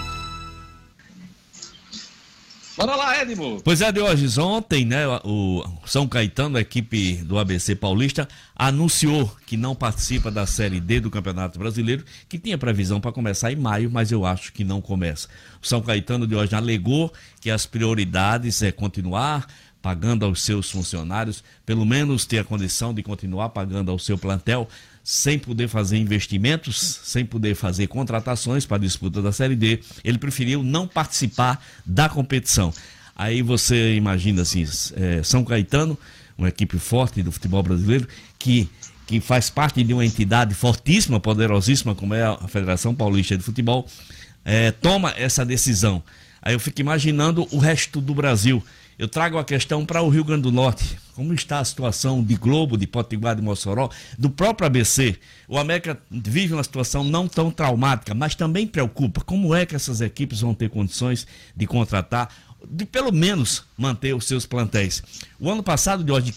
Bora 2.85 2.97
lá, 2.97 3.21
Edmo. 3.21 3.61
Pois 3.63 3.79
é, 3.79 3.89
Diógenes, 3.93 4.37
ontem, 4.37 4.83
né, 4.83 5.07
o 5.23 5.63
São 5.85 6.05
Caetano, 6.05 6.57
a 6.57 6.61
equipe 6.61 7.15
do 7.23 7.39
ABC 7.39 7.75
Paulista, 7.75 8.27
anunciou 8.53 9.33
que 9.45 9.55
não 9.55 9.73
participa 9.73 10.29
da 10.29 10.45
Série 10.45 10.81
D 10.81 10.99
do 10.99 11.09
Campeonato 11.09 11.57
Brasileiro, 11.57 12.03
que 12.27 12.37
tinha 12.37 12.57
previsão 12.57 12.99
para 12.99 13.13
começar 13.13 13.53
em 13.53 13.55
maio, 13.55 13.89
mas 13.89 14.11
eu 14.11 14.25
acho 14.25 14.51
que 14.51 14.65
não 14.65 14.81
começa. 14.81 15.29
O 15.61 15.65
São 15.65 15.81
Caetano, 15.81 16.27
Diógenes, 16.27 16.55
alegou 16.55 17.13
que 17.39 17.49
as 17.49 17.65
prioridades 17.65 18.61
é 18.61 18.69
continuar 18.69 19.47
pagando 19.81 20.25
aos 20.25 20.41
seus 20.41 20.69
funcionários, 20.69 21.41
pelo 21.65 21.85
menos 21.85 22.25
ter 22.25 22.39
a 22.39 22.43
condição 22.43 22.93
de 22.93 23.01
continuar 23.01 23.49
pagando 23.49 23.91
ao 23.91 23.99
seu 23.99 24.17
plantel, 24.17 24.67
sem 25.03 25.37
poder 25.37 25.67
fazer 25.67 25.97
investimentos, 25.97 27.01
sem 27.03 27.25
poder 27.25 27.55
fazer 27.55 27.87
contratações 27.87 28.65
para 28.65 28.77
a 28.77 28.79
disputa 28.79 29.21
da 29.21 29.31
Série 29.31 29.55
D, 29.55 29.79
ele 30.03 30.17
preferiu 30.17 30.63
não 30.63 30.87
participar 30.87 31.63
da 31.85 32.07
competição. 32.07 32.73
Aí 33.15 33.41
você 33.41 33.95
imagina 33.95 34.41
assim, 34.43 34.65
é, 34.95 35.21
São 35.21 35.43
Caetano, 35.43 35.97
uma 36.37 36.47
equipe 36.47 36.79
forte 36.79 37.21
do 37.21 37.31
futebol 37.31 37.61
brasileiro, 37.61 38.07
que 38.39 38.69
que 39.05 39.19
faz 39.19 39.49
parte 39.49 39.83
de 39.83 39.93
uma 39.93 40.05
entidade 40.05 40.53
fortíssima, 40.55 41.19
poderosíssima, 41.19 41.93
como 41.93 42.13
é 42.13 42.23
a 42.23 42.47
Federação 42.47 42.95
Paulista 42.95 43.37
de 43.37 43.43
Futebol, 43.43 43.85
é, 44.45 44.71
toma 44.71 45.13
essa 45.17 45.45
decisão. 45.45 46.01
Aí 46.41 46.53
eu 46.53 46.59
fico 46.59 46.81
imaginando 46.81 47.47
o 47.51 47.57
resto 47.57 48.01
do 48.01 48.13
Brasil. 48.13 48.63
Eu 48.97 49.07
trago 49.07 49.39
a 49.39 49.43
questão 49.43 49.85
para 49.85 50.03
o 50.03 50.09
Rio 50.09 50.23
Grande 50.23 50.43
do 50.43 50.51
Norte. 50.51 50.99
Como 51.15 51.33
está 51.33 51.59
a 51.59 51.65
situação 51.65 52.23
de 52.23 52.35
Globo, 52.35 52.77
de 52.77 52.85
Potiguar, 52.85 53.35
de 53.35 53.41
Mossoró, 53.41 53.89
do 54.17 54.29
próprio 54.29 54.67
ABC? 54.67 55.17
O 55.47 55.57
América 55.57 55.99
vive 56.11 56.53
uma 56.53 56.63
situação 56.63 57.03
não 57.03 57.27
tão 57.27 57.49
traumática, 57.49 58.13
mas 58.13 58.35
também 58.35 58.67
preocupa. 58.67 59.21
Como 59.21 59.53
é 59.55 59.65
que 59.65 59.75
essas 59.75 59.99
equipes 59.99 60.41
vão 60.41 60.53
ter 60.53 60.69
condições 60.69 61.25
de 61.55 61.65
contratar, 61.65 62.29
de 62.69 62.85
pelo 62.85 63.11
menos 63.11 63.63
manter 63.75 64.15
os 64.15 64.25
seus 64.25 64.45
plantéis? 64.45 65.01
O 65.39 65.49
ano 65.49 65.63
passado, 65.63 66.03
de 66.03 66.11
hoje, 66.11 66.33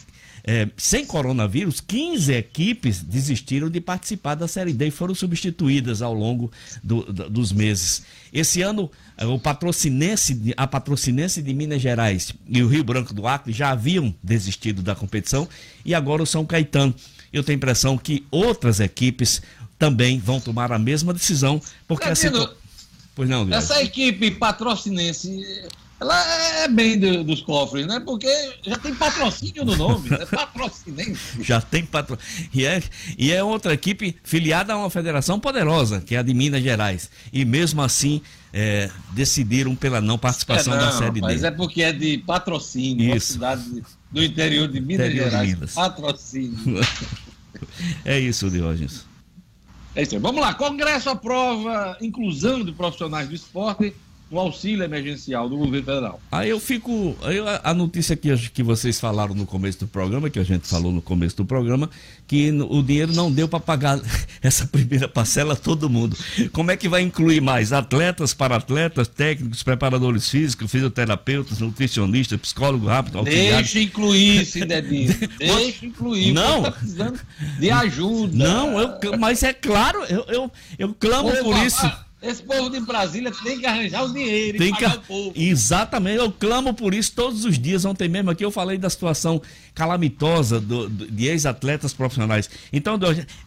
é, 0.46 0.68
sem 0.76 1.04
coronavírus, 1.04 1.80
15 1.80 2.32
equipes 2.32 3.02
desistiram 3.02 3.68
de 3.68 3.80
participar 3.80 4.36
da 4.36 4.46
Série 4.46 4.72
D 4.72 4.86
e 4.86 4.90
foram 4.92 5.12
substituídas 5.12 6.02
ao 6.02 6.14
longo 6.14 6.52
do, 6.84 7.02
do, 7.12 7.28
dos 7.28 7.50
meses. 7.50 8.04
Esse 8.32 8.62
ano, 8.62 8.88
é, 9.18 9.26
o 9.26 9.40
patrocinense, 9.40 10.54
a 10.56 10.64
patrocinense 10.64 11.42
de 11.42 11.52
Minas 11.52 11.82
Gerais 11.82 12.32
e 12.48 12.62
o 12.62 12.68
Rio 12.68 12.84
Branco 12.84 13.12
do 13.12 13.26
Acre 13.26 13.52
já 13.52 13.70
haviam 13.70 14.14
desistido 14.22 14.82
da 14.82 14.94
competição 14.94 15.48
e 15.84 15.92
agora 15.92 16.22
o 16.22 16.26
São 16.26 16.46
Caetano. 16.46 16.94
Eu 17.32 17.42
tenho 17.42 17.56
a 17.56 17.58
impressão 17.58 17.98
que 17.98 18.24
outras 18.30 18.78
equipes 18.78 19.42
também 19.76 20.20
vão 20.20 20.40
tomar 20.40 20.70
a 20.70 20.78
mesma 20.78 21.12
decisão, 21.12 21.60
porque. 21.88 22.04
Pois 23.16 23.28
não, 23.28 23.50
Essa 23.52 23.82
equipe 23.82 24.30
patrocinense 24.30 25.44
ela 25.98 26.62
é 26.62 26.68
bem 26.68 26.98
do, 26.98 27.24
dos 27.24 27.40
cofres, 27.40 27.86
né? 27.86 28.00
Porque 28.00 28.28
já 28.62 28.76
tem 28.76 28.94
patrocínio 28.94 29.64
no 29.64 29.74
nome, 29.76 30.10
né? 30.10 30.26
Patrocinense. 30.26 31.18
já 31.42 31.60
tem 31.60 31.86
patrocínio. 31.86 32.50
E 32.52 32.66
é, 32.66 32.82
e 33.16 33.32
é 33.32 33.42
outra 33.42 33.72
equipe 33.72 34.14
filiada 34.22 34.74
a 34.74 34.76
uma 34.76 34.90
federação 34.90 35.40
poderosa, 35.40 36.02
que 36.02 36.14
é 36.14 36.18
a 36.18 36.22
de 36.22 36.34
Minas 36.34 36.62
Gerais. 36.62 37.10
E 37.32 37.46
mesmo 37.46 37.82
assim 37.82 38.20
é, 38.52 38.90
decidiram 39.12 39.74
pela 39.74 40.00
não 40.00 40.18
participação 40.18 40.74
é, 40.74 40.76
não, 40.76 40.86
da 40.86 40.92
Série 40.92 41.20
Mas 41.20 41.42
é 41.42 41.50
porque 41.50 41.82
é 41.82 41.92
de 41.92 42.18
patrocínio, 42.18 43.16
isso. 43.16 43.32
cidade 43.34 43.82
do 44.10 44.22
interior 44.22 44.68
de 44.68 44.80
Minas 44.80 45.06
interior 45.06 45.30
Gerais. 45.30 45.48
De 45.48 45.54
Minas. 45.54 45.72
Patrocínio. 45.72 46.80
é 48.04 48.20
isso, 48.20 48.50
Diógenes. 48.50 49.06
É 49.94 50.02
isso 50.02 50.14
aí. 50.14 50.20
Vamos 50.20 50.42
lá. 50.42 50.52
Congresso 50.52 51.08
aprova 51.08 51.96
inclusão 52.02 52.62
de 52.62 52.70
profissionais 52.72 53.30
do 53.30 53.34
esporte 53.34 53.94
o 54.28 54.40
auxílio 54.40 54.82
emergencial 54.82 55.48
do 55.48 55.56
governo 55.56 55.86
federal. 55.86 56.20
Aí 56.32 56.50
eu 56.50 56.58
fico. 56.58 57.16
Aí 57.22 57.38
a 57.62 57.72
notícia 57.72 58.16
que, 58.16 58.36
que 58.50 58.62
vocês 58.62 58.98
falaram 58.98 59.34
no 59.34 59.46
começo 59.46 59.80
do 59.80 59.86
programa, 59.86 60.28
que 60.28 60.38
a 60.38 60.44
gente 60.44 60.66
falou 60.66 60.90
no 60.90 61.00
começo 61.00 61.36
do 61.36 61.44
programa, 61.44 61.88
que 62.26 62.50
o 62.50 62.82
dinheiro 62.82 63.12
não 63.12 63.30
deu 63.30 63.46
para 63.46 63.60
pagar 63.60 64.00
essa 64.42 64.66
primeira 64.66 65.08
parcela 65.08 65.52
a 65.52 65.56
todo 65.56 65.88
mundo. 65.88 66.16
Como 66.52 66.72
é 66.72 66.76
que 66.76 66.88
vai 66.88 67.02
incluir 67.02 67.40
mais? 67.40 67.72
Atletas, 67.72 68.34
para-atletas, 68.34 69.06
técnicos, 69.06 69.62
preparadores 69.62 70.28
físicos, 70.28 70.70
fisioterapeutas, 70.72 71.60
nutricionistas, 71.60 72.40
psicólogo 72.40 72.86
rápido, 72.86 73.18
auxiliar. 73.18 73.62
Deixa 73.62 73.80
incluir, 73.80 74.44
Cidadinho. 74.44 75.14
Deixa 75.38 75.86
incluir. 75.86 76.32
Não. 76.32 76.64
Tá 76.64 76.72
precisando 76.72 77.20
de 77.60 77.70
ajuda. 77.70 78.36
Não, 78.36 78.80
eu, 78.80 79.18
mas 79.18 79.44
é 79.44 79.52
claro, 79.52 80.02
eu, 80.04 80.24
eu, 80.28 80.52
eu 80.78 80.94
clamo 80.94 81.30
por 81.30 81.56
isso. 81.64 82.05
Esse 82.22 82.42
povo 82.42 82.70
de 82.70 82.80
Brasília 82.80 83.30
tem 83.44 83.60
que 83.60 83.66
arranjar 83.66 84.04
o 84.04 84.12
dinheiro 84.12 84.56
tem 84.56 84.72
que... 84.72 84.84
o 84.84 85.00
povo. 85.00 85.32
Exatamente, 85.36 86.16
eu 86.16 86.32
clamo 86.32 86.72
por 86.72 86.94
isso 86.94 87.12
todos 87.14 87.44
os 87.44 87.58
dias. 87.58 87.84
Ontem 87.84 88.08
mesmo 88.08 88.30
aqui 88.30 88.44
eu 88.44 88.50
falei 88.50 88.78
da 88.78 88.88
situação 88.88 89.40
calamitosa 89.74 90.58
do, 90.58 90.88
do, 90.88 91.06
de 91.06 91.26
ex-atletas 91.26 91.92
profissionais. 91.92 92.48
Então, 92.72 92.98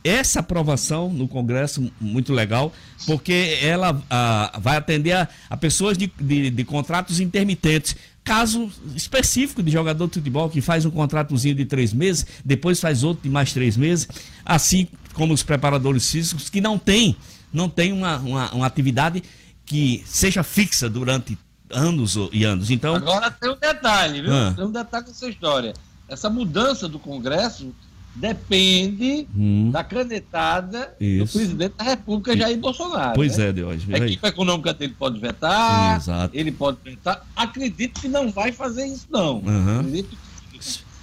essa 0.03 0.41
aprovação 0.41 1.11
no 1.11 1.27
Congresso, 1.27 1.91
muito 1.99 2.31
legal, 2.31 2.71
porque 3.07 3.57
ela 3.61 3.99
a, 4.07 4.59
vai 4.61 4.77
atender 4.77 5.13
a, 5.13 5.27
a 5.49 5.57
pessoas 5.57 5.97
de, 5.97 6.11
de, 6.19 6.51
de 6.51 6.63
contratos 6.63 7.19
intermitentes 7.19 7.95
caso 8.23 8.71
específico 8.95 9.63
de 9.63 9.71
jogador 9.71 10.07
de 10.07 10.13
futebol 10.13 10.47
que 10.51 10.61
faz 10.61 10.85
um 10.85 10.91
contratozinho 10.91 11.55
de 11.55 11.65
três 11.65 11.91
meses, 11.91 12.27
depois 12.45 12.79
faz 12.79 13.03
outro 13.03 13.23
de 13.23 13.29
mais 13.29 13.51
três 13.51 13.75
meses, 13.75 14.07
assim 14.45 14.87
como 15.13 15.33
os 15.33 15.41
preparadores 15.41 16.11
físicos 16.11 16.47
que 16.47 16.61
não 16.61 16.77
têm 16.77 17.15
não 17.51 17.69
tem 17.69 17.91
uma, 17.91 18.17
uma, 18.17 18.51
uma 18.51 18.65
atividade 18.65 19.23
que 19.65 20.03
seja 20.05 20.43
fixa 20.43 20.89
durante 20.89 21.37
anos 21.69 22.17
e 22.31 22.43
anos. 22.43 22.71
Então, 22.71 22.95
Agora 22.95 23.29
tem 23.29 23.51
um 23.51 23.57
detalhe, 23.57 24.21
viu? 24.21 24.33
Ah. 24.33 24.53
Tem 24.55 24.65
um 24.65 24.71
detalhe 24.71 25.07
nessa 25.07 25.29
história. 25.29 25.73
Essa 26.07 26.29
mudança 26.29 26.87
do 26.87 26.97
Congresso 26.97 27.73
depende 28.15 29.27
hum. 29.35 29.69
da 29.71 29.83
canetada 29.83 30.95
Isso. 30.99 31.25
do 31.25 31.31
presidente 31.31 31.73
da 31.77 31.83
República, 31.83 32.35
Jair 32.35 32.57
Bolsonaro. 32.57 33.13
Pois 33.13 33.37
né? 33.37 33.49
é, 33.49 33.51
de 33.53 33.63
hoje. 33.63 33.93
A 33.93 33.97
equipe 33.97 34.27
econômica 34.27 34.73
dele 34.73 34.95
pode 34.97 35.19
vetar, 35.19 35.97
Exato. 35.97 36.35
ele 36.35 36.51
pode 36.51 36.79
vetar. 36.83 37.25
Acredito 37.35 38.01
que 38.01 38.07
não 38.07 38.31
vai 38.31 38.51
fazer 38.51 38.85
isso, 38.85 39.07
não. 39.09 39.37
Uhum. 39.37 39.79
Acredito 39.79 40.17
que, 40.51 40.59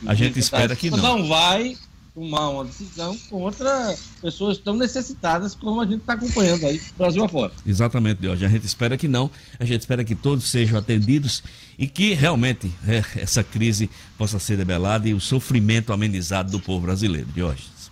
a 0.06 0.14
gente 0.14 0.38
espera 0.38 0.74
que 0.76 0.90
não. 0.90 0.98
Não 0.98 1.28
vai 1.28 1.76
tomar 2.16 2.48
uma 2.48 2.64
decisão 2.64 3.14
contra 3.28 3.94
pessoas 4.22 4.56
tão 4.56 4.74
necessitadas 4.74 5.54
como 5.54 5.82
a 5.82 5.84
gente 5.84 6.00
está 6.00 6.14
acompanhando 6.14 6.64
aí 6.64 6.80
Brasil 6.96 7.22
afora. 7.22 7.52
Exatamente, 7.66 8.22
Deus. 8.22 8.42
A 8.42 8.48
gente 8.48 8.64
espera 8.64 8.96
que 8.96 9.06
não, 9.06 9.30
a 9.60 9.64
gente 9.66 9.80
espera 9.82 10.02
que 10.02 10.14
todos 10.14 10.46
sejam 10.46 10.78
atendidos 10.78 11.42
e 11.78 11.86
que 11.86 12.14
realmente 12.14 12.72
é, 12.88 13.04
essa 13.20 13.44
crise 13.44 13.90
possa 14.16 14.38
ser 14.38 14.56
debelada 14.56 15.06
e 15.06 15.12
o 15.12 15.20
sofrimento 15.20 15.92
amenizado 15.92 16.50
do 16.50 16.58
povo 16.58 16.86
brasileiro. 16.86 17.28
Diógenes. 17.34 17.90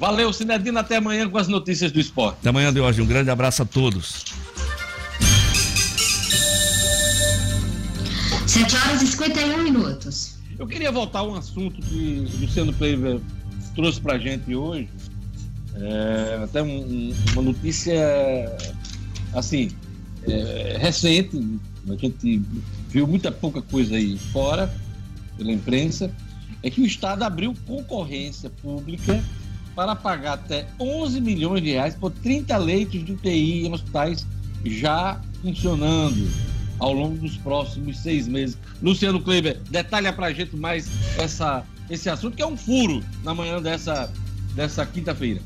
Valeu, 0.00 0.32
Cinedino. 0.32 0.78
Até 0.78 0.96
amanhã 0.96 1.28
com 1.28 1.36
as 1.36 1.48
notícias 1.48 1.92
do 1.92 2.00
esporte. 2.00 2.38
Até 2.40 2.48
amanhã, 2.48 2.72
Diógenes. 2.72 3.04
Um 3.04 3.08
grande 3.08 3.28
abraço 3.28 3.60
a 3.60 3.66
todos. 3.66 4.24
7 8.46 8.76
horas 8.76 9.02
e 9.02 9.06
51 9.06 9.62
minutos. 9.62 10.37
Eu 10.58 10.66
queria 10.66 10.90
voltar 10.90 11.20
a 11.20 11.22
um 11.22 11.34
assunto 11.34 11.80
que 11.80 12.26
o 12.26 12.40
Luciano 12.40 12.72
Pleiber 12.72 13.20
trouxe 13.76 14.00
para 14.00 14.14
a 14.14 14.18
gente 14.18 14.54
hoje. 14.54 14.88
É, 15.76 16.40
até 16.42 16.60
um, 16.60 16.80
um, 16.80 17.14
uma 17.32 17.42
notícia 17.42 17.96
assim 19.32 19.70
é, 20.26 20.76
recente. 20.80 21.60
A 21.88 21.94
gente 21.94 22.42
viu 22.88 23.06
muita 23.06 23.30
pouca 23.30 23.62
coisa 23.62 23.94
aí 23.94 24.18
fora 24.32 24.74
pela 25.36 25.52
imprensa. 25.52 26.10
É 26.60 26.68
que 26.68 26.80
o 26.80 26.86
Estado 26.86 27.22
abriu 27.22 27.54
concorrência 27.64 28.50
pública 28.50 29.22
para 29.76 29.94
pagar 29.94 30.32
até 30.32 30.66
11 30.80 31.20
milhões 31.20 31.62
de 31.62 31.70
reais 31.70 31.94
por 31.94 32.10
30 32.10 32.56
leitos 32.56 33.04
de 33.04 33.12
UTI 33.12 33.66
em 33.66 33.72
hospitais 33.72 34.26
já 34.64 35.20
funcionando 35.40 36.28
ao 36.78 36.92
longo 36.92 37.16
dos 37.18 37.36
próximos 37.38 37.98
seis 37.98 38.26
meses. 38.28 38.56
Luciano 38.82 39.20
Kleber, 39.20 39.60
detalha 39.70 40.12
para 40.12 40.26
a 40.26 40.32
gente 40.32 40.56
mais 40.56 40.88
essa, 41.18 41.64
esse 41.90 42.08
assunto, 42.08 42.36
que 42.36 42.42
é 42.42 42.46
um 42.46 42.56
furo 42.56 43.02
na 43.22 43.34
manhã 43.34 43.60
dessa, 43.60 44.12
dessa 44.54 44.84
quinta-feira. 44.86 45.40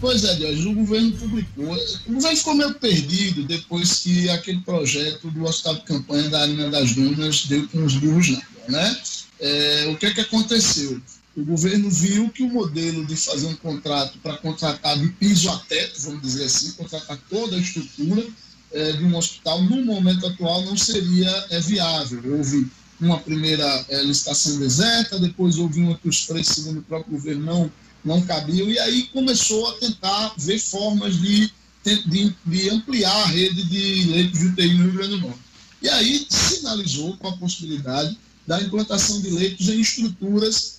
Pois 0.00 0.24
é, 0.24 0.34
Deus, 0.34 0.64
o 0.64 0.74
governo 0.74 1.12
publicou. 1.12 1.74
O 2.06 2.12
governo 2.12 2.36
ficou 2.36 2.54
meio 2.54 2.74
perdido 2.74 3.44
depois 3.44 4.00
que 4.00 4.28
aquele 4.28 4.60
projeto 4.60 5.30
do 5.30 5.44
hospital 5.44 5.76
de 5.76 5.82
campanha 5.82 6.28
da 6.28 6.42
Arena 6.42 6.68
das 6.68 6.94
Dunas 6.94 7.46
deu 7.46 7.66
com 7.68 7.82
os 7.84 7.96
burros 7.96 8.28
na 8.28 8.42
né? 8.68 8.96
É, 9.40 9.88
o 9.90 9.96
que 9.96 10.06
é 10.06 10.14
que 10.14 10.20
aconteceu? 10.20 11.00
O 11.36 11.44
governo 11.44 11.90
viu 11.90 12.30
que 12.30 12.42
o 12.42 12.48
modelo 12.48 13.04
de 13.04 13.14
fazer 13.14 13.46
um 13.46 13.56
contrato 13.56 14.18
para 14.18 14.38
contratar 14.38 14.98
de 14.98 15.08
piso 15.08 15.50
a 15.50 15.58
teto, 15.58 16.00
vamos 16.00 16.22
dizer 16.22 16.44
assim, 16.44 16.72
contratar 16.72 17.18
toda 17.28 17.56
a 17.56 17.58
estrutura, 17.58 18.26
é, 18.72 18.92
de 18.92 19.04
um 19.04 19.16
hospital, 19.16 19.62
no 19.62 19.84
momento 19.84 20.26
atual, 20.26 20.62
não 20.62 20.76
seria 20.76 21.30
é, 21.50 21.60
viável. 21.60 22.20
Houve 22.36 22.66
uma 23.00 23.18
primeira 23.18 23.84
é, 23.88 24.02
licitação 24.02 24.58
deserta, 24.58 25.18
depois 25.18 25.58
houve 25.58 25.80
uma 25.80 25.96
que 25.96 26.08
os 26.08 26.22
preços, 26.22 26.56
segundo 26.56 26.80
o 26.80 26.82
próprio 26.82 27.12
governo, 27.12 27.44
não, 27.44 27.72
não 28.04 28.22
cabiam, 28.22 28.68
e 28.68 28.78
aí 28.78 29.04
começou 29.12 29.68
a 29.68 29.72
tentar 29.74 30.34
ver 30.36 30.58
formas 30.58 31.16
de, 31.20 31.50
de, 31.84 32.34
de 32.44 32.70
ampliar 32.70 33.16
a 33.22 33.26
rede 33.26 33.64
de 33.64 34.04
leitos 34.04 34.38
de 34.40 34.46
UTI 34.46 34.74
no 34.74 34.84
Rio 34.84 34.92
Grande 34.92 35.10
do 35.10 35.20
Norte. 35.20 35.40
E 35.82 35.88
aí 35.88 36.26
sinalizou 36.28 37.16
com 37.18 37.28
a 37.28 37.36
possibilidade 37.36 38.18
da 38.46 38.60
implantação 38.60 39.20
de 39.20 39.30
leitos 39.30 39.68
em 39.68 39.80
estruturas 39.80 40.76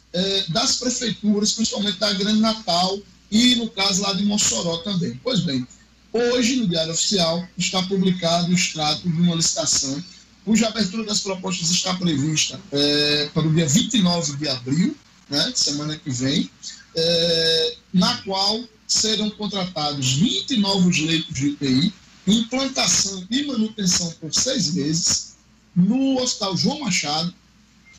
das 0.49 0.77
prefeituras, 0.77 1.53
principalmente 1.53 1.99
da 1.99 2.11
Grande 2.13 2.39
Natal 2.39 2.97
e, 3.29 3.55
no 3.55 3.69
caso, 3.69 4.01
lá 4.01 4.13
de 4.13 4.23
Mossoró 4.25 4.77
também. 4.77 5.19
Pois 5.23 5.41
bem, 5.41 5.67
Hoje, 6.11 6.55
no 6.57 6.67
Diário 6.67 6.93
Oficial, 6.93 7.47
está 7.57 7.81
publicado 7.83 8.49
o 8.49 8.53
extrato 8.53 9.07
de 9.09 9.21
uma 9.21 9.35
licitação, 9.35 10.03
cuja 10.45 10.67
abertura 10.67 11.03
das 11.03 11.19
propostas 11.19 11.69
está 11.69 11.93
prevista 11.95 12.59
é, 12.71 13.29
para 13.33 13.47
o 13.47 13.53
dia 13.53 13.67
29 13.67 14.37
de 14.37 14.47
abril, 14.47 14.95
né, 15.29 15.51
semana 15.53 15.97
que 15.97 16.09
vem, 16.09 16.49
é, 16.95 17.75
na 17.93 18.17
qual 18.21 18.63
serão 18.87 19.29
contratados 19.31 20.13
20 20.13 20.57
novos 20.57 20.97
leitos 20.99 21.35
de 21.35 21.47
UTI, 21.47 21.93
implantação 22.25 23.25
e 23.29 23.45
manutenção 23.45 24.09
por 24.21 24.33
seis 24.33 24.73
meses, 24.73 25.35
no 25.75 26.19
Hospital 26.21 26.55
João 26.57 26.79
Machado, 26.79 27.33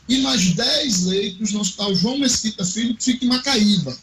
e 0.09 0.19
mais 0.19 0.55
10 0.55 1.05
leitos 1.05 1.53
no 1.53 1.61
Hospital 1.61 1.95
João 1.95 2.19
Mesquita 2.19 2.65
Filho, 2.65 2.97
que 2.97 3.05
fica 3.05 3.25
em 3.27 3.29
Macaíba. 3.29 3.97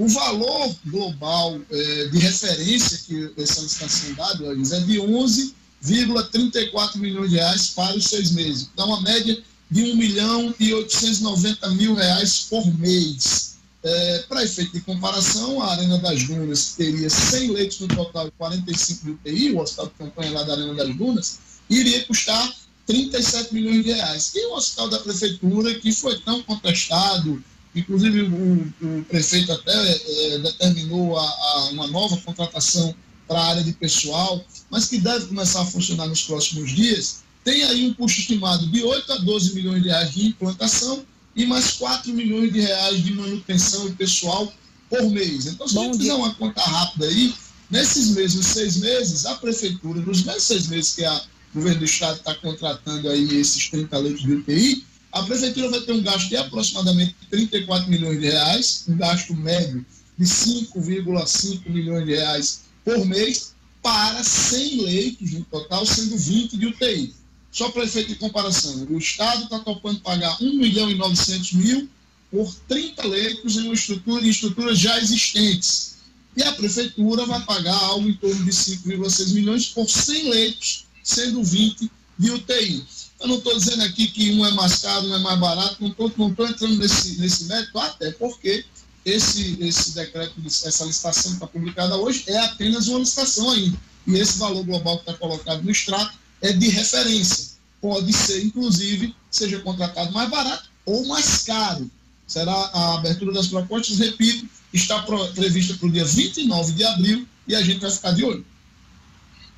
O 0.00 0.08
valor 0.08 0.74
global 0.86 1.60
é, 1.70 2.06
de 2.06 2.18
referência 2.18 2.98
que 3.06 3.30
essa 3.36 3.60
licitação 3.60 4.14
dá, 4.14 4.30
é 4.30 4.80
de 4.80 4.96
11,34 4.96 6.96
milhões 6.96 7.28
de 7.28 7.36
reais 7.36 7.66
para 7.66 7.94
os 7.94 8.04
seis 8.04 8.30
meses. 8.30 8.70
Dá 8.74 8.86
uma 8.86 9.02
média 9.02 9.38
de 9.70 9.92
1 9.92 9.96
milhão 9.96 10.54
e 10.58 10.72
890 10.72 11.68
mil 11.72 11.94
reais 11.94 12.46
por 12.48 12.66
mês. 12.78 13.56
É, 13.82 14.24
para 14.26 14.42
efeito 14.42 14.72
de 14.72 14.80
comparação, 14.80 15.60
a 15.60 15.72
Arena 15.72 15.98
das 15.98 16.24
Dunas 16.24 16.72
teria 16.78 17.10
100 17.10 17.50
leitos 17.50 17.80
no 17.80 17.88
total 17.88 18.28
e 18.28 18.30
45 18.30 19.04
de 19.04 19.10
UTI, 19.10 19.52
o 19.52 19.60
hospital 19.60 19.88
de 19.88 19.92
campanha 19.98 20.32
lá 20.32 20.44
da 20.44 20.54
Arena 20.54 20.72
das 20.76 20.96
Dunas, 20.96 21.40
iria 21.68 22.02
custar 22.06 22.50
37 22.86 23.52
milhões 23.52 23.84
de 23.84 23.92
reais. 23.92 24.32
E 24.34 24.46
o 24.46 24.54
hospital 24.54 24.88
da 24.88 24.98
prefeitura, 25.00 25.74
que 25.74 25.92
foi 25.92 26.18
tão 26.20 26.42
contestado, 26.42 27.44
Inclusive, 27.74 28.22
o, 28.22 28.72
o 28.82 29.04
prefeito 29.04 29.52
até 29.52 29.72
é, 29.72 30.38
determinou 30.38 31.16
a, 31.18 31.22
a, 31.22 31.68
uma 31.72 31.86
nova 31.86 32.16
contratação 32.18 32.94
para 33.28 33.38
a 33.38 33.48
área 33.50 33.62
de 33.62 33.72
pessoal, 33.72 34.44
mas 34.70 34.86
que 34.86 34.98
deve 34.98 35.26
começar 35.26 35.62
a 35.62 35.66
funcionar 35.66 36.06
nos 36.08 36.22
próximos 36.22 36.72
dias. 36.72 37.22
Tem 37.44 37.62
aí 37.64 37.86
um 37.86 37.94
custo 37.94 38.20
estimado 38.20 38.66
de 38.66 38.82
8 38.82 39.12
a 39.12 39.16
12 39.18 39.54
milhões 39.54 39.82
de 39.82 39.88
reais 39.88 40.12
de 40.12 40.26
implantação 40.26 41.04
e 41.36 41.46
mais 41.46 41.72
4 41.72 42.12
milhões 42.12 42.52
de 42.52 42.60
reais 42.60 43.02
de 43.04 43.14
manutenção 43.14 43.86
e 43.86 43.92
pessoal 43.92 44.52
por 44.88 45.08
mês. 45.10 45.46
Então, 45.46 45.68
se 45.68 45.78
a 45.78 45.82
gente 45.84 45.98
fizer 45.98 46.14
uma 46.14 46.34
conta 46.34 46.60
rápida 46.60 47.06
aí, 47.06 47.32
nesses 47.70 48.08
mesmos 48.08 48.46
seis 48.46 48.76
meses, 48.78 49.24
a 49.24 49.36
prefeitura, 49.36 50.00
nos 50.00 50.24
mesmos 50.24 50.42
seis 50.42 50.66
meses 50.66 50.94
que 50.94 51.04
a, 51.04 51.22
o 51.54 51.58
governo 51.58 51.78
do 51.78 51.84
estado 51.84 52.18
está 52.18 52.34
contratando 52.34 53.08
aí 53.08 53.38
esses 53.38 53.68
30 53.70 53.96
leitos 53.98 54.22
de 54.22 54.32
UTI, 54.32 54.84
a 55.12 55.22
prefeitura 55.22 55.70
vai 55.70 55.80
ter 55.80 55.92
um 55.92 56.02
gasto 56.02 56.28
de 56.28 56.36
aproximadamente 56.36 57.16
34 57.30 57.90
milhões 57.90 58.20
de 58.20 58.26
reais, 58.26 58.84
um 58.88 58.96
gasto 58.96 59.34
médio 59.34 59.84
de 60.16 60.24
5,5 60.24 61.68
milhões 61.68 62.04
de 62.04 62.14
reais 62.14 62.60
por 62.84 63.04
mês, 63.04 63.54
para 63.82 64.22
100 64.22 64.82
leitos 64.82 65.32
no 65.32 65.44
total, 65.44 65.86
sendo 65.86 66.16
20 66.16 66.56
de 66.56 66.66
UTI. 66.66 67.14
Só 67.50 67.70
para 67.70 67.84
efeito 67.84 68.10
de 68.10 68.14
comparação, 68.16 68.86
o 68.88 68.98
Estado 68.98 69.44
está 69.44 69.58
topando 69.60 70.00
pagar 70.00 70.36
1 70.40 70.54
milhão 70.54 70.90
e 70.90 70.94
900 70.94 71.52
mil 71.54 71.88
por 72.30 72.54
30 72.68 73.06
leitos 73.08 73.56
em 73.56 73.72
estrutura, 73.72 74.24
em 74.24 74.28
estruturas 74.28 74.78
já 74.78 74.98
existentes. 74.98 75.96
E 76.36 76.42
a 76.44 76.52
Prefeitura 76.52 77.26
vai 77.26 77.42
pagar 77.44 77.76
algo 77.76 78.08
em 78.08 78.14
torno 78.14 78.44
de 78.44 78.52
5,6 78.52 79.32
milhões 79.32 79.66
por 79.66 79.88
100 79.90 80.30
leitos, 80.30 80.86
sendo 81.02 81.42
20 81.42 81.90
de 82.18 82.30
UTI. 82.30 82.84
Eu 83.20 83.28
não 83.28 83.36
estou 83.36 83.56
dizendo 83.56 83.82
aqui 83.82 84.06
que 84.08 84.32
um 84.32 84.46
é 84.46 84.50
mais 84.52 84.76
caro, 84.76 85.06
um 85.06 85.14
é 85.14 85.18
mais 85.18 85.38
barato, 85.38 85.76
não 85.78 85.90
estou 85.90 86.10
não 86.16 86.28
entrando 86.28 86.78
nesse, 86.78 87.20
nesse 87.20 87.44
mérito, 87.44 87.78
até 87.78 88.10
porque 88.12 88.64
esse, 89.04 89.58
esse 89.60 89.94
decreto, 89.94 90.34
essa 90.46 90.84
licitação 90.84 91.32
que 91.32 91.36
está 91.36 91.46
publicada 91.46 91.96
hoje 91.96 92.24
é 92.26 92.38
apenas 92.38 92.88
uma 92.88 93.00
licitação 93.00 93.50
ainda. 93.50 93.76
E 94.06 94.14
esse 94.14 94.38
valor 94.38 94.64
global 94.64 94.98
que 94.98 95.10
está 95.10 95.14
colocado 95.14 95.62
no 95.62 95.70
extrato 95.70 96.18
é 96.40 96.52
de 96.52 96.68
referência. 96.68 97.50
Pode 97.80 98.12
ser, 98.12 98.42
inclusive, 98.42 99.14
seja 99.30 99.60
contratado 99.60 100.12
mais 100.12 100.30
barato 100.30 100.70
ou 100.86 101.06
mais 101.06 101.42
caro. 101.42 101.90
Será 102.26 102.52
a 102.52 102.94
abertura 102.94 103.32
das 103.32 103.48
propostas, 103.48 103.98
repito, 103.98 104.48
está 104.72 105.02
prevista 105.34 105.74
para 105.74 105.88
o 105.88 105.92
dia 105.92 106.04
29 106.04 106.72
de 106.72 106.84
abril 106.84 107.28
e 107.46 107.54
a 107.54 107.62
gente 107.62 107.80
vai 107.80 107.90
ficar 107.90 108.12
de 108.12 108.24
olho. 108.24 108.44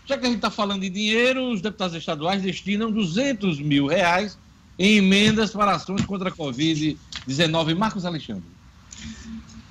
Já 0.07 0.19
que 0.19 0.25
a 0.25 0.29
gente 0.29 0.37
está 0.37 0.51
falando 0.51 0.83
de 0.83 0.91
dinheiro, 0.91 1.51
os 1.51 1.61
deputados 1.61 1.97
estaduais 1.97 2.43
destinam 2.43 2.91
200 2.91 3.61
mil 3.61 3.87
reais 3.87 4.37
em 4.79 4.97
emendas 4.97 5.51
para 5.51 5.73
ações 5.73 6.05
contra 6.05 6.29
a 6.29 6.33
Covid-19. 6.33 7.77
Marcos 7.77 8.05
Alexandre. 8.05 8.43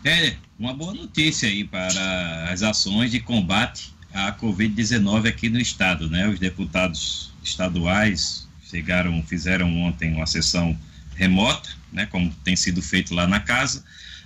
É, 0.04 0.36
uma 0.58 0.74
boa 0.74 0.94
notícia 0.94 1.48
aí 1.48 1.64
para 1.64 2.50
as 2.50 2.64
ações 2.64 3.12
de 3.12 3.20
combate 3.20 3.94
à 4.14 4.32
Covid-19 4.32 5.28
aqui 5.28 5.50
no 5.50 5.60
estado, 5.60 6.10
né? 6.10 6.28
Os 6.28 6.40
deputados 6.40 7.32
estaduais 7.44 8.48
chegaram, 8.70 9.22
fizeram 9.24 9.76
ontem 9.82 10.14
uma 10.14 10.26
sessão 10.26 10.78
remota, 11.16 11.70
né? 11.92 12.06
Como 12.06 12.34
tem 12.44 12.56
sido 12.56 12.82
feito 12.82 13.14
lá 13.14 13.28
na 13.28 13.40
casa, 13.40 13.84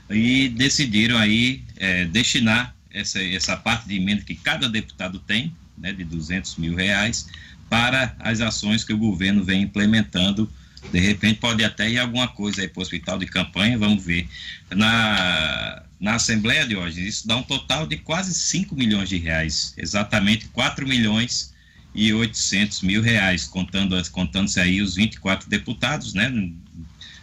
e 0.09 0.49
decidiram 0.49 1.17
aí 1.17 1.63
é, 1.77 2.05
destinar 2.05 2.75
essa, 2.91 3.21
essa 3.21 3.57
parte 3.57 3.87
de 3.87 3.95
emenda 3.95 4.21
que 4.21 4.35
cada 4.35 4.69
deputado 4.69 5.19
tem, 5.19 5.53
né, 5.77 5.93
de 5.93 6.03
200 6.03 6.57
mil 6.57 6.75
reais 6.75 7.27
para 7.69 8.15
as 8.19 8.41
ações 8.41 8.83
que 8.83 8.93
o 8.93 8.97
governo 8.97 9.43
vem 9.43 9.63
implementando. 9.63 10.49
De 10.91 10.99
repente 10.99 11.39
pode 11.39 11.63
até 11.63 11.89
ir 11.89 11.97
alguma 11.97 12.27
coisa 12.27 12.61
aí 12.61 12.67
para 12.67 12.79
o 12.79 12.83
hospital 12.83 13.17
de 13.17 13.25
campanha, 13.25 13.77
vamos 13.77 14.03
ver. 14.03 14.27
Na, 14.69 15.83
na 15.99 16.15
Assembleia 16.15 16.65
de 16.65 16.75
hoje, 16.75 17.07
isso 17.07 17.27
dá 17.27 17.35
um 17.35 17.43
total 17.43 17.87
de 17.87 17.97
quase 17.97 18.33
5 18.33 18.75
milhões 18.75 19.09
de 19.09 19.17
reais, 19.17 19.73
exatamente 19.77 20.47
4 20.49 20.87
milhões 20.87 21.53
e 21.93 22.13
800 22.13 22.81
mil 22.81 23.01
reais, 23.01 23.45
contando 23.45 23.95
contando-se 24.11 24.59
aí 24.59 24.81
os 24.81 24.95
24 24.95 25.49
deputados, 25.49 26.13
né? 26.13 26.31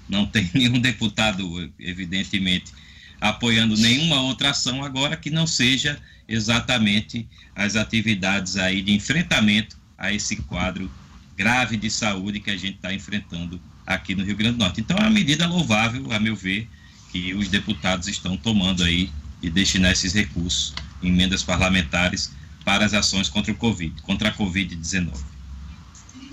Não 0.08 0.26
tem 0.26 0.50
nenhum 0.54 0.80
deputado, 0.80 1.70
evidentemente, 1.78 2.72
apoiando 3.20 3.76
nenhuma 3.76 4.20
outra 4.22 4.50
ação 4.50 4.82
agora 4.82 5.16
que 5.16 5.30
não 5.30 5.46
seja 5.46 6.00
exatamente 6.32 7.28
as 7.54 7.76
atividades 7.76 8.56
aí 8.56 8.80
de 8.80 8.92
enfrentamento 8.92 9.76
a 9.98 10.12
esse 10.12 10.36
quadro 10.36 10.90
grave 11.36 11.76
de 11.76 11.90
saúde 11.90 12.40
que 12.40 12.50
a 12.50 12.56
gente 12.56 12.76
está 12.76 12.92
enfrentando 12.92 13.60
aqui 13.86 14.14
no 14.14 14.24
Rio 14.24 14.36
Grande 14.36 14.56
do 14.56 14.64
Norte. 14.64 14.80
Então 14.80 14.96
é 14.96 15.00
uma 15.00 15.10
medida 15.10 15.46
louvável, 15.46 16.10
a 16.10 16.18
meu 16.18 16.34
ver, 16.34 16.68
que 17.10 17.34
os 17.34 17.48
deputados 17.48 18.08
estão 18.08 18.36
tomando 18.36 18.82
aí 18.82 19.10
de 19.40 19.50
destinar 19.50 19.92
esses 19.92 20.14
recursos, 20.14 20.74
emendas 21.02 21.42
parlamentares, 21.42 22.32
para 22.64 22.84
as 22.84 22.94
ações 22.94 23.28
contra 23.28 23.52
o 23.52 23.56
Covid, 23.56 24.00
contra 24.02 24.28
a 24.28 24.34
Covid-19. 24.34 25.12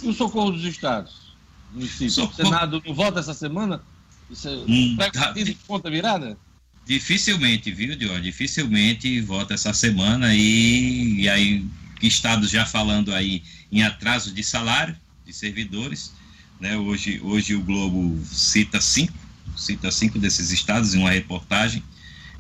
E 0.02 0.08
o 0.08 0.14
socorro 0.14 0.52
dos 0.52 0.64
estados? 0.64 1.34
Socorro... 2.10 2.32
O 2.32 2.36
Senado 2.36 2.82
não 2.86 2.94
vota 2.94 3.20
essa 3.20 3.34
semana? 3.34 3.82
Você 4.30 4.50
hum, 4.50 4.96
tá... 4.98 5.34
conta 5.68 5.90
virada? 5.90 6.38
Dificilmente, 6.90 7.70
viu, 7.70 7.96
Diogo? 7.96 8.20
Dificilmente 8.20 9.22
vota 9.22 9.54
essa 9.54 9.72
semana 9.74 10.34
e, 10.34 11.22
e 11.22 11.30
aí 11.30 11.64
estados 12.02 12.50
já 12.50 12.66
falando 12.66 13.14
aí 13.14 13.44
em 13.72 13.84
atraso 13.84 14.34
de 14.34 14.44
salário 14.44 14.98
de 15.24 15.32
servidores, 15.32 16.12
né? 16.60 16.76
Hoje, 16.78 17.22
hoje 17.22 17.54
o 17.54 17.62
Globo 17.62 18.20
cita 18.26 18.82
cinco, 18.82 19.14
cita 19.56 19.92
cinco 19.92 20.18
desses 20.18 20.50
estados 20.50 20.96
em 20.96 20.98
uma 20.98 21.12
reportagem 21.12 21.84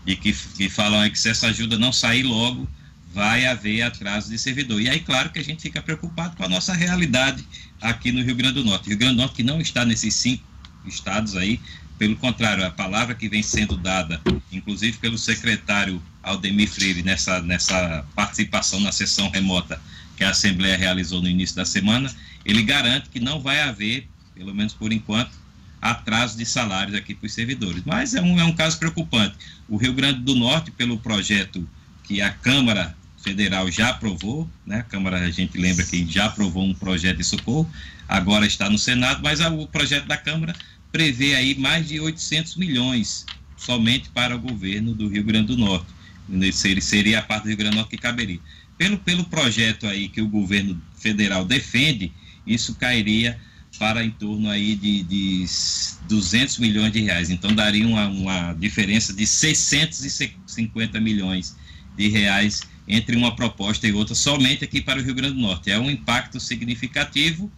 e 0.03 0.15
que, 0.15 0.33
que 0.33 0.67
falam 0.67 0.99
aí 0.99 1.11
que 1.11 1.19
se 1.19 1.29
essa 1.29 1.45
ajuda 1.45 1.77
não 1.77 1.93
sair 1.93 2.23
logo, 2.23 2.67
vai 3.13 3.45
haver 3.45 3.83
atraso 3.83 4.31
de 4.31 4.39
servidor. 4.39 4.81
E 4.81 4.89
aí, 4.89 4.99
claro 4.99 5.29
que 5.29 5.37
a 5.37 5.43
gente 5.43 5.61
fica 5.61 5.79
preocupado 5.79 6.35
com 6.35 6.43
a 6.43 6.49
nossa 6.49 6.73
realidade 6.73 7.47
aqui 7.79 8.11
no 8.11 8.23
Rio 8.23 8.33
Grande 8.33 8.55
do 8.55 8.63
Norte. 8.63 8.89
Rio 8.89 8.97
Grande 8.97 9.13
do 9.13 9.21
Norte 9.21 9.35
que 9.35 9.43
não 9.43 9.61
está 9.61 9.85
nesses 9.85 10.15
cinco 10.15 10.43
estados 10.87 11.35
aí, 11.35 11.59
pelo 11.99 12.15
contrário, 12.15 12.65
a 12.65 12.71
palavra 12.71 13.13
que 13.13 13.27
vem 13.27 13.43
sendo 13.43 13.75
dada, 13.75 14.21
inclusive 14.53 14.97
pelo 14.99 15.17
secretário 15.17 16.01
Aldemir 16.23 16.69
Freire, 16.69 17.03
nessa, 17.03 17.41
nessa 17.41 18.05
participação 18.15 18.79
na 18.79 18.93
sessão 18.93 19.29
remota 19.29 19.79
que 20.15 20.23
a 20.23 20.29
Assembleia 20.29 20.77
realizou 20.77 21.21
no 21.21 21.27
início 21.27 21.57
da 21.57 21.65
semana, 21.65 22.09
ele 22.45 22.63
garante 22.63 23.09
que 23.09 23.19
não 23.19 23.41
vai 23.41 23.59
haver, 23.59 24.07
pelo 24.33 24.55
menos 24.55 24.73
por 24.73 24.93
enquanto, 24.93 25.31
atraso 25.81 26.37
de 26.37 26.45
salários 26.45 26.95
aqui 26.95 27.13
para 27.13 27.27
os 27.27 27.33
servidores. 27.33 27.83
Mas 27.85 28.15
é 28.15 28.21
um, 28.21 28.39
é 28.39 28.45
um 28.45 28.53
caso 28.53 28.79
preocupante. 28.79 29.35
O 29.67 29.75
Rio 29.75 29.93
Grande 29.93 30.21
do 30.21 30.35
Norte, 30.35 30.71
pelo 30.71 30.97
projeto 30.97 31.67
que 32.05 32.21
a 32.21 32.29
Câmara 32.31 32.95
Federal 33.21 33.69
já 33.69 33.89
aprovou, 33.89 34.49
né? 34.65 34.79
a 34.79 34.83
Câmara, 34.83 35.19
a 35.19 35.31
gente 35.31 35.57
lembra 35.57 35.83
que 35.85 36.09
já 36.09 36.25
aprovou 36.27 36.63
um 36.63 36.73
projeto 36.73 37.17
de 37.17 37.25
socorro, 37.25 37.69
agora 38.07 38.45
está 38.45 38.69
no 38.69 38.77
Senado, 38.77 39.21
mas 39.21 39.41
o 39.41 39.67
projeto 39.67 40.05
da 40.05 40.15
Câmara 40.15 40.55
prevê 40.91 41.35
aí 41.35 41.55
mais 41.55 41.87
de 41.87 41.99
800 41.99 42.55
milhões 42.55 43.25
somente 43.57 44.09
para 44.09 44.35
o 44.35 44.39
governo 44.39 44.93
do 44.93 45.07
Rio 45.07 45.23
Grande 45.23 45.47
do 45.47 45.57
Norte. 45.57 45.87
Seria, 46.81 47.19
a 47.19 47.21
parte 47.21 47.43
do 47.43 47.47
Rio 47.49 47.57
Grande 47.57 47.75
do 47.75 47.77
Norte 47.77 47.91
que 47.91 47.97
caberia. 47.97 48.39
Pelo, 48.77 48.97
pelo 48.97 49.25
projeto 49.25 49.85
aí 49.87 50.07
que 50.07 50.21
o 50.21 50.27
governo 50.27 50.81
federal 50.97 51.43
defende, 51.43 52.11
isso 52.45 52.75
cairia 52.75 53.39
para 53.77 54.03
em 54.03 54.11
torno 54.11 54.49
aí 54.49 54.75
de, 54.75 55.03
de 55.03 55.45
200 56.07 56.57
milhões 56.59 56.91
de 56.91 57.01
reais. 57.01 57.29
Então 57.29 57.53
daria 57.53 57.87
uma, 57.87 58.07
uma 58.07 58.53
diferença 58.53 59.13
de 59.13 59.25
650 59.27 60.99
milhões 60.99 61.55
de 61.97 62.07
reais 62.07 62.61
entre 62.87 63.15
uma 63.15 63.35
proposta 63.35 63.87
e 63.87 63.91
outra 63.91 64.15
somente 64.15 64.63
aqui 64.63 64.81
para 64.81 64.99
o 64.99 65.03
Rio 65.03 65.13
Grande 65.13 65.35
do 65.35 65.41
Norte. 65.41 65.69
É 65.69 65.79
um 65.79 65.89
impacto 65.89 66.39
significativo 66.39 67.51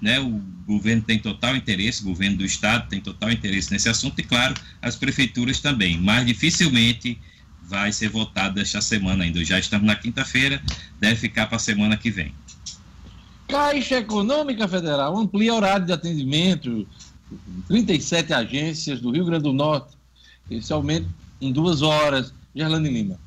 né, 0.00 0.20
o 0.20 0.42
governo 0.66 1.02
tem 1.02 1.18
total 1.18 1.56
interesse, 1.56 2.02
o 2.02 2.06
governo 2.06 2.38
do 2.38 2.44
estado 2.44 2.88
tem 2.88 3.00
total 3.00 3.30
interesse 3.30 3.72
nesse 3.72 3.88
assunto 3.88 4.18
e, 4.18 4.22
claro, 4.22 4.54
as 4.82 4.96
prefeituras 4.96 5.60
também, 5.60 5.98
mas 6.00 6.26
dificilmente 6.26 7.18
vai 7.62 7.92
ser 7.92 8.08
votado 8.08 8.60
esta 8.60 8.80
semana 8.80 9.24
ainda. 9.24 9.44
Já 9.44 9.58
estamos 9.58 9.86
na 9.86 9.96
quinta-feira, 9.96 10.62
deve 11.00 11.16
ficar 11.16 11.46
para 11.46 11.56
a 11.56 11.60
semana 11.60 11.96
que 11.96 12.10
vem. 12.10 12.32
Caixa 13.48 13.98
Econômica 13.98 14.66
Federal 14.66 15.16
amplia 15.16 15.54
horário 15.54 15.86
de 15.86 15.92
atendimento, 15.92 16.86
37 17.68 18.32
agências 18.32 19.00
do 19.00 19.10
Rio 19.10 19.24
Grande 19.24 19.44
do 19.44 19.52
Norte. 19.52 19.96
Esse 20.50 20.72
aumento 20.72 21.08
em 21.40 21.52
duas 21.52 21.82
horas. 21.82 22.32
Gerlane 22.54 22.88
Lima. 22.88 23.18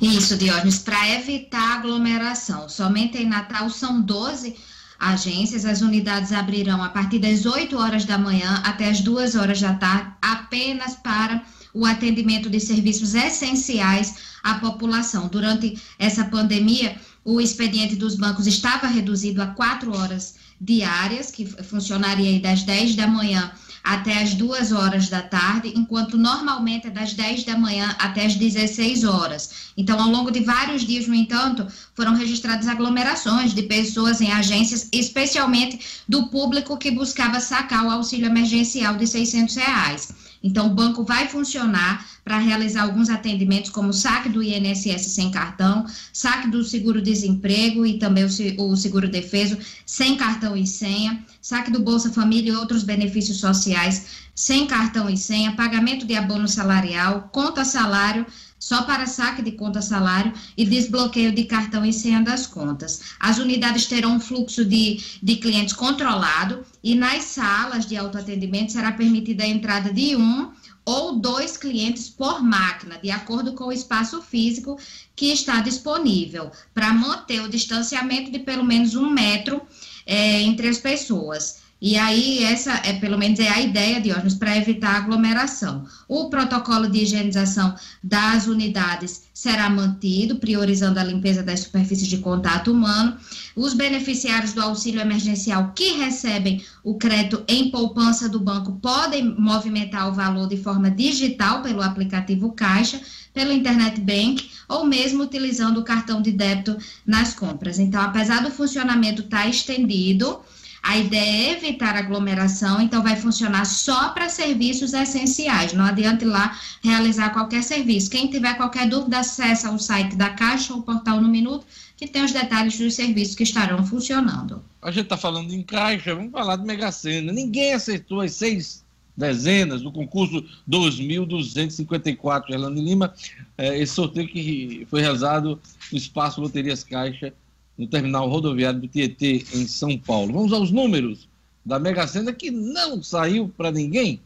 Isso, 0.00 0.36
Diógenes, 0.36 0.78
para 0.78 1.14
evitar 1.14 1.78
aglomeração. 1.78 2.68
Somente 2.68 3.18
em 3.18 3.26
Natal 3.26 3.68
são 3.70 4.00
12 4.00 4.56
agências. 5.00 5.64
As 5.64 5.80
unidades 5.80 6.30
abrirão 6.30 6.82
a 6.82 6.90
partir 6.90 7.18
das 7.18 7.46
8 7.46 7.76
horas 7.76 8.04
da 8.04 8.18
manhã 8.18 8.62
até 8.64 8.90
as 8.90 9.00
2 9.00 9.34
horas 9.34 9.60
da 9.60 9.74
tarde, 9.74 10.12
apenas 10.20 10.94
para 10.94 11.42
o 11.72 11.86
atendimento 11.86 12.50
de 12.50 12.60
serviços 12.60 13.14
essenciais 13.14 14.16
à 14.42 14.54
população. 14.54 15.28
Durante 15.28 15.80
essa 15.98 16.24
pandemia, 16.24 16.96
o 17.24 17.40
expediente 17.40 17.96
dos 17.96 18.16
bancos 18.16 18.46
estava 18.46 18.86
reduzido 18.86 19.40
a 19.40 19.46
4 19.46 19.96
horas 19.96 20.34
diárias, 20.60 21.30
que 21.30 21.46
funcionaria 21.46 22.38
das 22.38 22.62
10 22.62 22.94
da 22.94 23.06
manhã 23.06 23.50
até 23.82 24.22
as 24.22 24.34
2 24.34 24.72
horas 24.72 25.08
da 25.08 25.22
tarde, 25.22 25.72
enquanto 25.74 26.18
normalmente 26.18 26.86
é 26.86 26.90
das 26.90 27.12
10 27.14 27.44
da 27.44 27.56
manhã 27.56 27.94
até 27.98 28.26
as 28.26 28.34
16 28.34 29.04
horas. 29.04 29.72
Então, 29.76 30.00
ao 30.00 30.08
longo 30.08 30.30
de 30.30 30.40
vários 30.40 30.82
dias, 30.82 31.06
no 31.06 31.14
entanto, 31.14 31.66
foram 31.94 32.14
registradas 32.14 32.68
aglomerações 32.68 33.54
de 33.54 33.62
pessoas 33.62 34.20
em 34.20 34.32
agências, 34.32 34.88
especialmente 34.92 35.80
do 36.08 36.28
público 36.28 36.76
que 36.76 36.90
buscava 36.90 37.40
sacar 37.40 37.84
o 37.84 37.90
auxílio 37.90 38.26
emergencial 38.26 38.96
de 38.96 39.06
600 39.06 39.56
reais. 39.56 40.08
Então, 40.42 40.68
o 40.68 40.74
banco 40.74 41.04
vai 41.04 41.28
funcionar 41.28 42.06
para 42.24 42.38
realizar 42.38 42.82
alguns 42.82 43.10
atendimentos, 43.10 43.70
como 43.70 43.92
saque 43.92 44.28
do 44.28 44.42
INSS 44.42 45.06
sem 45.12 45.30
cartão, 45.30 45.84
saque 46.12 46.48
do 46.48 46.64
seguro-desemprego 46.64 47.84
e 47.84 47.98
também 47.98 48.24
o 48.24 48.76
seguro-defeso 48.76 49.58
sem 49.84 50.16
cartão 50.16 50.56
e 50.56 50.66
senha, 50.66 51.24
saque 51.42 51.70
do 51.70 51.80
Bolsa 51.80 52.10
Família 52.10 52.52
e 52.52 52.56
outros 52.56 52.82
benefícios 52.82 53.38
sociais 53.38 54.30
sem 54.34 54.66
cartão 54.66 55.10
e 55.10 55.18
senha, 55.18 55.52
pagamento 55.52 56.06
de 56.06 56.14
abono 56.14 56.48
salarial, 56.48 57.28
conta 57.32 57.64
salário 57.64 58.24
só 58.60 58.82
para 58.82 59.06
saque 59.06 59.40
de 59.42 59.52
conta 59.52 59.80
salário 59.80 60.32
e 60.56 60.66
desbloqueio 60.66 61.32
de 61.32 61.44
cartão 61.44 61.84
e 61.84 61.92
senha 61.92 62.20
das 62.20 62.46
contas. 62.46 63.00
As 63.18 63.38
unidades 63.38 63.86
terão 63.86 64.16
um 64.16 64.20
fluxo 64.20 64.64
de, 64.64 65.02
de 65.20 65.36
clientes 65.36 65.74
controlado 65.74 66.64
e 66.84 66.94
nas 66.94 67.24
salas 67.24 67.86
de 67.86 67.96
autoatendimento 67.96 68.72
será 68.72 68.92
permitida 68.92 69.44
a 69.44 69.48
entrada 69.48 69.90
de 69.92 70.14
um 70.14 70.52
ou 70.84 71.16
dois 71.16 71.56
clientes 71.56 72.10
por 72.10 72.42
máquina, 72.42 72.98
de 72.98 73.10
acordo 73.10 73.54
com 73.54 73.64
o 73.64 73.72
espaço 73.72 74.20
físico 74.20 74.78
que 75.14 75.26
está 75.26 75.60
disponível, 75.60 76.50
para 76.74 76.92
manter 76.92 77.40
o 77.42 77.48
distanciamento 77.48 78.30
de 78.30 78.40
pelo 78.40 78.64
menos 78.64 78.94
um 78.94 79.08
metro 79.08 79.62
é, 80.06 80.42
entre 80.42 80.68
as 80.68 80.78
pessoas. 80.78 81.59
E 81.80 81.96
aí, 81.96 82.44
essa 82.44 82.74
é 82.84 82.92
pelo 82.92 83.16
menos 83.16 83.40
é 83.40 83.48
a 83.48 83.60
ideia 83.60 84.00
de 84.02 84.12
órgãos 84.12 84.34
para 84.34 84.56
evitar 84.56 84.96
aglomeração. 84.96 85.86
O 86.06 86.28
protocolo 86.28 86.90
de 86.90 86.98
higienização 86.98 87.74
das 88.04 88.46
unidades 88.46 89.22
será 89.32 89.70
mantido, 89.70 90.36
priorizando 90.36 91.00
a 91.00 91.04
limpeza 91.04 91.42
das 91.42 91.60
superfícies 91.60 92.06
de 92.06 92.18
contato 92.18 92.70
humano. 92.70 93.16
Os 93.56 93.72
beneficiários 93.72 94.52
do 94.52 94.60
auxílio 94.60 95.00
emergencial 95.00 95.72
que 95.74 95.92
recebem 95.92 96.62
o 96.84 96.96
crédito 96.98 97.42
em 97.48 97.70
poupança 97.70 98.28
do 98.28 98.38
banco 98.38 98.72
podem 98.72 99.34
movimentar 99.38 100.06
o 100.08 100.12
valor 100.12 100.48
de 100.48 100.58
forma 100.58 100.90
digital 100.90 101.62
pelo 101.62 101.80
aplicativo 101.80 102.52
Caixa, 102.52 103.00
pelo 103.32 103.52
Internet 103.52 103.98
Bank 104.00 104.50
ou 104.68 104.84
mesmo 104.84 105.22
utilizando 105.22 105.80
o 105.80 105.84
cartão 105.84 106.20
de 106.20 106.32
débito 106.32 106.76
nas 107.06 107.32
compras. 107.32 107.78
Então, 107.78 108.02
apesar 108.02 108.42
do 108.42 108.50
funcionamento 108.50 109.22
estar 109.22 109.44
tá 109.44 109.48
estendido, 109.48 110.38
a 110.82 110.96
ideia 110.96 111.48
é 111.48 111.52
evitar 111.52 111.94
aglomeração, 111.94 112.80
então 112.80 113.02
vai 113.02 113.16
funcionar 113.16 113.64
só 113.64 114.10
para 114.10 114.28
serviços 114.28 114.94
essenciais. 114.94 115.72
Não 115.72 115.84
adianta 115.84 116.24
ir 116.24 116.28
lá 116.28 116.58
realizar 116.82 117.30
qualquer 117.30 117.62
serviço. 117.62 118.10
Quem 118.10 118.28
tiver 118.28 118.54
qualquer 118.54 118.88
dúvida, 118.88 119.18
acessa 119.18 119.70
o 119.70 119.78
site 119.78 120.16
da 120.16 120.30
Caixa 120.30 120.72
ou 120.72 120.80
o 120.80 120.82
portal 120.82 121.20
no 121.20 121.28
Minuto, 121.28 121.66
que 121.96 122.06
tem 122.06 122.24
os 122.24 122.32
detalhes 122.32 122.78
dos 122.78 122.94
serviços 122.94 123.34
que 123.34 123.42
estarão 123.42 123.84
funcionando. 123.84 124.64
A 124.80 124.90
gente 124.90 125.04
está 125.04 125.16
falando 125.16 125.52
em 125.52 125.62
Caixa, 125.62 126.14
vamos 126.14 126.32
falar 126.32 126.56
de 126.56 126.64
Mega 126.64 126.90
Sena. 126.90 127.32
Ninguém 127.32 127.74
acertou 127.74 128.22
as 128.22 128.32
seis 128.32 128.82
dezenas 129.14 129.82
do 129.82 129.92
concurso 129.92 130.42
2.254 130.68 132.50
Erlando 132.50 132.80
Lima, 132.80 133.12
é, 133.58 133.78
esse 133.78 133.92
sorteio 133.92 134.26
que 134.26 134.86
foi 134.88 135.02
realizado 135.02 135.60
no 135.92 135.98
Espaço 135.98 136.40
Loterias 136.40 136.82
Caixa 136.82 137.34
no 137.80 137.86
terminal 137.86 138.28
rodoviário 138.28 138.78
do 138.78 138.86
Tietê, 138.86 139.42
em 139.54 139.66
São 139.66 139.96
Paulo. 139.96 140.34
Vamos 140.34 140.52
aos 140.52 140.70
números 140.70 141.26
da 141.64 141.78
Mega 141.78 142.06
Sena 142.06 142.30
que 142.30 142.50
não 142.50 143.02
saiu 143.02 143.48
para 143.56 143.72
ninguém. 143.72 144.20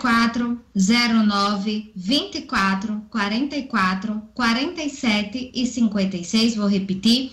04, 0.00 0.58
09, 0.74 1.92
24, 1.94 3.02
44, 3.10 4.22
47 4.32 5.50
e 5.54 5.66
56. 5.66 6.56
Vou 6.56 6.66
repetir. 6.66 7.32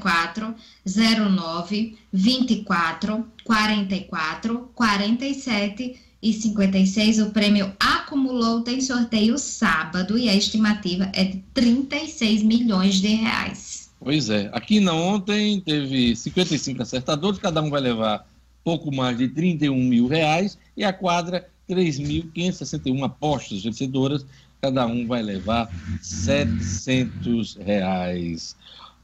04, 0.00 0.52
09, 0.84 1.96
24, 2.12 3.24
44, 3.44 4.70
47 4.74 6.00
e 6.20 6.32
56. 6.32 7.20
O 7.20 7.30
prêmio 7.30 7.72
acumulou, 7.78 8.62
tem 8.62 8.80
sorteio 8.80 9.38
sábado 9.38 10.18
e 10.18 10.28
a 10.28 10.34
estimativa 10.34 11.08
é 11.12 11.22
de 11.22 11.38
36 11.54 12.42
milhões 12.42 12.96
de 12.96 13.08
reais. 13.08 13.83
Pois 14.04 14.28
é. 14.28 14.50
Aqui 14.52 14.80
na 14.80 14.92
ontem 14.92 15.58
teve 15.60 16.14
55 16.14 16.82
acertadores, 16.82 17.38
cada 17.38 17.62
um 17.62 17.70
vai 17.70 17.80
levar 17.80 18.26
pouco 18.62 18.94
mais 18.94 19.16
de 19.16 19.28
31 19.28 19.74
mil 19.74 20.06
reais 20.06 20.58
e 20.76 20.84
a 20.84 20.92
quadra 20.92 21.48
3.561 21.68 23.02
apostas 23.02 23.64
vencedoras, 23.64 24.26
cada 24.60 24.86
um 24.86 25.06
vai 25.06 25.22
levar 25.22 25.70
700 26.02 27.56
reais. 27.56 28.54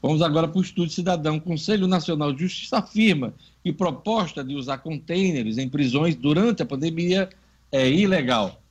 Vamos 0.03 0.21
agora 0.21 0.47
para 0.47 0.59
o 0.59 0.61
Estúdio 0.61 0.93
Cidadão. 0.93 1.37
O 1.37 1.41
Conselho 1.41 1.87
Nacional 1.87 2.31
de 2.31 2.41
Justiça 2.41 2.77
afirma 2.77 3.33
que 3.63 3.73
proposta 3.73 4.43
de 4.43 4.53
usar 4.53 4.79
containers 4.79 5.57
em 5.57 5.67
prisões 5.67 6.15
durante 6.15 6.61
a 6.61 6.65
pandemia 6.65 7.27
é 7.71 7.89
ilegal. 7.89 8.61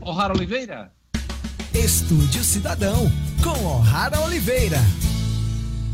O'Hara 0.00 0.34
Oliveira. 0.34 0.92
Estúdio 1.72 2.42
Cidadão, 2.42 3.10
com 3.42 3.66
O'Hara 3.66 4.20
Oliveira. 4.20 4.78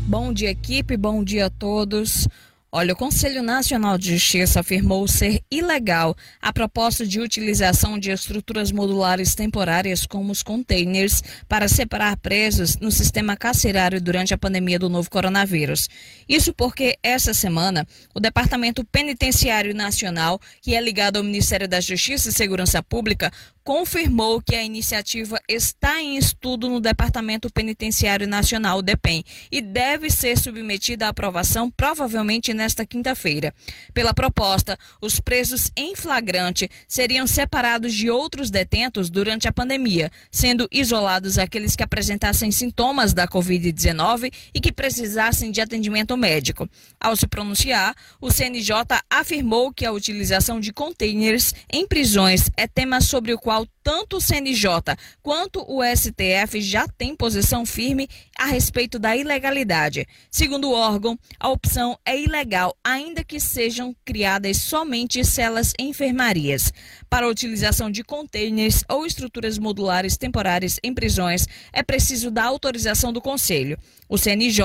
Bom 0.07 0.31
dia, 0.31 0.51
equipe. 0.51 0.95
Bom 0.95 1.21
dia 1.21 1.47
a 1.47 1.49
todos. 1.49 2.29
Olha, 2.71 2.93
o 2.93 2.95
Conselho 2.95 3.43
Nacional 3.43 3.97
de 3.97 4.13
Justiça 4.13 4.61
afirmou 4.61 5.05
ser 5.05 5.41
ilegal 5.51 6.15
a 6.41 6.53
proposta 6.53 7.05
de 7.05 7.19
utilização 7.19 7.99
de 7.99 8.11
estruturas 8.11 8.71
modulares 8.71 9.35
temporárias 9.35 10.05
como 10.05 10.31
os 10.31 10.41
containers 10.41 11.21
para 11.47 11.67
separar 11.67 12.15
presos 12.17 12.77
no 12.77 12.89
sistema 12.89 13.35
carcerário 13.35 14.01
durante 14.01 14.33
a 14.33 14.37
pandemia 14.37 14.79
do 14.79 14.89
novo 14.89 15.09
coronavírus. 15.09 15.89
Isso 16.27 16.53
porque 16.53 16.97
essa 17.03 17.33
semana 17.33 17.85
o 18.15 18.19
Departamento 18.19 18.85
Penitenciário 18.85 19.75
Nacional, 19.75 20.39
que 20.61 20.73
é 20.73 20.79
ligado 20.79 21.17
ao 21.17 21.23
Ministério 21.23 21.67
da 21.67 21.81
Justiça 21.81 22.29
e 22.29 22.33
Segurança 22.33 22.81
Pública, 22.81 23.29
confirmou 23.67 24.41
que 24.41 24.55
a 24.55 24.63
iniciativa 24.63 25.37
está 25.45 26.01
em 26.01 26.15
estudo 26.15 26.69
no 26.69 26.79
Departamento 26.79 27.49
Penitenciário 27.51 28.25
Nacional, 28.25 28.81
DEPEN, 28.81 29.25
e 29.51 29.61
deve 29.61 30.09
ser 30.09 30.37
submetida 30.37 31.05
à 31.05 31.09
aprovação 31.09 31.69
provavelmente 31.69 32.53
nesta 32.53 32.85
quinta-feira. 32.85 33.53
Pela 33.93 34.13
proposta, 34.13 34.79
os 35.01 35.19
presos 35.19 35.69
em 35.75 35.97
flagrante 35.97 36.69
seriam 36.87 37.27
separados 37.27 37.93
de 37.93 38.09
outros 38.09 38.49
detentos 38.49 39.09
durante 39.09 39.49
a 39.49 39.51
pandemia, 39.51 40.09
sendo 40.31 40.65
isolados 40.71 41.37
aqueles 41.37 41.75
que 41.75 41.83
apresentassem 41.83 42.51
sintomas 42.51 43.13
da 43.13 43.27
Covid-19 43.27 44.31
e 44.53 44.61
que 44.61 44.71
precisassem 44.71 45.51
de 45.51 45.59
atendimento 45.59 46.15
médico. 46.15 46.69
Ao 46.97 47.17
se 47.17 47.27
pronunciar, 47.27 47.93
o 48.21 48.31
CNJ 48.31 48.71
afirmou 49.09 49.73
que 49.73 49.85
a 49.85 49.91
utilização 49.91 50.57
de 50.57 50.71
containers 50.71 51.53
em 51.69 51.85
prisões 51.85 52.49
é 52.55 52.65
tema 52.65 53.01
sobre 53.01 53.33
o 53.33 53.37
qual 53.37 53.56
qual 53.57 53.67
tanto 53.87 54.17
o 54.17 54.21
CNJ 54.21 54.97
quanto 55.23 55.63
o 55.65 55.81
STF 55.81 56.59
já 56.59 56.85
têm 56.89 57.15
posição 57.15 57.65
firme 57.65 58.09
a 58.37 58.45
respeito 58.45 58.99
da 58.99 59.15
ilegalidade. 59.15 60.05
Segundo 60.29 60.67
o 60.67 60.73
órgão, 60.73 61.17
a 61.39 61.47
opção 61.47 61.97
é 62.05 62.19
ilegal, 62.19 62.75
ainda 62.83 63.23
que 63.23 63.39
sejam 63.39 63.95
criadas 64.03 64.57
somente 64.57 65.23
celas 65.23 65.71
enfermarias. 65.79 66.73
Para 67.09 67.27
a 67.27 67.29
utilização 67.29 67.89
de 67.89 68.03
containers 68.03 68.83
ou 68.89 69.05
estruturas 69.05 69.57
modulares 69.57 70.17
temporárias 70.17 70.77
em 70.83 70.93
prisões, 70.93 71.47
é 71.71 71.81
preciso 71.81 72.29
da 72.29 72.43
autorização 72.43 73.13
do 73.13 73.21
Conselho. 73.21 73.79
O 74.09 74.17
CNJ, 74.17 74.63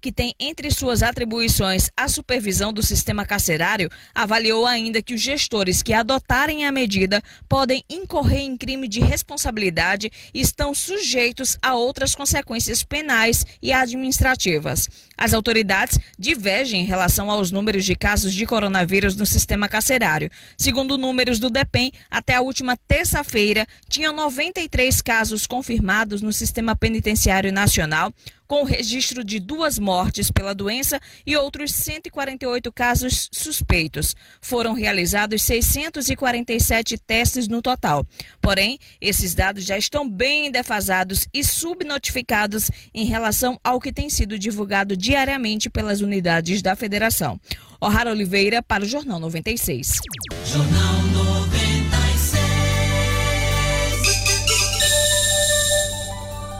que 0.00 0.12
tem 0.12 0.34
entre 0.38 0.70
suas 0.70 1.02
atribuições 1.02 1.90
a 1.96 2.08
supervisão 2.08 2.72
do 2.72 2.82
sistema 2.82 3.24
carcerário, 3.24 3.88
avaliou 4.12 4.66
ainda 4.66 5.02
que 5.02 5.14
os 5.14 5.20
gestores 5.20 5.82
que 5.82 5.92
adotarem 5.92 6.64
a 6.64 6.72
medida 6.72 7.22
podem 7.48 7.84
incorrer 7.88 8.40
em 8.40 8.56
crime 8.64 8.88
de 8.88 8.98
responsabilidade 9.00 10.10
estão 10.32 10.72
sujeitos 10.72 11.58
a 11.60 11.74
outras 11.74 12.14
consequências 12.14 12.82
penais 12.82 13.44
e 13.60 13.74
administrativas. 13.74 14.88
As 15.18 15.34
autoridades 15.34 15.98
divergem 16.18 16.80
em 16.80 16.86
relação 16.86 17.30
aos 17.30 17.50
números 17.50 17.84
de 17.84 17.94
casos 17.94 18.32
de 18.32 18.46
coronavírus 18.46 19.16
no 19.16 19.26
sistema 19.26 19.68
carcerário. 19.68 20.30
Segundo 20.56 20.96
números 20.96 21.38
do 21.38 21.50
DEPEN, 21.50 21.92
até 22.10 22.36
a 22.36 22.40
última 22.40 22.74
terça-feira, 22.88 23.66
tinham 23.86 24.14
93 24.14 25.02
casos 25.02 25.46
confirmados 25.46 26.22
no 26.22 26.32
sistema 26.32 26.74
penitenciário 26.74 27.52
nacional, 27.52 28.14
com 28.46 28.62
o 28.62 28.64
registro 28.64 29.24
de 29.24 29.38
duas 29.40 29.78
mortes 29.78 30.30
pela 30.30 30.54
doença 30.54 31.00
e 31.26 31.36
outros 31.36 31.72
148 31.72 32.72
casos 32.72 33.28
suspeitos. 33.32 34.14
Foram 34.40 34.72
realizados 34.72 35.42
647 35.42 36.98
testes 36.98 37.48
no 37.48 37.62
total. 37.62 38.06
Porém, 38.40 38.78
esses 39.00 39.34
dados 39.34 39.64
já 39.64 39.78
estão 39.78 40.08
bem 40.08 40.50
defasados 40.50 41.26
e 41.32 41.42
subnotificados 41.42 42.70
em 42.92 43.04
relação 43.04 43.58
ao 43.62 43.80
que 43.80 43.92
tem 43.92 44.10
sido 44.10 44.38
divulgado 44.38 44.96
diariamente 44.96 45.70
pelas 45.70 46.00
unidades 46.00 46.62
da 46.62 46.76
federação. 46.76 47.40
O'Hara 47.80 48.10
Oliveira 48.10 48.62
para 48.62 48.84
o 48.84 48.88
Jornal 48.88 49.20
96. 49.20 49.98
Jornal 50.44 51.02
96. 51.02 52.44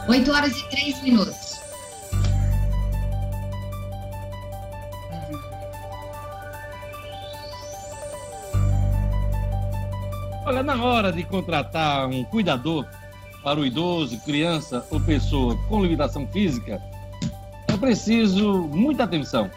8 0.07 0.31
horas 0.31 0.55
e 0.55 0.69
3 0.69 1.01
minutos. 1.01 1.44
Olha, 10.45 10.61
na 10.61 10.79
hora 10.83 11.11
de 11.11 11.23
contratar 11.23 12.07
um 12.07 12.23
cuidador 12.23 12.85
para 13.43 13.59
o 13.59 13.65
idoso, 13.65 14.19
criança 14.19 14.85
ou 14.91 14.99
pessoa 14.99 15.57
com 15.67 15.81
limitação 15.81 16.27
física, 16.27 16.79
é 17.67 17.75
preciso 17.75 18.69
muita 18.71 19.05
atenção. 19.05 19.49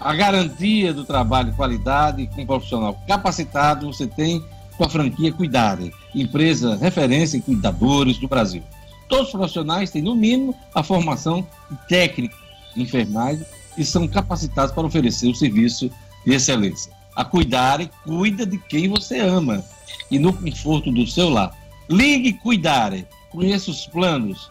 A 0.00 0.14
garantia 0.14 0.94
do 0.94 1.04
trabalho 1.04 1.50
de 1.50 1.56
qualidade 1.56 2.26
com 2.28 2.40
um 2.40 2.46
profissional 2.46 2.98
capacitado 3.06 3.86
você 3.92 4.06
tem 4.06 4.42
com 4.78 4.84
a 4.84 4.88
franquia 4.88 5.30
Cuidare, 5.30 5.92
empresa 6.14 6.74
referência 6.76 7.36
em 7.36 7.42
cuidadores 7.42 8.16
do 8.16 8.26
Brasil. 8.26 8.62
Todos 9.10 9.26
os 9.26 9.32
profissionais 9.32 9.90
têm, 9.90 10.00
no 10.00 10.16
mínimo, 10.16 10.56
a 10.74 10.82
formação 10.82 11.46
técnica 11.86 12.34
em 12.74 12.80
enfermagem 12.80 13.44
e 13.76 13.84
são 13.84 14.08
capacitados 14.08 14.74
para 14.74 14.86
oferecer 14.86 15.28
o 15.28 15.34
serviço 15.34 15.90
de 16.24 16.32
excelência. 16.32 16.90
A 17.14 17.26
Cuidare 17.26 17.90
cuida 18.04 18.46
de 18.46 18.56
quem 18.56 18.88
você 18.88 19.20
ama 19.20 19.62
e 20.10 20.18
no 20.18 20.32
conforto 20.32 20.90
do 20.90 21.06
seu 21.06 21.28
lar. 21.28 21.56
Ligue 21.88 22.32
Cuidare. 22.34 23.06
Conheça 23.30 23.70
os 23.70 23.86
planos. 23.86 24.50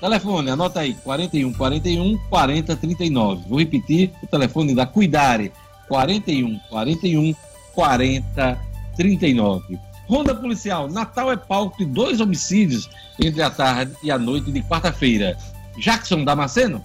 Telefone, 0.00 0.50
anota 0.50 0.80
aí, 0.80 0.94
41 0.94 1.52
41 1.52 2.18
40 2.28 2.76
39. 2.76 3.44
Vou 3.48 3.58
repetir 3.58 4.10
o 4.22 4.26
telefone 4.26 4.74
da 4.74 4.86
Cuidare, 4.86 5.52
41 5.88 6.58
41 6.70 7.34
40 7.74 8.58
39. 8.96 9.78
Ronda 10.08 10.34
Policial, 10.34 10.88
Natal 10.88 11.30
é 11.30 11.36
palco 11.36 11.78
de 11.78 11.84
dois 11.84 12.20
homicídios 12.20 12.88
entre 13.22 13.42
a 13.42 13.50
tarde 13.50 13.92
e 14.02 14.10
a 14.10 14.18
noite 14.18 14.50
de 14.50 14.62
quarta-feira. 14.62 15.36
Jackson 15.78 16.24
Damasceno? 16.24 16.84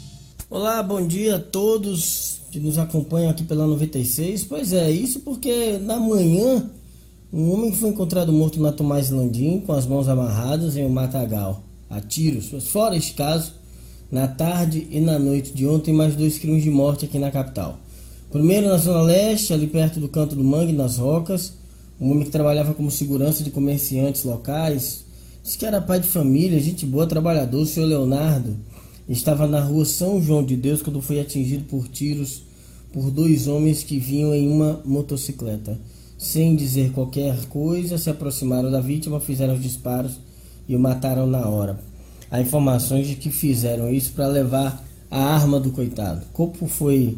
Olá, 0.53 0.83
bom 0.83 1.07
dia 1.07 1.37
a 1.37 1.39
todos 1.39 2.41
que 2.51 2.59
nos 2.59 2.77
acompanham 2.77 3.29
aqui 3.29 3.41
pela 3.41 3.65
96. 3.65 4.43
Pois 4.43 4.73
é, 4.73 4.91
isso 4.91 5.21
porque 5.21 5.77
na 5.77 5.97
manhã 5.97 6.69
um 7.31 7.53
homem 7.53 7.71
foi 7.71 7.87
encontrado 7.87 8.33
morto 8.33 8.59
na 8.59 8.73
Tomás 8.73 9.09
Landim 9.09 9.61
com 9.61 9.71
as 9.71 9.87
mãos 9.87 10.09
amarradas 10.09 10.75
em 10.75 10.85
um 10.85 10.89
matagal, 10.89 11.63
a 11.89 12.01
tiros. 12.01 12.51
Fora 12.65 12.97
este 12.97 13.13
caso, 13.13 13.53
na 14.11 14.27
tarde 14.27 14.89
e 14.91 14.99
na 14.99 15.17
noite 15.17 15.53
de 15.53 15.65
ontem, 15.65 15.93
mais 15.93 16.17
dois 16.17 16.37
crimes 16.37 16.63
de 16.63 16.69
morte 16.69 17.05
aqui 17.05 17.17
na 17.17 17.31
capital. 17.31 17.79
Primeiro 18.29 18.67
na 18.67 18.75
Zona 18.75 19.03
Leste, 19.03 19.53
ali 19.53 19.67
perto 19.67 20.01
do 20.01 20.09
Canto 20.09 20.35
do 20.35 20.43
Mangue, 20.43 20.73
nas 20.73 20.97
Rocas, 20.97 21.53
um 21.97 22.11
homem 22.11 22.25
que 22.25 22.29
trabalhava 22.29 22.73
como 22.73 22.91
segurança 22.91 23.41
de 23.41 23.51
comerciantes 23.51 24.25
locais, 24.25 25.05
disse 25.41 25.57
que 25.57 25.65
era 25.65 25.79
pai 25.79 26.01
de 26.01 26.09
família, 26.09 26.59
gente 26.59 26.85
boa, 26.85 27.07
trabalhador, 27.07 27.61
o 27.61 27.65
senhor 27.65 27.85
Leonardo 27.85 28.57
estava 29.13 29.47
na 29.47 29.59
rua 29.59 29.85
São 29.85 30.21
João 30.21 30.43
de 30.43 30.55
Deus 30.55 30.81
quando 30.81 31.01
foi 31.01 31.19
atingido 31.19 31.65
por 31.65 31.87
tiros 31.87 32.43
por 32.93 33.09
dois 33.09 33.47
homens 33.47 33.83
que 33.83 33.97
vinham 33.97 34.33
em 34.33 34.49
uma 34.49 34.81
motocicleta. 34.85 35.77
Sem 36.17 36.55
dizer 36.55 36.91
qualquer 36.91 37.45
coisa, 37.47 37.97
se 37.97 38.09
aproximaram 38.09 38.69
da 38.69 38.79
vítima, 38.79 39.19
fizeram 39.19 39.55
os 39.55 39.61
disparos 39.61 40.19
e 40.67 40.75
o 40.75 40.79
mataram 40.79 41.25
na 41.25 41.47
hora. 41.47 41.79
Há 42.29 42.39
informações 42.39 43.07
de 43.07 43.15
que 43.15 43.29
fizeram 43.29 43.91
isso 43.91 44.11
para 44.13 44.27
levar 44.27 44.85
a 45.09 45.19
arma 45.19 45.59
do 45.59 45.71
coitado. 45.71 46.21
O 46.29 46.33
corpo 46.33 46.67
foi 46.67 47.17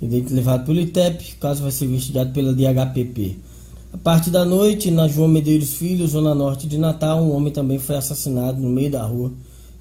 levado 0.00 0.66
pelo 0.66 0.80
ITEP, 0.80 1.34
o 1.34 1.36
caso 1.38 1.62
vai 1.62 1.70
ser 1.70 1.86
investigado 1.86 2.32
pela 2.32 2.52
DHPP. 2.52 3.38
A 3.92 3.98
parte 3.98 4.30
da 4.30 4.44
noite, 4.44 4.90
na 4.90 5.06
João 5.08 5.28
Medeiros 5.28 5.74
Filho, 5.74 6.06
zona 6.06 6.34
norte 6.34 6.66
de 6.66 6.78
Natal, 6.78 7.22
um 7.22 7.34
homem 7.34 7.52
também 7.52 7.78
foi 7.78 7.96
assassinado 7.96 8.60
no 8.60 8.68
meio 8.68 8.90
da 8.90 9.02
rua 9.02 9.32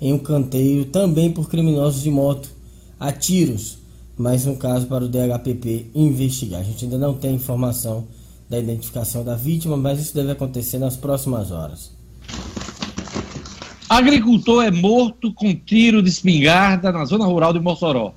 em 0.02 0.12
um 0.12 0.18
canteiro, 0.18 0.86
também 0.86 1.32
por 1.32 1.48
criminosos 1.48 2.02
de 2.02 2.10
moto, 2.10 2.50
a 3.00 3.12
tiros. 3.12 3.78
Mais 4.18 4.48
um 4.48 4.56
caso 4.56 4.88
para 4.88 5.06
o 5.06 5.08
DHPP 5.08 5.92
investigar. 5.94 6.62
A 6.62 6.64
gente 6.64 6.86
ainda 6.86 6.98
não 6.98 7.14
tem 7.14 7.36
informação 7.36 8.08
da 8.50 8.60
identificação 8.60 9.24
da 9.24 9.36
vítima, 9.36 9.78
mas 9.78 10.00
isso 10.00 10.16
deve 10.16 10.32
acontecer 10.32 10.80
nas 10.80 10.98
próximas 10.98 11.52
horas. 11.52 11.92
Agricultor 13.88 14.64
é 14.64 14.72
morto 14.72 15.34
com 15.34 15.54
tiro 15.54 16.02
de 16.02 16.10
espingarda 16.10 16.92
na 16.92 17.06
zona 17.06 17.26
rural 17.26 17.54
de 17.54 17.60
Mossoró. 17.60 18.14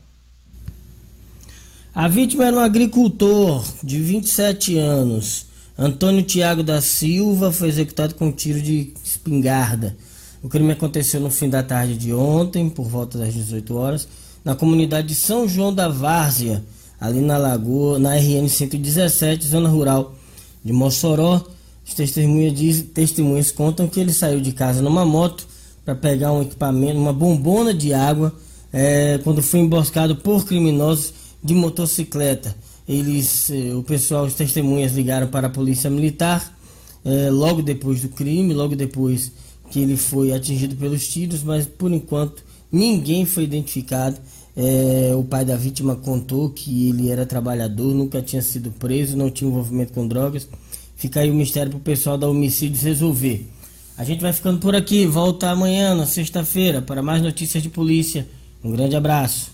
A 1.94 2.08
vítima 2.08 2.46
era 2.46 2.56
um 2.56 2.60
agricultor 2.60 3.64
de 3.82 4.00
27 4.00 4.78
anos. 4.78 5.46
Antônio 5.78 6.22
Tiago 6.22 6.62
da 6.62 6.80
Silva 6.80 7.52
foi 7.52 7.68
executado 7.68 8.14
com 8.14 8.32
tiro 8.32 8.60
de 8.60 8.92
espingarda 9.04 9.96
o 10.44 10.48
crime 10.50 10.72
aconteceu 10.72 11.18
no 11.22 11.30
fim 11.30 11.48
da 11.48 11.62
tarde 11.62 11.96
de 11.96 12.12
ontem, 12.12 12.68
por 12.68 12.86
volta 12.86 13.16
das 13.16 13.32
18 13.32 13.74
horas, 13.74 14.06
na 14.44 14.54
comunidade 14.54 15.08
de 15.08 15.14
São 15.14 15.48
João 15.48 15.72
da 15.72 15.88
Várzea, 15.88 16.62
ali 17.00 17.22
na 17.22 17.38
Lagoa, 17.38 17.98
na 17.98 18.14
RN 18.14 18.46
117, 18.46 19.46
zona 19.46 19.70
rural 19.70 20.14
de 20.62 20.70
Mossoró. 20.70 21.42
Os 21.82 21.94
testemunhas, 21.94 22.52
diz, 22.52 22.82
testemunhas 22.82 23.50
contam 23.50 23.88
que 23.88 23.98
ele 23.98 24.12
saiu 24.12 24.38
de 24.38 24.52
casa 24.52 24.82
numa 24.82 25.02
moto 25.06 25.46
para 25.82 25.94
pegar 25.94 26.30
um 26.30 26.42
equipamento, 26.42 26.98
uma 26.98 27.12
bombona 27.14 27.72
de 27.72 27.94
água, 27.94 28.30
é, 28.70 29.18
quando 29.24 29.42
foi 29.42 29.60
emboscado 29.60 30.14
por 30.14 30.44
criminosos 30.44 31.14
de 31.42 31.54
motocicleta. 31.54 32.54
Eles, 32.86 33.48
eh, 33.48 33.74
o 33.74 33.82
pessoal, 33.82 34.26
os 34.26 34.34
testemunhas 34.34 34.92
ligaram 34.92 35.26
para 35.28 35.46
a 35.46 35.50
polícia 35.50 35.88
militar 35.88 36.54
é, 37.02 37.30
logo 37.30 37.62
depois 37.62 38.02
do 38.02 38.10
crime, 38.10 38.52
logo 38.52 38.76
depois 38.76 39.32
que 39.74 39.80
ele 39.80 39.96
foi 39.96 40.32
atingido 40.32 40.76
pelos 40.76 41.08
tiros, 41.08 41.42
mas 41.42 41.66
por 41.66 41.90
enquanto 41.90 42.44
ninguém 42.70 43.26
foi 43.26 43.42
identificado. 43.42 44.16
É, 44.56 45.12
o 45.16 45.24
pai 45.24 45.44
da 45.44 45.56
vítima 45.56 45.96
contou 45.96 46.48
que 46.48 46.90
ele 46.90 47.10
era 47.10 47.26
trabalhador, 47.26 47.92
nunca 47.92 48.22
tinha 48.22 48.40
sido 48.40 48.70
preso, 48.70 49.16
não 49.16 49.32
tinha 49.32 49.50
envolvimento 49.50 49.92
com 49.92 50.06
drogas. 50.06 50.46
Fica 50.94 51.18
aí 51.18 51.28
o 51.28 51.34
mistério 51.34 51.70
para 51.70 51.78
o 51.78 51.80
pessoal 51.80 52.16
da 52.16 52.28
homicídios 52.28 52.84
resolver. 52.84 53.50
A 53.98 54.04
gente 54.04 54.20
vai 54.20 54.32
ficando 54.32 54.60
por 54.60 54.76
aqui, 54.76 55.06
volta 55.06 55.50
amanhã, 55.50 55.92
na 55.92 56.06
sexta-feira, 56.06 56.80
para 56.80 57.02
mais 57.02 57.20
notícias 57.20 57.60
de 57.60 57.68
polícia. 57.68 58.28
Um 58.62 58.70
grande 58.70 58.94
abraço. 58.94 59.50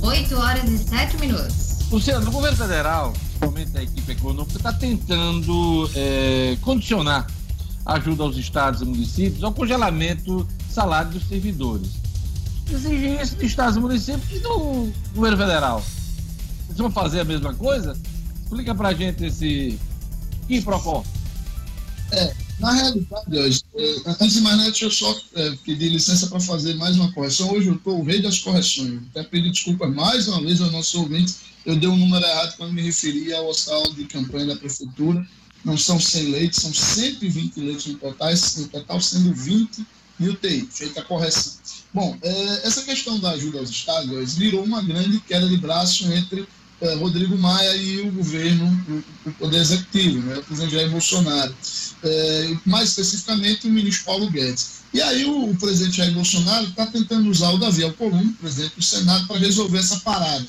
Oito 0.00 0.34
horas 0.34 0.70
e 0.70 0.78
sete 0.78 1.18
minutos. 1.18 1.90
Luciano, 1.90 2.26
o 2.26 2.32
governo 2.32 2.56
federal 2.56 3.12
principalmente 3.34 3.76
a 3.76 3.82
equipe 3.82 4.12
econômica, 4.12 4.56
está 4.56 4.72
tentando 4.72 5.90
é, 5.94 6.56
condicionar 6.60 7.26
ajuda 7.84 8.22
aos 8.22 8.36
estados 8.36 8.80
e 8.80 8.84
municípios 8.84 9.44
ao 9.44 9.52
congelamento 9.52 10.48
salário 10.70 11.10
dos 11.10 11.28
servidores. 11.28 11.90
Exigem 12.70 13.20
isso 13.20 13.36
de 13.36 13.44
estados 13.44 13.76
e 13.76 13.80
municípios 13.80 14.30
e 14.32 14.38
do 14.38 14.90
governo 15.14 15.36
federal. 15.36 15.84
Eles 16.66 16.78
vão 16.78 16.90
fazer 16.90 17.20
a 17.20 17.24
mesma 17.24 17.52
coisa? 17.54 17.94
Explica 18.42 18.74
pra 18.74 18.94
gente 18.94 19.26
esse 19.26 19.78
que 20.48 20.62
propõe. 20.62 21.02
É, 22.10 22.34
na 22.58 22.72
realidade, 22.72 23.64
antes 24.20 24.34
de 24.34 24.40
mais 24.40 24.56
nada, 24.56 24.70
deixa 24.70 24.84
eu 24.84 24.90
só 24.90 25.20
é, 25.34 25.50
pedir 25.64 25.88
licença 25.88 26.26
para 26.28 26.40
fazer 26.40 26.74
mais 26.74 26.96
uma 26.96 27.12
correção. 27.12 27.52
Hoje 27.52 27.68
eu 27.68 27.74
estou 27.74 28.00
o 28.00 28.04
rei 28.04 28.22
das 28.22 28.38
correções. 28.38 29.00
Quero 29.12 29.28
pedir 29.28 29.50
desculpas 29.50 29.92
mais 29.92 30.28
uma 30.28 30.40
vez 30.40 30.60
ao 30.60 30.70
nosso 30.70 31.00
ouvinte. 31.00 31.34
Eu 31.66 31.76
dei 31.76 31.88
um 31.88 31.96
número 31.96 32.24
errado 32.24 32.56
quando 32.56 32.72
me 32.72 32.82
referi 32.82 33.32
ao 33.32 33.48
hospital 33.48 33.82
de 33.92 34.04
campanha 34.04 34.46
da 34.46 34.56
prefeitura. 34.56 35.26
Não 35.64 35.78
são 35.78 35.98
100 35.98 36.30
leitos, 36.30 36.60
são 36.60 36.72
120 36.72 37.58
leitos 37.58 37.86
no 37.86 37.94
total, 37.94 38.30
no 38.30 38.68
total 38.68 39.00
sendo 39.00 39.34
20 39.34 39.84
e 40.20 40.28
UTI. 40.28 40.68
Feita 40.70 41.00
a 41.00 41.04
correção. 41.04 41.54
Bom, 41.92 42.16
é, 42.22 42.66
essa 42.66 42.82
questão 42.82 43.18
da 43.18 43.30
ajuda 43.30 43.58
aos 43.58 43.70
estados 43.70 44.34
virou 44.34 44.62
uma 44.62 44.82
grande 44.82 45.18
queda 45.20 45.48
de 45.48 45.56
braço 45.56 46.12
entre 46.12 46.46
é, 46.80 46.94
Rodrigo 46.94 47.36
Maia 47.38 47.76
e 47.76 48.00
o 48.02 48.12
governo, 48.12 48.84
o, 48.88 49.28
o 49.28 49.32
Poder 49.34 49.58
Executivo, 49.58 50.20
né, 50.26 50.38
o 50.38 50.42
presidente 50.42 50.74
Jair 50.74 50.90
Bolsonaro. 50.90 51.54
É, 52.04 52.56
mais 52.66 52.90
especificamente 52.90 53.66
o 53.66 53.70
ministro 53.70 54.04
Paulo 54.04 54.30
Guedes. 54.30 54.84
E 54.92 55.00
aí 55.00 55.24
o, 55.24 55.50
o 55.50 55.56
presidente 55.56 55.96
Jair 55.96 56.12
Bolsonaro 56.12 56.66
está 56.66 56.86
tentando 56.86 57.28
usar 57.30 57.50
o 57.50 57.58
Davi 57.58 57.82
Alcolumbre, 57.82 58.34
presidente 58.34 58.76
do 58.76 58.82
Senado, 58.82 59.26
para 59.26 59.38
resolver 59.38 59.78
essa 59.78 59.98
parada. 60.00 60.46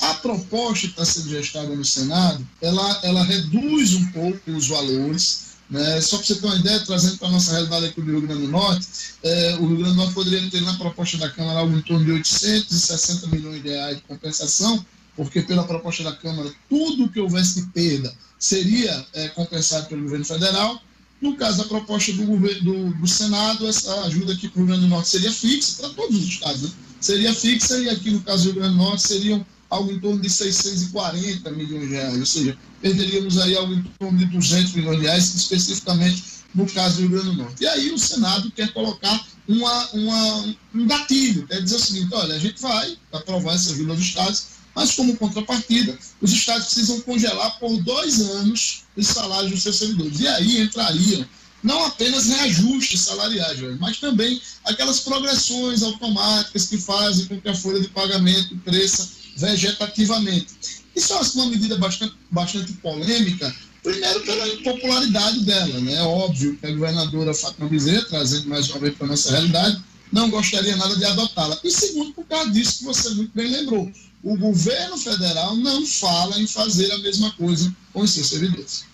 A 0.00 0.14
proposta 0.14 0.86
que 0.86 0.92
está 0.92 1.04
sendo 1.04 1.30
gestada 1.30 1.74
no 1.74 1.84
Senado, 1.84 2.46
ela, 2.60 3.00
ela 3.02 3.24
reduz 3.24 3.94
um 3.94 4.04
pouco 4.08 4.50
os 4.50 4.68
valores, 4.68 5.46
né? 5.70 6.00
Só 6.00 6.18
para 6.18 6.26
você 6.26 6.34
ter 6.34 6.46
uma 6.46 6.56
ideia, 6.56 6.80
trazendo 6.80 7.18
para 7.18 7.28
a 7.28 7.30
nossa 7.30 7.52
realidade 7.52 7.86
aqui 7.86 8.00
do 8.00 8.10
Rio 8.10 8.20
Grande 8.20 8.42
do 8.42 8.48
Norte, 8.48 8.86
é, 9.22 9.56
o 9.58 9.66
Rio 9.66 9.78
Grande 9.78 9.92
do 9.92 9.96
Norte 9.96 10.14
poderia 10.14 10.50
ter 10.50 10.60
na 10.60 10.74
proposta 10.74 11.16
da 11.16 11.30
Câmara 11.30 11.60
algo 11.60 11.76
em 11.76 11.82
torno 11.82 12.04
de 12.04 12.12
860 12.12 13.26
milhões 13.28 13.62
de 13.62 13.70
reais 13.70 13.96
de 13.96 14.02
compensação, 14.02 14.84
porque 15.16 15.40
pela 15.42 15.64
proposta 15.64 16.04
da 16.04 16.12
Câmara, 16.12 16.52
tudo 16.68 17.08
que 17.08 17.18
houvesse 17.18 17.62
de 17.62 17.66
perda 17.68 18.14
seria 18.38 19.06
é, 19.14 19.28
compensado 19.28 19.86
pelo 19.86 20.02
governo 20.02 20.24
federal. 20.24 20.80
No 21.20 21.36
caso 21.36 21.58
da 21.58 21.64
proposta 21.64 22.12
do, 22.12 22.24
do, 22.26 22.90
do 22.94 23.06
Senado, 23.06 23.66
essa 23.66 24.02
ajuda 24.02 24.34
aqui 24.34 24.48
para 24.48 24.60
o 24.60 24.64
Rio 24.64 24.66
Grande 24.66 24.82
do 24.82 24.88
Norte 24.88 25.08
seria 25.08 25.32
fixa, 25.32 25.76
para 25.80 25.88
todos 25.90 26.16
os 26.16 26.24
estados, 26.24 26.62
né? 26.62 26.70
seria 27.00 27.34
fixa, 27.34 27.78
e 27.78 27.88
aqui 27.88 28.10
no 28.10 28.20
caso 28.20 28.44
do 28.44 28.50
Rio 28.52 28.60
Grande 28.60 28.76
do 28.76 28.82
Norte 28.82 29.02
seriam 29.02 29.46
algo 29.70 29.90
em 29.90 29.98
torno 29.98 30.20
de 30.20 30.30
640 30.30 31.50
milhões 31.52 31.88
de 31.88 31.94
reais, 31.94 32.18
ou 32.18 32.26
seja, 32.26 32.58
perderíamos 32.80 33.38
aí 33.38 33.56
algo 33.56 33.72
em 33.72 33.82
torno 33.98 34.18
de 34.18 34.26
200 34.26 34.74
milhões 34.74 34.98
de 34.98 35.06
reais, 35.06 35.34
especificamente 35.34 36.22
no 36.54 36.66
caso 36.66 36.96
do 36.96 37.00
Rio 37.02 37.10
Grande 37.10 37.26
do 37.30 37.42
Norte. 37.42 37.62
E 37.62 37.66
aí 37.66 37.90
o 37.90 37.98
Senado 37.98 38.50
quer 38.50 38.72
colocar 38.72 39.26
uma, 39.48 39.90
uma, 39.92 40.54
um 40.74 40.86
gatilho, 40.86 41.46
quer 41.46 41.62
dizer 41.62 41.76
o 41.76 41.80
seguinte, 41.80 42.14
olha, 42.14 42.34
a 42.34 42.38
gente 42.38 42.60
vai 42.60 42.96
aprovar 43.12 43.54
essa 43.54 43.72
ajuda 43.72 43.92
aos 43.92 44.00
estados, 44.00 44.46
mas 44.76 44.92
como 44.92 45.16
contrapartida, 45.16 45.98
os 46.20 46.30
estados 46.30 46.66
precisam 46.66 47.00
congelar 47.00 47.58
por 47.58 47.82
dois 47.82 48.20
anos 48.20 48.82
os 48.94 49.06
salários 49.06 49.50
dos 49.50 49.62
seus 49.62 49.76
servidores. 49.76 50.20
E 50.20 50.28
aí 50.28 50.60
entrariam 50.60 51.26
não 51.62 51.86
apenas 51.86 52.26
reajustes 52.26 53.00
salariais, 53.00 53.58
mas 53.80 53.98
também 53.98 54.40
aquelas 54.64 55.00
progressões 55.00 55.82
automáticas 55.82 56.66
que 56.66 56.76
fazem 56.76 57.24
com 57.24 57.40
que 57.40 57.48
a 57.48 57.54
folha 57.54 57.80
de 57.80 57.88
pagamento 57.88 58.54
cresça 58.58 59.08
vegetativamente. 59.38 60.54
Isso 60.94 61.12
é 61.14 61.20
uma 61.34 61.46
medida 61.46 61.78
bastante, 61.78 62.14
bastante 62.30 62.72
polêmica, 62.74 63.54
primeiro 63.82 64.20
pela 64.20 64.46
impopularidade 64.46 65.40
dela. 65.40 65.80
Né? 65.80 65.94
É 65.94 66.02
óbvio 66.02 66.56
que 66.58 66.66
a 66.66 66.70
governadora 66.70 67.32
Fátima 67.32 67.68
Bezerra, 67.68 68.04
trazendo 68.04 68.48
mais 68.48 68.68
uma 68.68 68.80
vez 68.80 68.94
para 68.94 69.06
a 69.06 69.10
nossa 69.10 69.30
realidade, 69.30 69.82
não 70.12 70.30
gostaria 70.30 70.76
nada 70.76 70.94
de 70.96 71.04
adotá-la. 71.04 71.58
E 71.64 71.70
segundo, 71.70 72.12
por 72.12 72.26
causa 72.26 72.50
disso 72.50 72.78
que 72.78 72.84
você 72.84 73.10
muito 73.10 73.32
bem 73.34 73.48
lembrou, 73.48 73.90
o 74.26 74.36
governo 74.36 74.98
federal 74.98 75.54
não 75.54 75.86
fala 75.86 76.36
em 76.40 76.48
fazer 76.48 76.90
a 76.90 76.98
mesma 76.98 77.30
coisa 77.34 77.72
com 77.92 78.00
os 78.00 78.12
seus 78.12 78.26
servidores. 78.26 78.84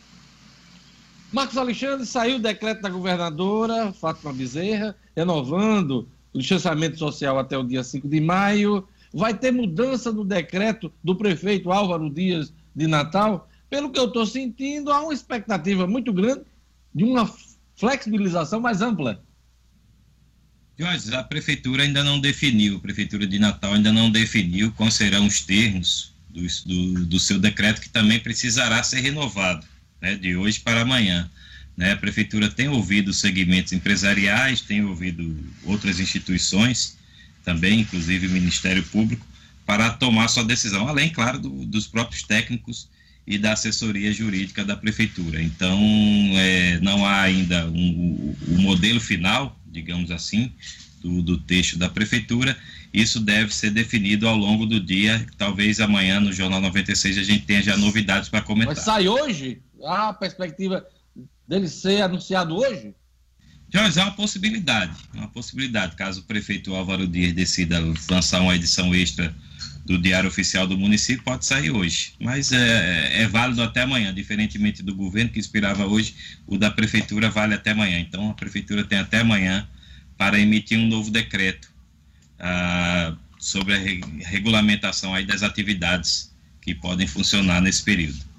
Marcos 1.32 1.56
Alexandre, 1.56 2.04
saiu 2.04 2.36
o 2.36 2.38
decreto 2.38 2.82
da 2.82 2.90
governadora 2.90 3.94
Fátima 3.94 4.30
Bezerra, 4.30 4.94
renovando 5.16 6.06
o 6.34 6.38
distanciamento 6.38 6.98
social 6.98 7.38
até 7.38 7.56
o 7.56 7.64
dia 7.64 7.82
5 7.82 8.06
de 8.06 8.20
maio. 8.20 8.86
Vai 9.10 9.32
ter 9.32 9.50
mudança 9.52 10.12
do 10.12 10.22
decreto 10.22 10.92
do 11.02 11.16
prefeito 11.16 11.72
Álvaro 11.72 12.10
Dias 12.10 12.52
de 12.76 12.86
Natal. 12.86 13.48
Pelo 13.70 13.90
que 13.90 13.98
eu 13.98 14.08
estou 14.08 14.26
sentindo, 14.26 14.92
há 14.92 15.00
uma 15.00 15.14
expectativa 15.14 15.86
muito 15.86 16.12
grande 16.12 16.42
de 16.94 17.04
uma 17.04 17.26
flexibilização 17.74 18.60
mais 18.60 18.82
ampla. 18.82 19.22
Jorge, 20.82 21.14
a 21.14 21.22
prefeitura 21.22 21.84
ainda 21.84 22.02
não 22.02 22.18
definiu, 22.18 22.76
a 22.76 22.80
prefeitura 22.80 23.24
de 23.24 23.38
Natal 23.38 23.74
ainda 23.74 23.92
não 23.92 24.10
definiu 24.10 24.72
quais 24.72 24.94
serão 24.94 25.26
os 25.26 25.40
termos 25.40 26.12
do, 26.28 26.42
do, 26.66 27.04
do 27.06 27.20
seu 27.20 27.38
decreto, 27.38 27.80
que 27.80 27.88
também 27.88 28.18
precisará 28.18 28.82
ser 28.82 29.00
renovado, 29.00 29.64
né, 30.00 30.16
de 30.16 30.34
hoje 30.34 30.58
para 30.58 30.80
amanhã. 30.80 31.30
Né? 31.76 31.92
A 31.92 31.96
prefeitura 31.96 32.50
tem 32.50 32.66
ouvido 32.66 33.12
segmentos 33.12 33.72
empresariais, 33.72 34.60
tem 34.60 34.84
ouvido 34.84 35.38
outras 35.62 36.00
instituições, 36.00 36.98
também, 37.44 37.80
inclusive 37.80 38.26
o 38.26 38.30
Ministério 38.30 38.82
Público, 38.82 39.24
para 39.64 39.90
tomar 39.90 40.26
sua 40.26 40.42
decisão, 40.44 40.88
além, 40.88 41.10
claro, 41.10 41.38
do, 41.38 41.64
dos 41.64 41.86
próprios 41.86 42.24
técnicos 42.24 42.88
e 43.26 43.38
da 43.38 43.52
assessoria 43.52 44.12
jurídica 44.12 44.64
da 44.64 44.76
prefeitura. 44.76 45.42
Então, 45.42 45.78
é, 46.34 46.78
não 46.80 47.06
há 47.06 47.22
ainda 47.22 47.66
um, 47.68 48.34
o, 48.48 48.54
o 48.54 48.60
modelo 48.60 49.00
final 49.00 49.56
digamos 49.72 50.10
assim, 50.10 50.52
do, 51.00 51.22
do 51.22 51.38
texto 51.38 51.78
da 51.78 51.88
prefeitura. 51.88 52.56
Isso 52.92 53.18
deve 53.18 53.52
ser 53.54 53.70
definido 53.70 54.28
ao 54.28 54.36
longo 54.36 54.66
do 54.66 54.78
dia. 54.78 55.26
Talvez 55.38 55.80
amanhã 55.80 56.20
no 56.20 56.32
Jornal 56.32 56.60
96 56.60 57.18
a 57.18 57.22
gente 57.22 57.46
tenha 57.46 57.62
já 57.62 57.76
novidades 57.76 58.28
para 58.28 58.42
comentar. 58.42 58.74
Mas 58.76 58.84
sai 58.84 59.08
hoje? 59.08 59.62
Há 59.82 60.10
a 60.10 60.12
perspectiva 60.12 60.86
dele 61.48 61.68
ser 61.68 62.02
anunciado 62.02 62.54
hoje? 62.54 62.94
Jorge, 63.72 63.98
é 63.98 64.02
uma 64.02 64.12
possibilidade, 64.12 64.94
uma 65.14 65.28
possibilidade, 65.28 65.96
caso 65.96 66.20
o 66.20 66.24
prefeito 66.24 66.74
Álvaro 66.74 67.08
Dias 67.08 67.32
decida 67.32 67.80
lançar 68.10 68.42
uma 68.42 68.54
edição 68.54 68.94
extra 68.94 69.34
do 69.84 69.98
Diário 69.98 70.28
Oficial 70.28 70.66
do 70.66 70.78
município, 70.78 71.24
pode 71.24 71.44
sair 71.44 71.70
hoje. 71.70 72.14
Mas 72.20 72.52
é, 72.52 73.22
é, 73.22 73.26
válido 73.26 73.62
até 73.62 73.82
amanhã, 73.82 74.14
diferentemente 74.14 74.82
do 74.82 74.94
governo 74.94 75.30
que 75.30 75.40
inspirava 75.40 75.86
hoje, 75.86 76.14
o 76.46 76.56
da 76.56 76.70
prefeitura 76.70 77.30
vale 77.30 77.54
até 77.54 77.70
amanhã. 77.70 77.98
Então 77.98 78.30
a 78.30 78.34
prefeitura 78.34 78.84
tem 78.84 78.98
até 78.98 79.20
amanhã 79.20 79.68
para 80.16 80.38
emitir 80.38 80.78
um 80.78 80.86
novo 80.86 81.10
decreto 81.10 81.68
ah, 82.38 83.14
sobre 83.38 83.74
a 83.74 83.78
regulamentação 84.28 85.14
aí 85.14 85.24
das 85.24 85.42
atividades 85.42 86.32
que 86.60 86.74
podem 86.74 87.06
funcionar 87.06 87.60
nesse 87.60 87.82
período. 87.82 88.32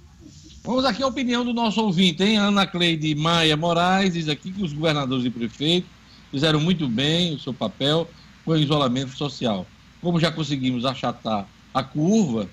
Vamos 0.64 0.86
aqui 0.86 1.04
a 1.04 1.08
opinião 1.08 1.44
do 1.44 1.54
nosso 1.54 1.82
ouvinte, 1.82 2.24
hein? 2.24 2.38
Ana 2.38 2.66
Cleide 2.66 3.14
Maia 3.16 3.58
Moraes 3.58 4.14
diz 4.14 4.30
aqui 4.30 4.50
que 4.50 4.64
os 4.64 4.72
governadores 4.72 5.26
e 5.26 5.30
prefeitos 5.30 5.90
fizeram 6.32 6.62
muito 6.62 6.88
bem 6.88 7.36
o 7.36 7.40
seu 7.40 7.54
papel 7.54 8.10
com 8.46 8.52
o 8.52 8.58
isolamento 8.58 9.12
social. 9.18 9.68
Como 10.04 10.20
já 10.20 10.32
conseguimos 10.32 10.86
achatar 10.86 11.48
a 11.74 11.84
curva, 11.84 12.48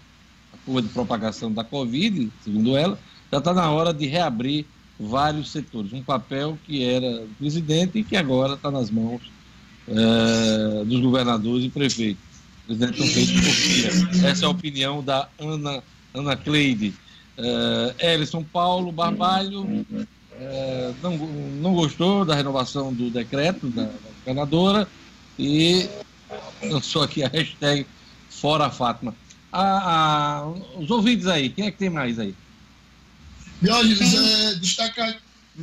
a 0.54 0.56
curva 0.64 0.80
de 0.80 0.88
propagação 0.88 1.52
da 1.52 1.62
Covid, 1.62 2.30
segundo 2.42 2.76
ela, 2.76 2.98
já 3.30 3.38
está 3.38 3.52
na 3.52 3.70
hora 3.70 3.92
de 3.92 4.06
reabrir 4.06 4.64
vários 4.98 5.50
setores. 5.50 5.92
Um 5.92 6.02
papel 6.02 6.56
que 6.64 6.84
era 6.84 7.26
do 7.26 7.34
presidente 7.38 7.98
e 7.98 8.04
que 8.04 8.16
agora 8.16 8.54
está 8.54 8.70
nas 8.70 8.90
mãos 8.90 9.20
é, 9.88 10.84
dos 10.84 11.00
governadores 11.00 11.64
e 11.64 11.68
prefeitos. 11.68 12.22
O 12.64 12.66
presidente 12.66 13.00
não 13.00 13.06
fez 13.08 13.30
porquê. 13.32 14.26
Essa 14.26 14.44
é 14.44 14.46
a 14.46 14.50
opinião 14.50 15.02
da 15.02 15.28
Ana, 15.38 15.82
Ana 16.14 16.36
Cleide. 16.36 16.94
Ellison 17.98 18.44
Paulo 18.44 18.92
Barbalho 18.92 19.62
uh, 19.62 20.94
não, 21.02 21.16
não 21.16 21.74
gostou 21.74 22.24
da 22.24 22.34
renovação 22.34 22.92
do 22.92 23.10
decreto 23.10 23.68
da, 23.68 23.84
da 23.84 23.90
governadora 24.18 24.88
e 25.38 25.88
lançou 26.62 27.02
aqui 27.02 27.22
a 27.22 27.28
hashtag 27.28 27.86
Fora 28.28 28.70
Fátima. 28.70 29.14
Ah, 29.52 30.44
ah, 30.44 30.52
os 30.78 30.90
ouvintes 30.90 31.26
aí, 31.26 31.50
quem 31.50 31.66
é 31.66 31.70
que 31.70 31.78
tem 31.78 31.90
mais 31.90 32.18
aí? 32.18 32.34
Diógenes, 33.60 34.14
é, 34.14 34.54
destaca. 34.54 35.16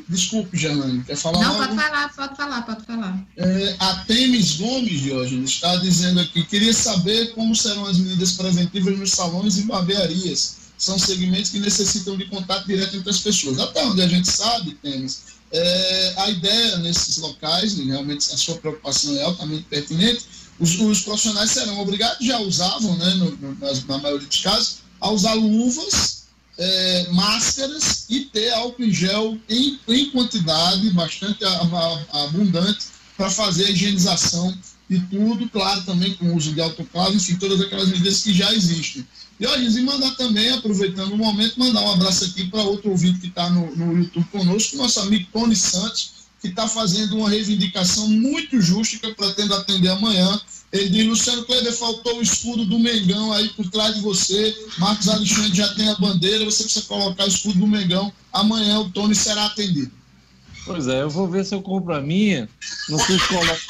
Desculpe, 0.09 0.55
Germano, 0.55 1.03
quer 1.05 1.15
falar? 1.15 1.39
Não, 1.39 1.51
algo? 1.53 1.65
pode 1.65 1.75
falar, 1.75 2.13
pode 2.13 2.35
falar, 2.35 2.61
pode 2.63 2.85
falar. 2.85 3.25
É, 3.37 3.75
a 3.79 3.95
Temes 4.05 4.57
Gomes, 4.57 5.01
Diógenes, 5.01 5.49
está 5.51 5.77
dizendo 5.77 6.19
aqui: 6.19 6.43
queria 6.43 6.73
saber 6.73 7.33
como 7.33 7.55
serão 7.55 7.85
as 7.85 7.97
medidas 7.97 8.33
preventivas 8.33 8.99
nos 8.99 9.11
salões 9.11 9.57
e 9.57 9.63
barbearias 9.63 10.57
são 10.77 10.99
segmentos 10.99 11.49
que 11.49 11.59
necessitam 11.59 12.15
de 12.15 12.25
contato 12.25 12.67
direto 12.67 12.95
entre 12.95 13.09
as 13.09 13.19
pessoas. 13.19 13.59
Até 13.59 13.83
onde 13.83 14.01
a 14.01 14.07
gente 14.07 14.29
sabe, 14.29 14.77
temos 14.81 15.21
é, 15.51 16.13
a 16.17 16.29
ideia 16.29 16.77
nesses 16.77 17.17
locais, 17.17 17.77
e 17.79 17.85
realmente 17.85 18.31
a 18.31 18.37
sua 18.37 18.55
preocupação 18.57 19.15
é 19.17 19.23
altamente 19.23 19.63
pertinente, 19.63 20.25
os, 20.59 20.79
os 20.79 21.01
profissionais 21.01 21.51
serão 21.51 21.79
obrigados, 21.79 22.25
já 22.25 22.39
usavam, 22.39 22.95
né, 22.97 23.13
no, 23.15 23.31
no, 23.31 23.57
na 23.87 23.97
maioria 23.99 24.27
dos 24.27 24.41
casos, 24.41 24.77
a 24.99 25.11
usar 25.11 25.33
luvas, 25.33 26.23
é, 26.57 27.07
máscaras 27.11 28.05
e 28.09 28.21
ter 28.21 28.51
álcool 28.53 28.83
em 28.83 28.91
gel 28.91 29.37
em, 29.47 29.79
em 29.87 30.09
quantidade 30.09 30.89
bastante 30.89 31.43
abundante 32.11 32.87
para 33.15 33.29
fazer 33.29 33.65
a 33.65 33.69
higienização 33.69 34.57
e 34.89 34.99
tudo, 34.99 35.49
claro, 35.49 35.83
também 35.83 36.13
com 36.13 36.27
o 36.27 36.35
uso 36.35 36.53
de 36.53 36.61
autoclave, 36.61 37.17
enfim, 37.17 37.35
todas 37.35 37.59
aquelas 37.59 37.89
medidas 37.89 38.23
que 38.23 38.33
já 38.33 38.53
existem. 38.53 39.05
E, 39.39 39.45
ó, 39.45 39.55
e 39.55 39.81
mandar 39.81 40.15
também, 40.15 40.49
aproveitando 40.49 41.11
o 41.11 41.17
momento, 41.17 41.59
mandar 41.59 41.81
um 41.81 41.91
abraço 41.91 42.25
aqui 42.25 42.47
para 42.47 42.61
outro 42.63 42.89
ouvinte 42.89 43.19
que 43.19 43.27
está 43.27 43.49
no, 43.49 43.75
no 43.75 43.97
YouTube 43.97 44.25
conosco, 44.31 44.77
nosso 44.77 44.99
amigo 45.01 45.27
Tony 45.31 45.55
Santos, 45.55 46.16
que 46.41 46.47
está 46.47 46.67
fazendo 46.67 47.17
uma 47.17 47.29
reivindicação 47.29 48.07
muito 48.07 48.61
justa 48.61 48.97
que 48.97 49.05
eu 49.05 49.15
pretendo 49.15 49.53
atender 49.53 49.89
amanhã. 49.89 50.39
Ele 50.71 50.89
diz, 50.89 51.07
Luciano 51.07 51.45
Kleber, 51.45 51.73
faltou 51.73 52.17
o 52.17 52.21
escudo 52.21 52.65
do 52.65 52.77
Mengão 52.77 53.31
aí 53.31 53.47
por 53.49 53.69
trás 53.69 53.95
de 53.95 54.01
você. 54.01 54.55
Marcos 54.77 55.07
Alexandre 55.07 55.55
já 55.55 55.73
tem 55.75 55.89
a 55.89 55.95
bandeira, 55.95 56.43
você 56.43 56.63
precisa 56.63 56.85
colocar 56.85 57.23
o 57.23 57.27
escudo 57.27 57.59
do 57.59 57.67
Mengão. 57.67 58.11
Amanhã 58.33 58.79
o 58.79 58.89
Tony 58.89 59.15
será 59.15 59.45
atendido. 59.45 59.91
Pois 60.65 60.87
é, 60.87 61.01
eu 61.01 61.09
vou 61.09 61.29
ver 61.29 61.45
se 61.45 61.55
eu 61.55 61.61
compro 61.61 61.95
a 61.95 62.01
minha. 62.01 62.49
Não 62.89 62.99
sei 62.99 63.17
se 63.17 63.27
coloco 63.27 63.61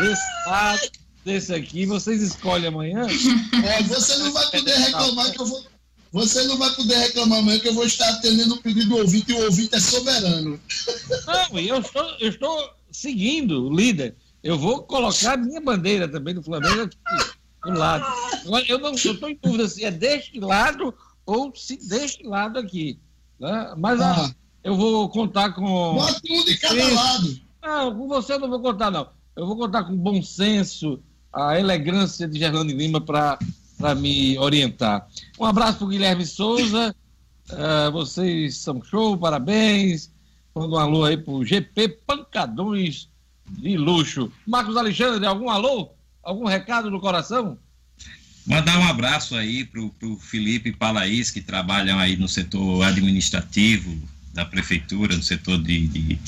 desse 0.00 0.22
lado, 0.46 0.90
desse 1.24 1.54
aqui. 1.54 1.86
Vocês 1.86 2.20
escolhem 2.20 2.66
amanhã. 2.66 3.06
É, 3.64 3.82
você 3.84 4.16
não 4.18 4.32
vai 4.32 4.50
poder 4.50 4.74
reclamar 4.74 5.30
que 5.30 5.40
eu 5.40 5.46
vou. 5.46 5.64
Você 6.12 6.44
não 6.44 6.58
vai 6.58 6.70
poder 6.74 6.96
reclamar 6.96 7.38
amanhã 7.38 7.60
que 7.60 7.68
eu 7.68 7.74
vou 7.74 7.84
estar 7.84 8.08
atendendo 8.10 8.54
o 8.54 8.62
pedido 8.62 8.88
do 8.88 8.96
ouvinte 8.96 9.30
e 9.30 9.34
o 9.34 9.44
ouvinte 9.44 9.76
é 9.76 9.80
soberano. 9.80 10.60
Não, 11.26 11.58
eu 11.58 11.78
estou, 11.78 12.16
eu 12.18 12.28
estou 12.28 12.70
seguindo 12.90 13.66
o 13.66 13.74
líder. 13.74 14.16
Eu 14.42 14.58
vou 14.58 14.82
colocar 14.82 15.34
a 15.34 15.36
minha 15.36 15.60
bandeira 15.60 16.08
também 16.08 16.34
do 16.34 16.42
Flamengo 16.42 16.82
aqui 16.82 16.96
do 17.64 17.78
lado. 17.78 18.04
Agora, 18.44 18.64
eu 18.68 18.78
não 18.78 18.92
estou 18.92 19.28
em 19.28 19.38
dúvida 19.40 19.68
se 19.68 19.84
é 19.84 19.90
deste 19.90 20.40
lado 20.40 20.94
ou 21.24 21.52
se 21.54 21.76
deste 21.76 22.24
lado 22.24 22.58
aqui. 22.58 22.98
Né? 23.38 23.74
Mas 23.76 24.00
ah. 24.00 24.26
ah 24.26 24.34
eu 24.64 24.76
vou 24.76 25.08
contar 25.08 25.52
com. 25.52 25.94
Bota 25.94 26.20
um 26.28 26.44
de 26.44 26.58
cada 26.58 26.94
lado. 26.94 27.40
Não, 27.62 27.96
com 27.96 28.08
você 28.08 28.32
eu 28.32 28.38
não 28.40 28.48
vou 28.48 28.60
contar, 28.60 28.90
não. 28.90 29.08
Eu 29.36 29.46
vou 29.46 29.56
contar 29.56 29.84
com 29.84 29.96
bom 29.96 30.22
senso, 30.22 31.00
a 31.32 31.58
elegância 31.58 32.26
de 32.26 32.38
Gerlane 32.38 32.72
Lima 32.72 33.00
para 33.00 33.38
me 33.94 34.38
orientar. 34.38 35.06
Um 35.38 35.44
abraço 35.44 35.78
para 35.78 35.86
o 35.86 35.90
Guilherme 35.90 36.26
Souza. 36.26 36.94
Uh, 37.50 37.90
vocês 37.92 38.56
são 38.56 38.82
show, 38.82 39.16
parabéns. 39.16 40.10
Manda 40.54 40.76
um 40.76 40.78
alô 40.78 41.04
aí 41.04 41.16
para 41.16 41.32
o 41.32 41.44
GP 41.44 41.88
Pancadões 42.06 43.08
de 43.48 43.76
Luxo. 43.76 44.32
Marcos 44.46 44.76
Alexandre, 44.76 45.26
algum 45.26 45.48
alô? 45.48 45.90
Algum 46.22 46.46
recado 46.46 46.90
no 46.90 47.00
coração? 47.00 47.58
Mandar 48.46 48.78
um 48.78 48.88
abraço 48.88 49.36
aí 49.36 49.64
para 49.64 49.80
o 49.80 50.16
Felipe 50.18 50.70
e 50.70 50.72
Palaís, 50.72 51.30
que 51.30 51.40
trabalham 51.40 51.98
aí 51.98 52.16
no 52.16 52.28
setor 52.28 52.82
administrativo, 52.82 53.96
da 54.32 54.44
prefeitura, 54.44 55.16
do 55.16 55.22
setor 55.22 55.58
de, 55.62 55.86
de, 55.88 56.18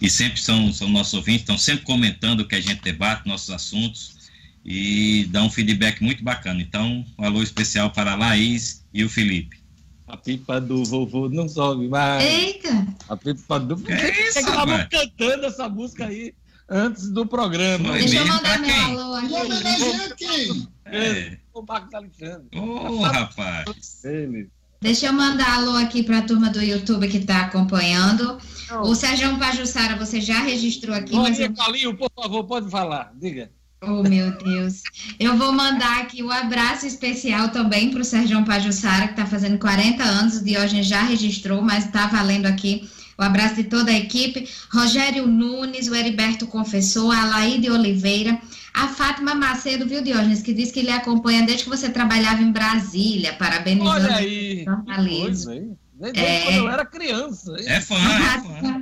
e 0.00 0.08
sempre 0.08 0.40
são, 0.40 0.72
são 0.72 0.88
nossos 0.88 1.14
ouvintes, 1.14 1.42
estão 1.42 1.58
sempre 1.58 1.84
comentando 1.84 2.40
o 2.40 2.48
que 2.48 2.54
a 2.54 2.60
gente 2.60 2.80
debate, 2.82 3.28
nossos 3.28 3.50
assuntos, 3.50 4.19
e 4.64 5.26
dá 5.30 5.42
um 5.42 5.50
feedback 5.50 6.02
muito 6.02 6.22
bacana. 6.22 6.60
Então, 6.60 7.04
um 7.18 7.24
alô 7.24 7.42
especial 7.42 7.90
para 7.90 8.12
a 8.12 8.16
Laís 8.16 8.84
e 8.92 9.04
o 9.04 9.08
Felipe. 9.08 9.60
A 10.06 10.16
pipa 10.16 10.60
do 10.60 10.84
vovô 10.84 11.28
não 11.28 11.48
sobe 11.48 11.88
mais. 11.88 12.24
Eita! 12.24 12.86
A 13.08 13.16
pipa 13.16 13.60
do. 13.60 13.76
Que 13.76 13.92
é 13.92 14.28
isso, 14.28 14.40
estavam 14.40 14.86
cantando 14.90 15.46
essa 15.46 15.68
música 15.68 16.06
aí 16.06 16.34
antes 16.68 17.08
do 17.10 17.24
programa. 17.24 17.92
Deixa 17.92 18.16
eu 18.16 18.26
mandar 18.26 18.58
meu 18.58 18.74
alô 18.74 19.14
aqui. 19.14 20.14
Quem? 20.16 20.68
É. 20.84 21.38
O 21.54 21.62
Marcos 21.62 21.94
Alexandre. 21.94 22.58
Ô, 22.58 22.98
oh, 22.98 23.02
rapaz. 23.02 24.04
Ele. 24.04 24.48
Deixa 24.80 25.06
eu 25.06 25.12
mandar 25.12 25.58
alô 25.58 25.76
aqui 25.76 26.02
para 26.02 26.18
a 26.18 26.22
turma 26.22 26.50
do 26.50 26.60
YouTube 26.60 27.06
que 27.06 27.18
está 27.18 27.42
acompanhando. 27.42 28.38
O 28.82 28.94
Sérgio 28.94 29.38
Pajussara, 29.38 29.96
você 29.96 30.20
já 30.20 30.40
registrou 30.40 30.96
aqui. 30.96 31.12
Bom 31.12 31.22
mas 31.22 31.36
dia, 31.36 31.52
eu... 31.82 31.94
por 31.94 32.10
favor, 32.14 32.44
pode 32.44 32.70
falar. 32.70 33.12
Diga. 33.14 33.50
Oh, 33.82 34.02
meu 34.02 34.30
Deus. 34.32 34.82
Eu 35.18 35.36
vou 35.38 35.52
mandar 35.52 36.00
aqui 36.00 36.22
um 36.22 36.30
abraço 36.30 36.86
especial 36.86 37.48
também 37.48 37.90
para 37.90 38.00
o 38.00 38.04
Sérgio 38.04 38.44
Pajussara, 38.44 39.06
que 39.06 39.12
está 39.12 39.24
fazendo 39.24 39.58
40 39.58 40.02
anos. 40.02 40.36
O 40.36 40.44
Diógenes 40.44 40.86
já 40.86 41.02
registrou, 41.02 41.62
mas 41.62 41.86
está 41.86 42.06
valendo 42.06 42.46
aqui. 42.46 42.88
O 43.16 43.22
abraço 43.22 43.56
de 43.56 43.64
toda 43.64 43.90
a 43.90 43.96
equipe. 43.96 44.48
Rogério 44.70 45.26
Nunes, 45.26 45.88
o 45.88 45.94
Heriberto 45.94 46.46
Confessor, 46.46 47.14
a 47.14 47.24
Laíde 47.24 47.70
Oliveira, 47.70 48.38
a 48.74 48.88
Fátima 48.88 49.34
Macedo, 49.34 49.86
viu, 49.86 50.02
Diógenes, 50.02 50.42
que 50.42 50.52
diz 50.52 50.70
que 50.70 50.80
ele 50.80 50.90
acompanha 50.90 51.44
desde 51.44 51.64
que 51.64 51.70
você 51.70 51.88
trabalhava 51.88 52.42
em 52.42 52.52
Brasília, 52.52 53.32
parabenizando 53.34 54.06
Olha 54.06 54.16
aí, 54.16 54.62
o 54.62 54.64
jornalismo. 54.64 55.78
Desde 55.94 56.20
é... 56.20 56.42
quando 56.44 56.56
eu 56.56 56.70
era 56.70 56.84
criança. 56.84 57.56
Hein? 57.58 57.64
É 57.66 57.80
fã, 57.80 57.96
é 57.96 58.60
fã. 58.60 58.79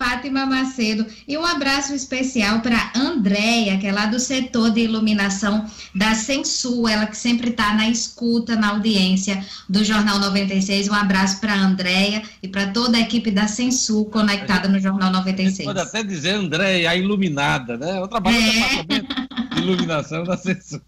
Fátima 0.00 0.46
Macedo. 0.46 1.06
E 1.28 1.36
um 1.36 1.44
abraço 1.44 1.94
especial 1.94 2.60
para 2.60 2.90
Andréia, 2.96 3.76
que 3.76 3.86
é 3.86 3.92
lá 3.92 4.06
do 4.06 4.18
setor 4.18 4.70
de 4.70 4.80
iluminação 4.80 5.66
da 5.94 6.14
Sensu, 6.14 6.88
ela 6.88 7.04
que 7.04 7.18
sempre 7.18 7.50
está 7.50 7.74
na 7.74 7.86
escuta, 7.86 8.56
na 8.56 8.70
audiência 8.70 9.44
do 9.68 9.84
Jornal 9.84 10.18
96. 10.18 10.88
Um 10.88 10.94
abraço 10.94 11.38
para 11.38 11.54
Andréia 11.54 12.22
e 12.42 12.48
para 12.48 12.68
toda 12.68 12.96
a 12.96 13.00
equipe 13.00 13.30
da 13.30 13.46
Sensu 13.46 14.06
conectada 14.06 14.66
no 14.68 14.80
Jornal 14.80 15.12
96. 15.12 15.66
Pode 15.66 15.80
até 15.80 16.02
dizer 16.02 16.30
Andréia, 16.30 16.88
a 16.88 16.96
iluminada, 16.96 17.76
né? 17.76 18.00
Eu 18.00 18.08
trabalho 18.08 18.38
é. 18.38 18.40
no 18.40 18.52
departamento 18.52 19.54
de 19.54 19.60
iluminação 19.60 20.24
da 20.24 20.38
Sensu. 20.38 20.80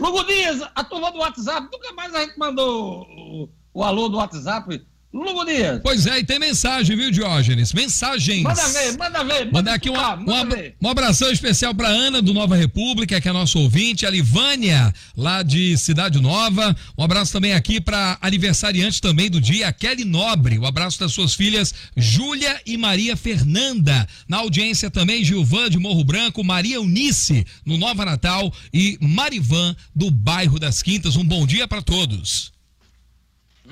Lugo 0.00 0.24
Dias, 0.24 0.62
a 0.74 0.82
turma 0.82 1.12
do 1.12 1.18
WhatsApp, 1.18 1.68
nunca 1.70 1.92
mais 1.92 2.14
a 2.14 2.20
gente 2.20 2.38
mandou 2.38 3.02
o, 3.02 3.50
o 3.74 3.84
alô 3.84 4.08
do 4.08 4.16
WhatsApp 4.16 4.80
Lugo 5.12 5.42
Dias. 5.46 5.80
Pois 5.82 6.06
é, 6.06 6.18
e 6.18 6.24
tem 6.24 6.38
mensagem, 6.38 6.94
viu, 6.94 7.10
Diógenes? 7.10 7.72
Mensagens. 7.72 8.42
Manda 8.42 8.68
ver, 8.68 8.98
manda 8.98 9.24
ver. 9.24 9.44
Manda 9.46 9.52
Mandar 9.52 9.74
aqui 9.74 9.88
um, 9.88 9.94
um, 9.94 10.86
um 10.86 10.88
abração 10.88 11.30
especial 11.30 11.74
para 11.74 11.88
Ana, 11.88 12.20
do 12.20 12.34
Nova 12.34 12.54
República, 12.54 13.18
que 13.18 13.26
é 13.26 13.32
nosso 13.32 13.58
ouvinte, 13.58 14.04
a 14.04 14.10
Livânia, 14.10 14.92
lá 15.16 15.42
de 15.42 15.78
Cidade 15.78 16.20
Nova. 16.20 16.76
Um 16.96 17.02
abraço 17.02 17.32
também 17.32 17.54
aqui 17.54 17.80
para 17.80 18.18
aniversariante 18.20 19.00
também 19.00 19.30
do 19.30 19.40
dia, 19.40 19.68
a 19.68 19.72
Kelly 19.72 20.04
Nobre. 20.04 20.58
Um 20.58 20.66
abraço 20.66 21.00
das 21.00 21.12
suas 21.12 21.32
filhas, 21.32 21.74
Júlia 21.96 22.60
e 22.66 22.76
Maria 22.76 23.16
Fernanda. 23.16 24.06
Na 24.28 24.38
audiência 24.38 24.90
também, 24.90 25.24
Gilvan 25.24 25.70
de 25.70 25.78
Morro 25.78 26.04
Branco, 26.04 26.44
Maria 26.44 26.76
Eunice, 26.76 27.46
no 27.64 27.78
Nova 27.78 28.04
Natal, 28.04 28.52
e 28.74 28.98
Marivan, 29.00 29.74
do 29.96 30.10
bairro 30.10 30.58
das 30.58 30.82
Quintas. 30.82 31.16
Um 31.16 31.24
bom 31.24 31.46
dia 31.46 31.66
para 31.66 31.80
todos. 31.80 32.57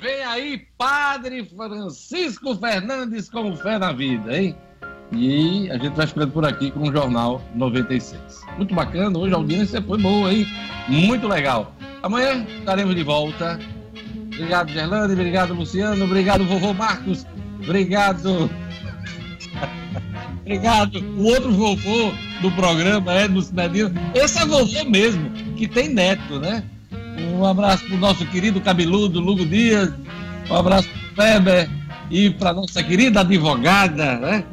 Vem 0.00 0.22
aí, 0.24 0.66
Padre 0.76 1.42
Francisco 1.46 2.54
Fernandes 2.56 3.30
com 3.30 3.56
fé 3.56 3.78
na 3.78 3.92
vida, 3.92 4.38
hein? 4.38 4.54
E 5.10 5.70
a 5.70 5.78
gente 5.78 5.94
vai 5.94 6.06
ficando 6.06 6.32
por 6.32 6.44
aqui 6.44 6.70
com 6.70 6.88
o 6.88 6.92
Jornal 6.92 7.40
96. 7.54 8.42
Muito 8.58 8.74
bacana, 8.74 9.18
hoje 9.18 9.32
a 9.32 9.36
audiência 9.36 9.80
foi 9.80 9.98
boa, 9.98 10.30
hein? 10.30 10.46
Muito 10.86 11.26
legal. 11.26 11.74
Amanhã 12.02 12.44
estaremos 12.58 12.94
de 12.94 13.02
volta. 13.02 13.58
Obrigado, 14.26 14.70
Gerlane, 14.70 15.14
obrigado, 15.14 15.54
Luciano, 15.54 16.04
obrigado, 16.04 16.44
vovô 16.44 16.74
Marcos, 16.74 17.26
obrigado. 17.62 18.50
obrigado, 20.44 20.98
o 20.98 21.24
outro 21.24 21.50
vovô 21.52 22.12
do 22.42 22.50
programa, 22.52 23.14
é, 23.14 23.40
Cidadino. 23.40 23.94
Esse 24.14 24.42
é 24.42 24.44
vovô 24.44 24.84
mesmo, 24.84 25.30
que 25.56 25.66
tem 25.66 25.88
neto, 25.88 26.38
né? 26.38 26.62
Um 27.18 27.44
abraço 27.44 27.84
para 27.86 27.94
o 27.94 27.98
nosso 27.98 28.26
querido 28.26 28.60
cabeludo 28.60 29.20
Lugo 29.20 29.44
Dias. 29.44 29.92
Um 30.50 30.56
abraço 30.56 30.88
para 31.14 31.24
o 31.24 31.28
Weber 31.28 31.70
e 32.10 32.30
para 32.30 32.52
nossa 32.52 32.82
querida 32.82 33.20
advogada, 33.20 34.16
né? 34.18 34.44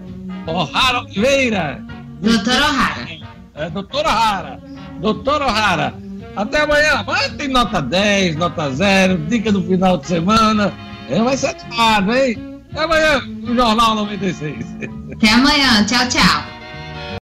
O'Hara 0.47 1.01
Oliveira. 1.01 1.83
Doutor 2.21 2.53
O'Hara. 2.53 3.07
É, 3.55 3.69
doutor 3.69 4.05
O'Hara. 4.05 4.59
Doutor 4.99 5.41
O'Hara. 5.41 5.93
Até 6.35 6.61
amanhã. 6.61 6.93
Amanhã 6.99 7.29
tem 7.37 7.47
nota 7.47 7.81
10, 7.81 8.35
nota 8.37 8.71
0, 8.71 9.17
dica 9.27 9.51
do 9.51 9.61
final 9.63 9.97
de 9.97 10.07
semana. 10.07 10.73
É, 11.09 11.21
vai 11.21 11.37
ser 11.37 11.55
animado, 11.55 12.13
hein? 12.13 12.61
Até 12.71 12.83
amanhã, 12.83 13.21
no 13.21 13.55
Jornal 13.55 13.95
96. 13.95 14.65
Até 15.11 15.29
amanhã. 15.29 15.85
Tchau, 15.85 16.07
tchau. 16.09 16.62